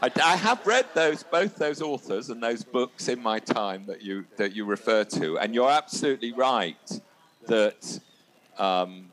I, 0.00 0.10
I, 0.22 0.36
have 0.36 0.64
read 0.64 0.86
those 0.94 1.24
both 1.24 1.56
those 1.56 1.82
authors 1.82 2.30
and 2.30 2.40
those 2.40 2.62
books 2.62 3.08
in 3.08 3.20
my 3.20 3.40
time 3.40 3.84
that 3.86 4.00
you 4.00 4.24
that 4.36 4.54
you 4.54 4.64
refer 4.64 5.02
to, 5.04 5.38
and 5.38 5.52
you're 5.54 5.70
absolutely 5.70 6.32
right 6.32 7.00
that 7.46 8.00
um, 8.58 9.10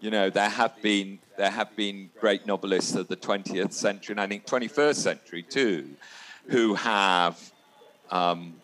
you 0.00 0.10
know 0.10 0.28
there 0.28 0.50
have 0.50 0.80
been 0.82 1.18
there 1.38 1.50
have 1.50 1.74
been 1.74 2.10
great 2.20 2.46
novelists 2.46 2.94
of 2.94 3.08
the 3.08 3.16
20th 3.16 3.72
century 3.72 4.12
and 4.12 4.20
I 4.20 4.26
think 4.26 4.46
21st 4.46 4.96
century 4.96 5.42
too, 5.42 5.90
who 6.48 6.74
have 6.74 7.40
um, 8.10 8.56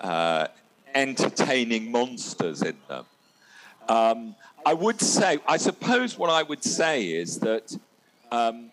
uh, 0.00 0.48
entertaining 0.94 1.90
monsters 1.90 2.62
in 2.62 2.76
them. 2.88 3.06
Um, 3.88 4.34
I 4.66 4.74
would 4.74 5.00
say, 5.00 5.38
I 5.46 5.56
suppose, 5.56 6.18
what 6.18 6.30
I 6.30 6.42
would 6.42 6.62
say 6.62 7.04
is 7.04 7.38
that. 7.40 7.74
Um, 8.30 8.70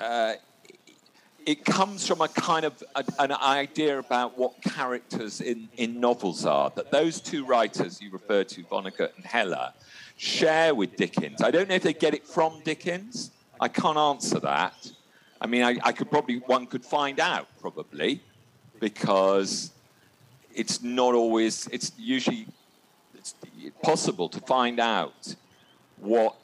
uh, 0.00 0.34
it 1.46 1.64
comes 1.64 2.06
from 2.06 2.20
a 2.20 2.28
kind 2.28 2.64
of 2.64 2.82
a, 2.94 3.04
an 3.18 3.32
idea 3.32 3.98
about 3.98 4.38
what 4.38 4.60
characters 4.62 5.40
in, 5.40 5.68
in 5.76 6.00
novels 6.00 6.44
are. 6.46 6.70
That 6.76 6.90
those 6.90 7.20
two 7.20 7.44
writers 7.44 8.00
you 8.00 8.10
refer 8.10 8.44
to, 8.44 8.62
Vonnegut 8.64 9.16
and 9.16 9.24
Heller, 9.24 9.72
share 10.16 10.74
with 10.74 10.96
Dickens. 10.96 11.42
I 11.42 11.50
don't 11.50 11.68
know 11.68 11.74
if 11.74 11.82
they 11.82 11.92
get 11.92 12.14
it 12.14 12.26
from 12.26 12.60
Dickens. 12.64 13.30
I 13.60 13.68
can't 13.68 13.98
answer 13.98 14.40
that. 14.40 14.92
I 15.40 15.46
mean, 15.46 15.62
I, 15.62 15.76
I 15.82 15.92
could 15.92 16.10
probably, 16.10 16.38
one 16.38 16.66
could 16.66 16.84
find 16.84 17.18
out 17.18 17.48
probably, 17.60 18.20
because 18.80 19.72
it's 20.54 20.82
not 20.82 21.14
always, 21.14 21.68
it's 21.68 21.92
usually 21.98 22.46
it's 23.14 23.34
possible 23.82 24.28
to 24.28 24.40
find 24.40 24.80
out 24.80 25.34
what 25.98 26.34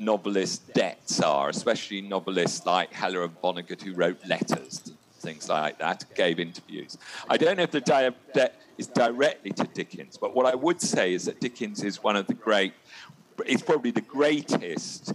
novelists' 0.00 0.58
debts 0.58 1.20
are, 1.20 1.48
especially 1.48 2.00
novelists 2.00 2.66
like 2.66 2.92
Heller 2.92 3.24
and 3.24 3.40
Vonnegut 3.40 3.82
who 3.82 3.94
wrote 3.94 4.24
letters, 4.26 4.92
things 5.18 5.48
like 5.48 5.78
that, 5.78 6.04
gave 6.14 6.40
interviews. 6.40 6.98
I 7.28 7.36
don't 7.36 7.56
know 7.56 7.62
if 7.62 7.70
the 7.70 7.80
debt 7.80 8.60
is 8.78 8.86
directly 8.86 9.50
to 9.52 9.64
Dickens, 9.64 10.16
but 10.16 10.34
what 10.34 10.46
I 10.46 10.54
would 10.54 10.80
say 10.80 11.12
is 11.12 11.26
that 11.26 11.40
Dickens 11.40 11.82
is 11.82 12.02
one 12.02 12.16
of 12.16 12.26
the 12.26 12.34
great, 12.34 12.72
is 13.46 13.62
probably 13.62 13.90
the 13.90 14.00
greatest 14.00 15.12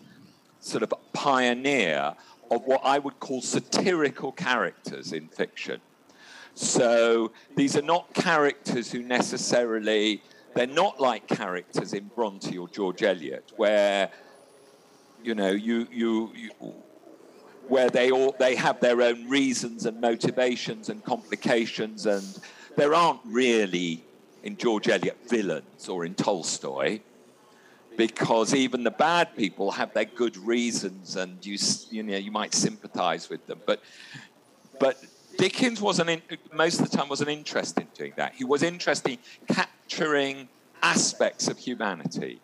sort 0.60 0.84
of 0.84 0.94
pioneer 1.14 2.14
of 2.52 2.64
what 2.66 2.82
I 2.84 3.00
would 3.00 3.20
call 3.20 3.42
satirical 3.42 4.32
characters 4.32 5.14
in 5.14 5.28
fiction. 5.28 5.82
So 6.54 7.32
these 7.56 7.76
are 7.76 7.82
not 7.82 8.14
characters 8.14 8.92
who 8.92 9.02
necessarily, 9.02 10.22
they're 10.54 10.68
not 10.68 11.02
like 11.02 11.28
characters 11.28 11.94
in 11.94 12.06
Bronte 12.16 12.58
or 12.58 12.70
George 12.70 13.04
Eliot, 13.04 13.52
where 13.58 14.10
you 15.26 15.36
know, 15.36 15.52
you, 15.52 15.88
you, 15.92 16.32
you 16.36 16.74
where 17.68 17.90
they 17.90 18.12
all 18.12 18.36
they 18.38 18.56
have 18.56 18.80
their 18.80 19.02
own 19.02 19.28
reasons 19.28 19.86
and 19.86 20.00
motivations 20.00 20.90
and 20.90 21.04
complications, 21.04 22.06
and 22.06 22.40
there 22.76 22.94
aren't 22.94 23.22
really 23.26 24.04
in 24.44 24.56
George 24.56 24.88
Eliot 24.88 25.18
villains 25.28 25.90
or 25.90 26.06
in 26.06 26.14
Tolstoy, 26.14 27.00
because 27.98 28.54
even 28.54 28.84
the 28.84 28.92
bad 28.92 29.36
people 29.36 29.72
have 29.72 29.94
their 29.94 30.06
good 30.06 30.38
reasons, 30.38 31.16
and 31.16 31.44
you 31.44 31.58
you 31.90 32.04
know 32.04 32.18
you 32.18 32.32
might 32.32 32.54
sympathise 32.54 33.30
with 33.30 33.46
them, 33.48 33.60
but 33.66 33.82
but 34.80 35.04
Dickens 35.38 35.82
wasn't 35.82 36.10
in, 36.10 36.22
most 36.54 36.80
of 36.80 36.90
the 36.90 36.96
time 36.96 37.10
wasn't 37.10 37.30
interested 37.30 37.82
in 37.82 37.88
doing 37.96 38.14
that. 38.16 38.36
He 38.36 38.44
was 38.44 38.62
interested 38.62 39.14
in 39.14 39.56
capturing 39.56 40.48
aspects 40.84 41.48
of 41.48 41.58
humanity. 41.58 42.40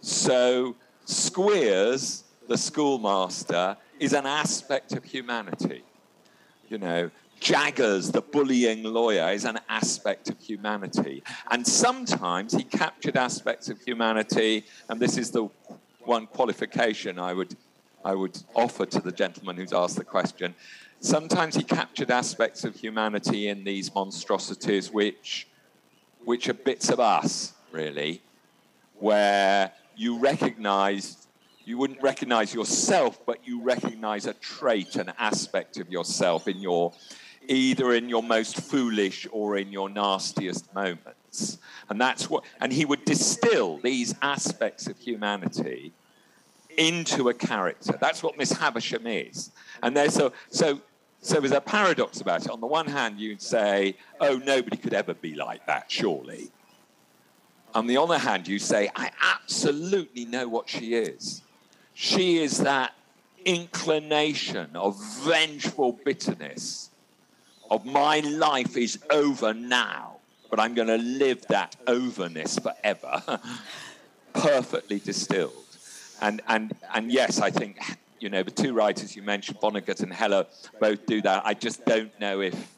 So 0.00 0.76
Squeers, 1.08 2.24
the 2.48 2.58
schoolmaster, 2.58 3.78
is 3.98 4.12
an 4.12 4.26
aspect 4.26 4.92
of 4.92 5.04
humanity. 5.04 5.82
You 6.68 6.76
know, 6.76 7.10
Jaggers, 7.40 8.10
the 8.10 8.20
bullying 8.20 8.82
lawyer, 8.82 9.32
is 9.32 9.46
an 9.46 9.58
aspect 9.70 10.28
of 10.28 10.38
humanity. 10.38 11.22
And 11.50 11.66
sometimes 11.66 12.52
he 12.52 12.62
captured 12.62 13.16
aspects 13.16 13.70
of 13.70 13.80
humanity, 13.80 14.66
and 14.90 15.00
this 15.00 15.16
is 15.16 15.30
the 15.30 15.48
one 16.00 16.26
qualification 16.26 17.18
I 17.18 17.32
would, 17.32 17.56
I 18.04 18.14
would 18.14 18.38
offer 18.54 18.84
to 18.84 19.00
the 19.00 19.12
gentleman 19.12 19.56
who's 19.56 19.72
asked 19.72 19.96
the 19.96 20.04
question. 20.04 20.54
Sometimes 21.00 21.54
he 21.54 21.62
captured 21.62 22.10
aspects 22.10 22.64
of 22.64 22.74
humanity 22.74 23.48
in 23.48 23.64
these 23.64 23.94
monstrosities 23.94 24.92
which, 24.92 25.48
which 26.26 26.50
are 26.50 26.54
bits 26.54 26.90
of 26.90 27.00
us, 27.00 27.54
really, 27.72 28.20
where 28.98 29.72
you 29.98 30.18
recognize, 30.18 31.26
you 31.64 31.76
wouldn't 31.76 32.00
recognize 32.00 32.54
yourself, 32.54 33.18
but 33.26 33.46
you 33.46 33.60
recognize 33.60 34.26
a 34.26 34.34
trait, 34.34 34.96
an 34.96 35.12
aspect 35.18 35.78
of 35.78 35.90
yourself 35.90 36.46
in 36.46 36.60
your, 36.60 36.92
either 37.48 37.92
in 37.92 38.08
your 38.08 38.22
most 38.22 38.60
foolish 38.60 39.26
or 39.32 39.58
in 39.58 39.72
your 39.72 39.90
nastiest 39.90 40.72
moments. 40.72 41.58
And 41.90 42.00
that's 42.00 42.30
what, 42.30 42.44
and 42.60 42.72
he 42.72 42.84
would 42.84 43.04
distill 43.04 43.78
these 43.78 44.14
aspects 44.22 44.86
of 44.86 44.96
humanity 44.98 45.92
into 46.76 47.28
a 47.28 47.34
character. 47.34 47.98
That's 48.00 48.22
what 48.22 48.38
Miss 48.38 48.52
Havisham 48.52 49.04
is. 49.06 49.50
And 49.82 49.96
there's 49.96 50.16
a, 50.18 50.30
so, 50.50 50.80
so 51.22 51.40
there's 51.40 51.50
a 51.50 51.60
paradox 51.60 52.20
about 52.20 52.44
it. 52.44 52.50
On 52.50 52.60
the 52.60 52.68
one 52.68 52.86
hand, 52.86 53.18
you'd 53.18 53.42
say, 53.42 53.96
oh, 54.20 54.36
nobody 54.36 54.76
could 54.76 54.94
ever 54.94 55.14
be 55.14 55.34
like 55.34 55.66
that, 55.66 55.90
surely. 55.90 56.52
On 57.74 57.86
the 57.86 57.96
other 57.96 58.18
hand, 58.18 58.48
you 58.48 58.58
say, 58.58 58.90
I 58.96 59.10
absolutely 59.20 60.24
know 60.24 60.48
what 60.48 60.68
she 60.68 60.94
is. 60.94 61.42
She 61.94 62.38
is 62.38 62.58
that 62.58 62.94
inclination 63.44 64.70
of 64.74 64.96
vengeful 65.20 65.98
bitterness, 66.04 66.90
of 67.70 67.84
my 67.84 68.20
life 68.20 68.76
is 68.76 68.98
over 69.10 69.52
now, 69.52 70.16
but 70.50 70.58
I'm 70.58 70.74
going 70.74 70.88
to 70.88 70.96
live 70.96 71.46
that 71.48 71.76
overness 71.86 72.58
forever, 72.58 73.40
perfectly 74.32 74.98
distilled. 74.98 75.52
And, 76.20 76.40
and, 76.48 76.74
and 76.94 77.12
yes, 77.12 77.40
I 77.40 77.50
think, 77.50 77.78
you 78.18 78.28
know, 78.28 78.42
the 78.42 78.50
two 78.50 78.72
writers 78.72 79.14
you 79.14 79.22
mentioned, 79.22 79.60
Vonnegut 79.60 80.02
and 80.02 80.12
Heller, 80.12 80.46
both 80.80 81.06
do 81.06 81.20
that. 81.22 81.42
I 81.44 81.54
just 81.54 81.84
don't 81.84 82.18
know 82.18 82.40
if 82.40 82.76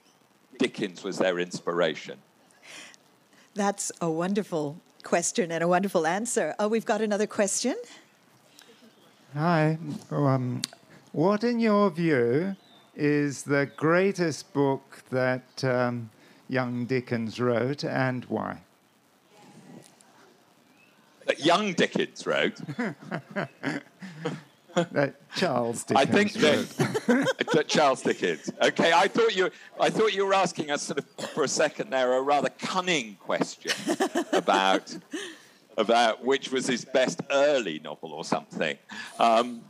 Dickens 0.59 1.03
was 1.03 1.16
their 1.18 1.38
inspiration. 1.38 2.18
That's 3.55 3.90
a 4.01 4.09
wonderful 4.09 4.80
question 5.03 5.51
and 5.51 5.62
a 5.62 5.68
wonderful 5.68 6.07
answer. 6.07 6.55
Oh, 6.59 6.68
we've 6.68 6.84
got 6.84 7.01
another 7.01 7.26
question. 7.26 7.76
Hi. 9.34 9.76
Um, 10.11 10.62
what, 11.12 11.42
in 11.42 11.59
your 11.59 11.90
view, 11.90 12.55
is 12.94 13.42
the 13.42 13.68
greatest 13.76 14.53
book 14.53 15.03
that 15.11 15.64
um, 15.64 16.11
young 16.48 16.84
Dickens 16.86 17.40
wrote 17.40 17.84
and 17.84 18.24
why? 18.26 18.59
That 21.26 21.44
young 21.44 21.72
Dickens 21.72 22.26
wrote? 22.26 22.61
Charles 25.37 25.85
Dickens. 25.85 26.09
I 26.09 26.11
think 26.11 26.33
that, 26.35 27.47
that, 27.53 27.68
Charles 27.68 28.03
Dickens. 28.03 28.51
Okay, 28.62 28.93
I 28.93 29.09
thought 29.09 29.35
you. 29.35 29.51
I 29.79 29.91
thought 29.91 30.12
you 30.14 30.27
were 30.27 30.35
asking 30.35 30.71
us 30.71 30.83
sort 30.83 30.99
of 30.99 31.07
for 31.31 31.45
a 31.45 31.49
second 31.49 31.91
there 31.91 32.14
a 32.14 32.23
rather 32.23 32.51
cunning 32.59 33.16
question 33.16 33.73
about 34.33 34.97
about 35.77 36.25
which 36.25 36.51
was 36.51 36.66
his 36.66 36.85
best 36.85 37.21
early 37.31 37.81
novel 37.81 38.12
or 38.12 38.25
something. 38.25 38.77
Um, 39.18 39.62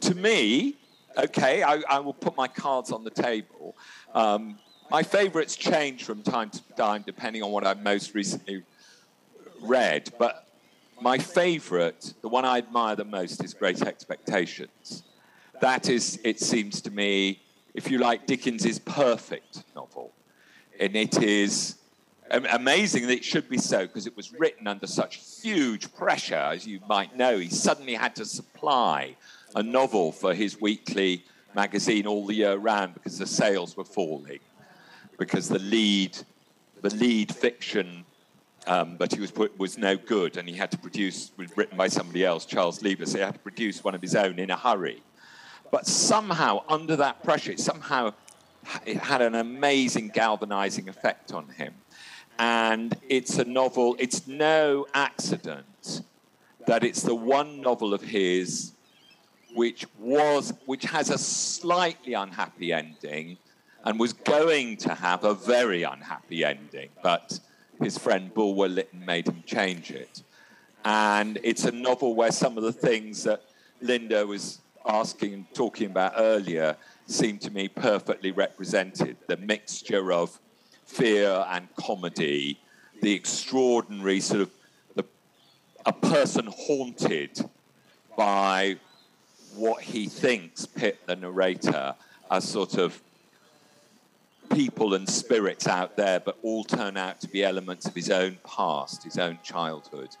to 0.00 0.14
me, 0.14 0.76
okay, 1.18 1.62
I, 1.62 1.82
I, 1.88 1.98
will 1.98 2.14
put 2.14 2.36
my 2.36 2.48
cards 2.48 2.92
on 2.92 3.04
the 3.04 3.10
table. 3.10 3.76
Um, 4.14 4.58
my 4.90 5.02
favourites 5.02 5.56
change 5.56 6.04
from 6.04 6.22
time 6.22 6.50
to 6.50 6.62
time 6.76 7.02
depending 7.04 7.42
on 7.42 7.50
what 7.50 7.66
I've 7.66 7.82
most 7.82 8.14
recently 8.14 8.62
read, 9.60 10.12
but 10.18 10.49
my 11.00 11.18
favorite, 11.18 12.14
the 12.20 12.28
one 12.28 12.44
I 12.44 12.58
admire 12.58 12.96
the 12.96 13.04
most, 13.04 13.42
is 13.42 13.54
Great 13.54 13.82
Expectations. 13.82 15.02
That 15.60 15.88
is, 15.88 16.20
it 16.24 16.40
seems 16.40 16.80
to 16.82 16.90
me, 16.90 17.42
if 17.74 17.90
you 17.90 17.98
like, 17.98 18.26
Dickens's 18.26 18.78
perfect 18.78 19.64
novel. 19.74 20.12
And 20.78 20.96
it 20.96 21.22
is 21.22 21.76
amazing 22.30 23.06
that 23.06 23.12
it 23.12 23.24
should 23.24 23.48
be 23.48 23.58
so 23.58 23.86
because 23.86 24.06
it 24.06 24.16
was 24.16 24.32
written 24.32 24.66
under 24.66 24.86
such 24.86 25.40
huge 25.42 25.92
pressure, 25.94 26.34
as 26.34 26.66
you 26.66 26.80
might 26.88 27.16
know. 27.16 27.38
He 27.38 27.48
suddenly 27.48 27.94
had 27.94 28.14
to 28.16 28.24
supply 28.24 29.16
a 29.54 29.62
novel 29.62 30.12
for 30.12 30.32
his 30.32 30.60
weekly 30.60 31.24
magazine 31.54 32.06
all 32.06 32.26
the 32.26 32.34
year 32.34 32.56
round 32.56 32.94
because 32.94 33.18
the 33.18 33.26
sales 33.26 33.76
were 33.76 33.84
falling, 33.84 34.38
because 35.18 35.48
the 35.48 35.58
lead, 35.58 36.16
the 36.82 36.94
lead 36.94 37.34
fiction 37.34 38.04
um, 38.70 38.94
but 38.96 39.12
he 39.12 39.20
was 39.20 39.32
was 39.58 39.76
no 39.76 39.96
good, 39.96 40.36
and 40.36 40.48
he 40.48 40.54
had 40.54 40.70
to 40.70 40.78
produce 40.78 41.32
written 41.36 41.76
by 41.76 41.88
somebody 41.88 42.24
else, 42.24 42.46
Charles 42.46 42.82
Lever. 42.82 43.04
So 43.04 43.18
he 43.18 43.24
had 43.24 43.34
to 43.34 43.40
produce 43.40 43.82
one 43.82 43.96
of 43.96 44.00
his 44.00 44.14
own 44.14 44.38
in 44.38 44.48
a 44.48 44.56
hurry. 44.56 45.02
But 45.72 45.88
somehow, 45.88 46.62
under 46.68 46.94
that 46.96 47.24
pressure, 47.24 47.50
it 47.50 47.58
somehow 47.58 48.12
it 48.86 48.98
had 48.98 49.22
an 49.22 49.34
amazing 49.34 50.10
galvanizing 50.10 50.88
effect 50.88 51.32
on 51.32 51.48
him. 51.48 51.74
And 52.38 52.96
it's 53.08 53.38
a 53.38 53.44
novel. 53.44 53.96
It's 53.98 54.28
no 54.28 54.86
accident 54.94 56.02
that 56.68 56.84
it's 56.84 57.02
the 57.02 57.14
one 57.14 57.60
novel 57.60 57.92
of 57.92 58.02
his 58.02 58.72
which 59.52 59.84
was 59.98 60.54
which 60.66 60.84
has 60.84 61.10
a 61.10 61.18
slightly 61.18 62.14
unhappy 62.14 62.72
ending 62.72 63.36
and 63.84 63.98
was 63.98 64.12
going 64.12 64.76
to 64.76 64.94
have 64.94 65.24
a 65.24 65.34
very 65.34 65.82
unhappy 65.82 66.44
ending, 66.44 66.90
but 67.02 67.40
his 67.80 67.98
friend 67.98 68.32
Bulwer 68.32 68.68
Lytton 68.68 69.04
made 69.04 69.26
him 69.26 69.42
change 69.46 69.90
it. 69.90 70.22
And 70.84 71.38
it's 71.42 71.64
a 71.64 71.72
novel 71.72 72.14
where 72.14 72.32
some 72.32 72.56
of 72.56 72.62
the 72.62 72.72
things 72.72 73.24
that 73.24 73.42
Linda 73.80 74.26
was 74.26 74.60
asking 74.86 75.34
and 75.34 75.54
talking 75.54 75.86
about 75.86 76.14
earlier 76.16 76.76
seem 77.06 77.38
to 77.38 77.50
me 77.50 77.68
perfectly 77.68 78.30
represented. 78.30 79.16
The 79.26 79.36
mixture 79.36 80.12
of 80.12 80.38
fear 80.86 81.44
and 81.48 81.68
comedy, 81.76 82.58
the 83.02 83.12
extraordinary 83.12 84.20
sort 84.20 84.42
of 84.42 84.50
the, 84.94 85.04
a 85.84 85.92
person 85.92 86.48
haunted 86.50 87.40
by 88.16 88.76
what 89.56 89.82
he 89.82 90.06
thinks, 90.06 90.66
Pip, 90.66 91.06
the 91.06 91.16
narrator, 91.16 91.94
as 92.30 92.48
sort 92.48 92.74
of 92.78 93.00
people 94.52 94.94
and 94.94 95.08
spirits 95.08 95.66
out 95.66 95.96
there, 95.96 96.20
but 96.20 96.38
all 96.42 96.64
turn 96.64 96.96
out 96.96 97.20
to 97.20 97.28
be 97.28 97.44
elements 97.44 97.86
of 97.86 97.94
his 97.94 98.10
own 98.10 98.38
past, 98.44 99.04
his 99.04 99.18
own 99.18 99.38
childhood. 99.42 100.16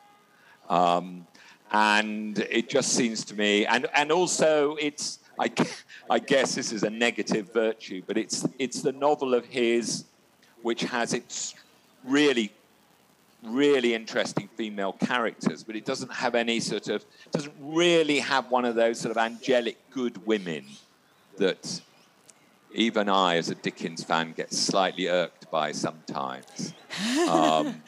Um, 0.68 1.26
and 1.72 2.38
it 2.38 2.68
just 2.68 2.92
seems 2.94 3.24
to 3.26 3.34
me, 3.34 3.66
and, 3.66 3.86
and 3.94 4.10
also 4.10 4.76
it's, 4.76 5.20
I, 5.38 5.50
I 6.08 6.18
guess 6.18 6.54
this 6.54 6.72
is 6.72 6.82
a 6.82 6.90
negative 6.90 7.52
virtue, 7.52 8.02
but 8.06 8.16
it's, 8.16 8.46
it's 8.58 8.82
the 8.82 8.92
novel 8.92 9.34
of 9.34 9.44
his 9.46 10.04
which 10.62 10.82
has 10.82 11.14
its 11.14 11.54
really 12.04 12.52
really 13.42 13.94
interesting 13.94 14.48
female 14.56 14.92
characters, 14.92 15.64
but 15.64 15.76
it 15.76 15.84
doesn't 15.84 16.12
have 16.12 16.34
any 16.34 16.60
sort 16.60 16.88
of, 16.88 17.04
doesn't 17.30 17.54
really 17.60 18.18
have 18.18 18.50
one 18.50 18.64
of 18.64 18.74
those 18.74 19.00
sort 19.00 19.10
of 19.10 19.16
angelic 19.18 19.78
good 19.90 20.24
women 20.26 20.64
that 21.38 21.80
even 22.72 23.08
I, 23.08 23.36
as 23.36 23.50
a 23.50 23.54
Dickens 23.54 24.04
fan, 24.04 24.32
get 24.32 24.52
slightly 24.52 25.08
irked 25.08 25.50
by 25.50 25.72
sometimes. 25.72 26.74
Um, 27.28 27.82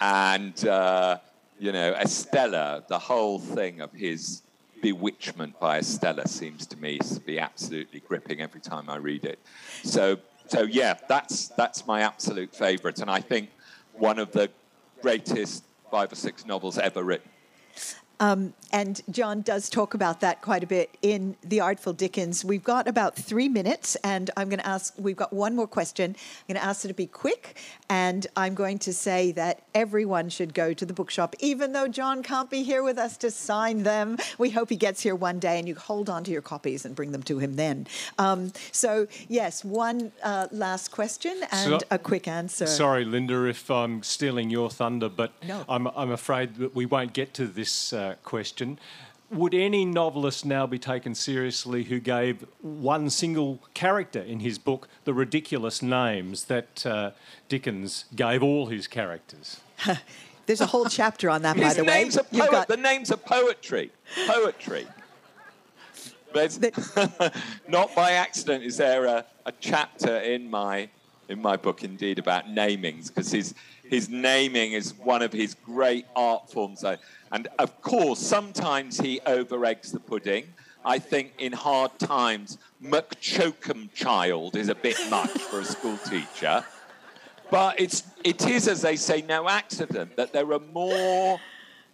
and, 0.00 0.66
uh, 0.66 1.18
you 1.58 1.72
know, 1.72 1.92
Estella, 1.92 2.82
the 2.88 2.98
whole 2.98 3.38
thing 3.38 3.80
of 3.80 3.92
his 3.92 4.42
bewitchment 4.80 5.58
by 5.60 5.78
Estella 5.78 6.26
seems 6.26 6.66
to 6.66 6.76
me 6.78 6.98
to 6.98 7.20
be 7.20 7.38
absolutely 7.38 8.00
gripping 8.00 8.40
every 8.40 8.60
time 8.60 8.88
I 8.88 8.96
read 8.96 9.24
it. 9.24 9.38
So, 9.82 10.18
so 10.46 10.62
yeah, 10.62 10.94
that's, 11.08 11.48
that's 11.48 11.86
my 11.86 12.00
absolute 12.00 12.54
favourite. 12.54 13.00
And 13.00 13.10
I 13.10 13.20
think 13.20 13.50
one 13.92 14.18
of 14.18 14.32
the 14.32 14.50
greatest 15.02 15.64
five 15.90 16.10
or 16.12 16.16
six 16.16 16.46
novels 16.46 16.78
ever 16.78 17.02
written. 17.02 17.30
Um, 18.20 18.54
and 18.72 19.00
John 19.10 19.40
does 19.42 19.68
talk 19.70 19.94
about 19.94 20.20
that 20.20 20.42
quite 20.42 20.62
a 20.62 20.66
bit 20.66 20.96
in 21.02 21.36
The 21.42 21.60
Artful 21.60 21.92
Dickens. 21.92 22.44
We've 22.44 22.62
got 22.62 22.86
about 22.86 23.16
three 23.16 23.48
minutes, 23.48 23.96
and 23.96 24.30
I'm 24.36 24.48
going 24.48 24.60
to 24.60 24.66
ask, 24.66 24.94
we've 24.98 25.16
got 25.16 25.32
one 25.32 25.56
more 25.56 25.66
question. 25.66 26.10
I'm 26.10 26.54
going 26.54 26.60
to 26.60 26.64
ask 26.64 26.84
it 26.84 26.88
to 26.88 26.94
be 26.94 27.06
quick, 27.06 27.56
and 27.88 28.26
I'm 28.36 28.54
going 28.54 28.78
to 28.80 28.92
say 28.92 29.32
that 29.32 29.62
everyone 29.74 30.28
should 30.28 30.54
go 30.54 30.72
to 30.72 30.86
the 30.86 30.92
bookshop, 30.92 31.34
even 31.40 31.72
though 31.72 31.88
John 31.88 32.22
can't 32.22 32.50
be 32.50 32.62
here 32.62 32.82
with 32.82 32.98
us 32.98 33.16
to 33.18 33.30
sign 33.30 33.82
them. 33.82 34.18
We 34.38 34.50
hope 34.50 34.68
he 34.70 34.76
gets 34.76 35.02
here 35.02 35.14
one 35.14 35.38
day, 35.38 35.58
and 35.58 35.66
you 35.66 35.74
hold 35.74 36.08
on 36.10 36.24
to 36.24 36.30
your 36.30 36.42
copies 36.42 36.84
and 36.84 36.94
bring 36.94 37.12
them 37.12 37.22
to 37.24 37.38
him 37.38 37.56
then. 37.56 37.86
Um, 38.18 38.52
so, 38.72 39.08
yes, 39.28 39.64
one 39.64 40.12
uh, 40.22 40.48
last 40.52 40.90
question 40.90 41.40
and 41.50 41.70
so, 41.70 41.78
a 41.90 41.98
quick 41.98 42.28
answer. 42.28 42.66
Sorry, 42.66 43.04
Linda, 43.04 43.46
if 43.46 43.70
I'm 43.70 44.02
stealing 44.02 44.50
your 44.50 44.70
thunder, 44.70 45.08
but 45.08 45.32
no. 45.46 45.64
I'm, 45.68 45.86
I'm 45.88 46.10
afraid 46.10 46.56
that 46.56 46.74
we 46.74 46.86
won't 46.86 47.12
get 47.12 47.34
to 47.34 47.46
this. 47.46 47.92
Uh, 47.92 48.14
question. 48.22 48.57
Would 49.30 49.52
any 49.52 49.84
novelist 49.84 50.46
now 50.46 50.66
be 50.66 50.78
taken 50.78 51.14
seriously 51.14 51.84
who 51.84 52.00
gave 52.00 52.46
one 52.62 53.10
single 53.10 53.60
character 53.74 54.20
in 54.20 54.40
his 54.40 54.58
book 54.58 54.88
the 55.04 55.12
ridiculous 55.12 55.82
names 55.82 56.44
that 56.44 56.86
uh, 56.86 57.10
Dickens 57.48 58.06
gave 58.16 58.42
all 58.42 58.66
his 58.66 58.86
characters? 58.86 59.60
There's 60.46 60.62
a 60.62 60.66
whole 60.66 60.86
chapter 60.86 61.28
on 61.28 61.42
that, 61.42 61.58
by 61.58 61.74
the 61.74 61.82
names 61.82 62.16
way. 62.16 62.22
Are 62.22 62.24
poet, 62.24 62.50
got... 62.50 62.68
The 62.68 62.78
names 62.78 63.12
are 63.12 63.18
poetry. 63.18 63.90
Poetry. 64.26 64.86
not 67.68 67.94
by 67.94 68.12
accident 68.12 68.64
is 68.64 68.78
there 68.78 69.04
a, 69.04 69.24
a, 69.46 69.52
chapter 69.60 70.18
in 70.18 70.48
my 70.48 70.88
in 71.28 71.42
my 71.42 71.56
book, 71.56 71.84
indeed, 71.84 72.18
about 72.18 72.46
namings, 72.46 73.08
because 73.08 73.30
his 73.30 73.54
his 73.88 74.08
naming 74.08 74.72
is 74.72 74.94
one 74.94 75.22
of 75.22 75.32
his 75.32 75.54
great 75.54 76.06
art 76.14 76.50
forms. 76.50 76.84
And 77.32 77.48
of 77.58 77.80
course, 77.82 78.18
sometimes 78.18 79.00
he 79.00 79.20
over 79.26 79.64
eggs 79.64 79.92
the 79.92 80.00
pudding. 80.00 80.44
I 80.84 80.98
think 80.98 81.32
in 81.38 81.52
hard 81.52 81.98
times, 81.98 82.58
M'Choakumchild 82.82 84.56
is 84.56 84.68
a 84.68 84.74
bit 84.74 84.96
much 85.10 85.30
for 85.30 85.60
a 85.60 85.64
school 85.64 85.98
teacher. 85.98 86.64
But 87.50 87.80
it's, 87.80 88.04
it 88.24 88.46
is, 88.46 88.68
as 88.68 88.82
they 88.82 88.96
say, 88.96 89.22
no 89.22 89.48
accident 89.48 90.16
that 90.16 90.32
there 90.32 90.52
are 90.52 90.60
more 90.72 91.40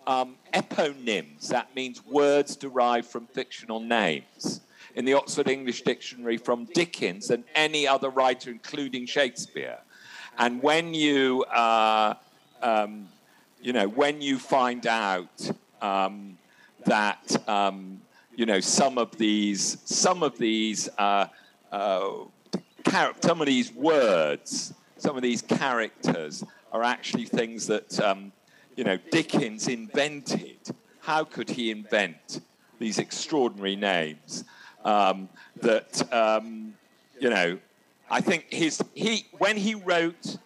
um, 0.06 0.36
eponyms, 0.52 1.48
that 1.48 1.74
means 1.74 2.04
words 2.04 2.56
derived 2.56 3.06
from 3.06 3.26
fictional 3.26 3.80
names, 3.80 4.60
in 4.94 5.04
the 5.04 5.14
Oxford 5.14 5.48
English 5.48 5.82
Dictionary 5.82 6.36
from 6.36 6.66
Dickens 6.66 7.28
than 7.28 7.44
any 7.54 7.86
other 7.86 8.10
writer, 8.10 8.50
including 8.50 9.06
Shakespeare. 9.06 9.78
And 10.38 10.62
when 10.62 10.94
you, 10.94 11.44
uh, 11.44 12.14
um, 12.62 13.08
you 13.62 13.72
know, 13.72 13.88
when 13.88 14.20
you 14.20 14.38
find 14.38 14.86
out 14.86 15.50
um, 15.80 16.38
that, 16.86 17.48
um, 17.48 18.00
you 18.34 18.46
know, 18.46 18.60
some 18.60 18.98
of 18.98 19.16
these, 19.16 19.78
some 19.84 20.22
of 20.22 20.36
these, 20.38 20.88
uh, 20.98 21.26
uh, 21.70 22.10
some 23.20 23.40
of 23.40 23.46
these 23.46 23.72
words, 23.72 24.74
some 24.98 25.16
of 25.16 25.22
these 25.22 25.42
characters 25.42 26.44
are 26.72 26.82
actually 26.82 27.24
things 27.24 27.66
that, 27.66 28.00
um, 28.00 28.32
you 28.76 28.84
know, 28.84 28.98
Dickens 29.10 29.68
invented. 29.68 30.58
How 31.00 31.24
could 31.24 31.50
he 31.50 31.70
invent 31.70 32.40
these 32.78 32.98
extraordinary 32.98 33.76
names 33.76 34.44
um, 34.84 35.28
that, 35.60 36.12
um, 36.12 36.74
you 37.20 37.30
know, 37.30 37.58
I 38.10 38.20
think 38.20 38.46
his 38.50 38.82
he 38.94 39.26
when 39.38 39.56
he 39.56 39.74
wrote 39.74 40.36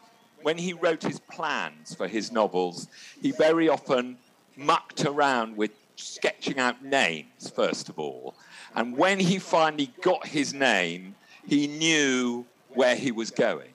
when 0.42 0.58
he 0.58 0.72
wrote 0.72 1.02
his 1.02 1.20
plans 1.20 1.94
for 1.94 2.06
his 2.06 2.30
novels, 2.30 2.88
he 3.20 3.32
very 3.32 3.68
often 3.68 4.18
mucked 4.56 5.04
around 5.04 5.56
with 5.56 5.72
sketching 5.96 6.58
out 6.58 6.82
names 6.84 7.50
first 7.54 7.88
of 7.88 7.98
all, 7.98 8.34
and 8.74 8.96
when 8.96 9.18
he 9.18 9.38
finally 9.38 9.92
got 10.00 10.26
his 10.26 10.54
name, 10.54 11.16
he 11.46 11.66
knew 11.66 12.46
where 12.70 12.94
he 12.94 13.10
was 13.10 13.30
going, 13.30 13.72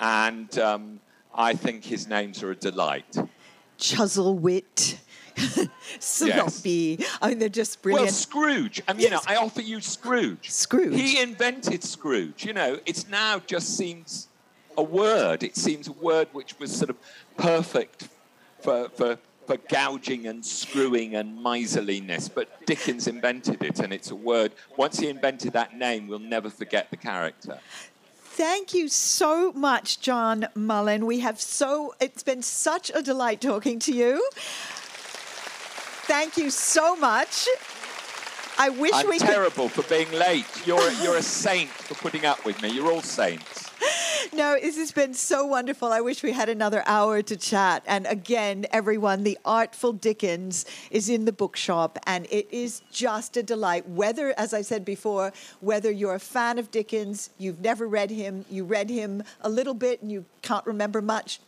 and 0.00 0.58
um, 0.58 1.00
I 1.34 1.54
think 1.54 1.84
his 1.84 2.06
names 2.06 2.42
are 2.42 2.50
a 2.52 2.56
delight. 2.56 3.16
Chuzzlewit. 3.78 4.98
Sloppy. 6.00 6.96
Yes. 6.98 7.18
I 7.20 7.28
mean, 7.30 7.38
they're 7.38 7.48
just 7.48 7.82
brilliant. 7.82 8.06
Well, 8.06 8.12
Scrooge. 8.12 8.82
I 8.88 8.92
mean, 8.92 9.02
yes. 9.02 9.10
you 9.10 9.16
know, 9.16 9.22
I 9.26 9.36
offer 9.36 9.60
you 9.60 9.80
Scrooge. 9.80 10.50
Scrooge. 10.50 10.94
He 10.94 11.20
invented 11.20 11.82
Scrooge. 11.84 12.44
You 12.44 12.52
know, 12.52 12.78
it's 12.86 13.08
now 13.08 13.40
just 13.40 13.76
seems 13.76 14.28
a 14.76 14.82
word. 14.82 15.42
It 15.42 15.56
seems 15.56 15.88
a 15.88 15.92
word 15.92 16.28
which 16.32 16.58
was 16.58 16.74
sort 16.74 16.90
of 16.90 16.96
perfect 17.36 18.08
for, 18.60 18.88
for, 18.90 19.18
for 19.46 19.56
gouging 19.56 20.26
and 20.26 20.44
screwing 20.44 21.16
and 21.16 21.42
miserliness. 21.42 22.28
But 22.28 22.64
Dickens 22.66 23.06
invented 23.06 23.62
it, 23.62 23.80
and 23.80 23.92
it's 23.92 24.10
a 24.10 24.16
word. 24.16 24.52
Once 24.76 24.98
he 24.98 25.08
invented 25.08 25.52
that 25.54 25.76
name, 25.76 26.06
we'll 26.06 26.18
never 26.18 26.50
forget 26.50 26.90
the 26.90 26.96
character. 26.96 27.58
Thank 28.38 28.72
you 28.72 28.86
so 28.86 29.52
much, 29.52 30.00
John 30.00 30.46
Mullan. 30.54 31.02
We 31.02 31.18
have 31.18 31.40
so, 31.40 31.96
it's 31.98 32.22
been 32.22 32.42
such 32.42 32.88
a 32.94 33.02
delight 33.02 33.40
talking 33.40 33.80
to 33.80 33.92
you. 33.92 34.24
Thank 36.08 36.38
you 36.38 36.48
so 36.48 36.96
much. 36.96 37.46
I 38.56 38.70
wish 38.70 38.92
we. 38.92 38.98
I'm 38.98 39.08
we 39.08 39.18
terrible 39.18 39.68
for 39.68 39.82
being 39.94 40.10
late. 40.10 40.46
You're, 40.66 40.90
you're 41.02 41.18
a 41.18 41.22
saint 41.22 41.68
for 41.68 41.96
putting 41.96 42.24
up 42.24 42.46
with 42.46 42.62
me. 42.62 42.70
You're 42.70 42.90
all 42.90 43.02
saints. 43.02 43.70
No, 44.32 44.58
this 44.60 44.76
has 44.76 44.92
been 44.92 45.14
so 45.14 45.46
wonderful. 45.46 45.88
I 45.90 46.00
wish 46.00 46.22
we 46.22 46.32
had 46.32 46.48
another 46.48 46.82
hour 46.86 47.22
to 47.22 47.36
chat. 47.36 47.82
And 47.86 48.06
again, 48.06 48.66
everyone, 48.72 49.22
The 49.22 49.38
Artful 49.44 49.94
Dickens 49.94 50.66
is 50.90 51.08
in 51.08 51.24
the 51.24 51.32
bookshop, 51.32 51.98
and 52.06 52.26
it 52.30 52.46
is 52.50 52.82
just 52.92 53.36
a 53.36 53.42
delight. 53.42 53.88
Whether, 53.88 54.34
as 54.38 54.52
I 54.52 54.60
said 54.60 54.84
before, 54.84 55.32
whether 55.60 55.90
you're 55.90 56.14
a 56.14 56.20
fan 56.20 56.58
of 56.58 56.70
Dickens, 56.70 57.30
you've 57.38 57.60
never 57.60 57.86
read 57.88 58.10
him, 58.10 58.44
you 58.50 58.64
read 58.64 58.90
him 58.90 59.22
a 59.40 59.48
little 59.48 59.74
bit 59.74 60.02
and 60.02 60.12
you 60.12 60.26
can't 60.42 60.66
remember 60.66 61.00
much, 61.00 61.40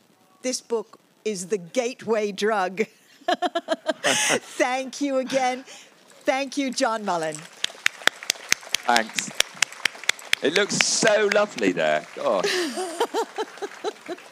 this 0.42 0.61
book 0.61 0.98
is 1.24 1.48
the 1.48 1.58
gateway 1.58 2.32
drug. 2.32 2.86
Thank 4.03 5.01
you 5.01 5.18
again. 5.18 5.64
Thank 6.25 6.57
you, 6.57 6.71
John 6.71 7.05
Mullan. 7.05 7.37
Thanks. 8.87 9.31
It 10.43 10.55
looks 10.55 10.77
so 10.77 11.29
lovely 11.35 11.73
there. 11.73 12.07
God. 12.16 12.47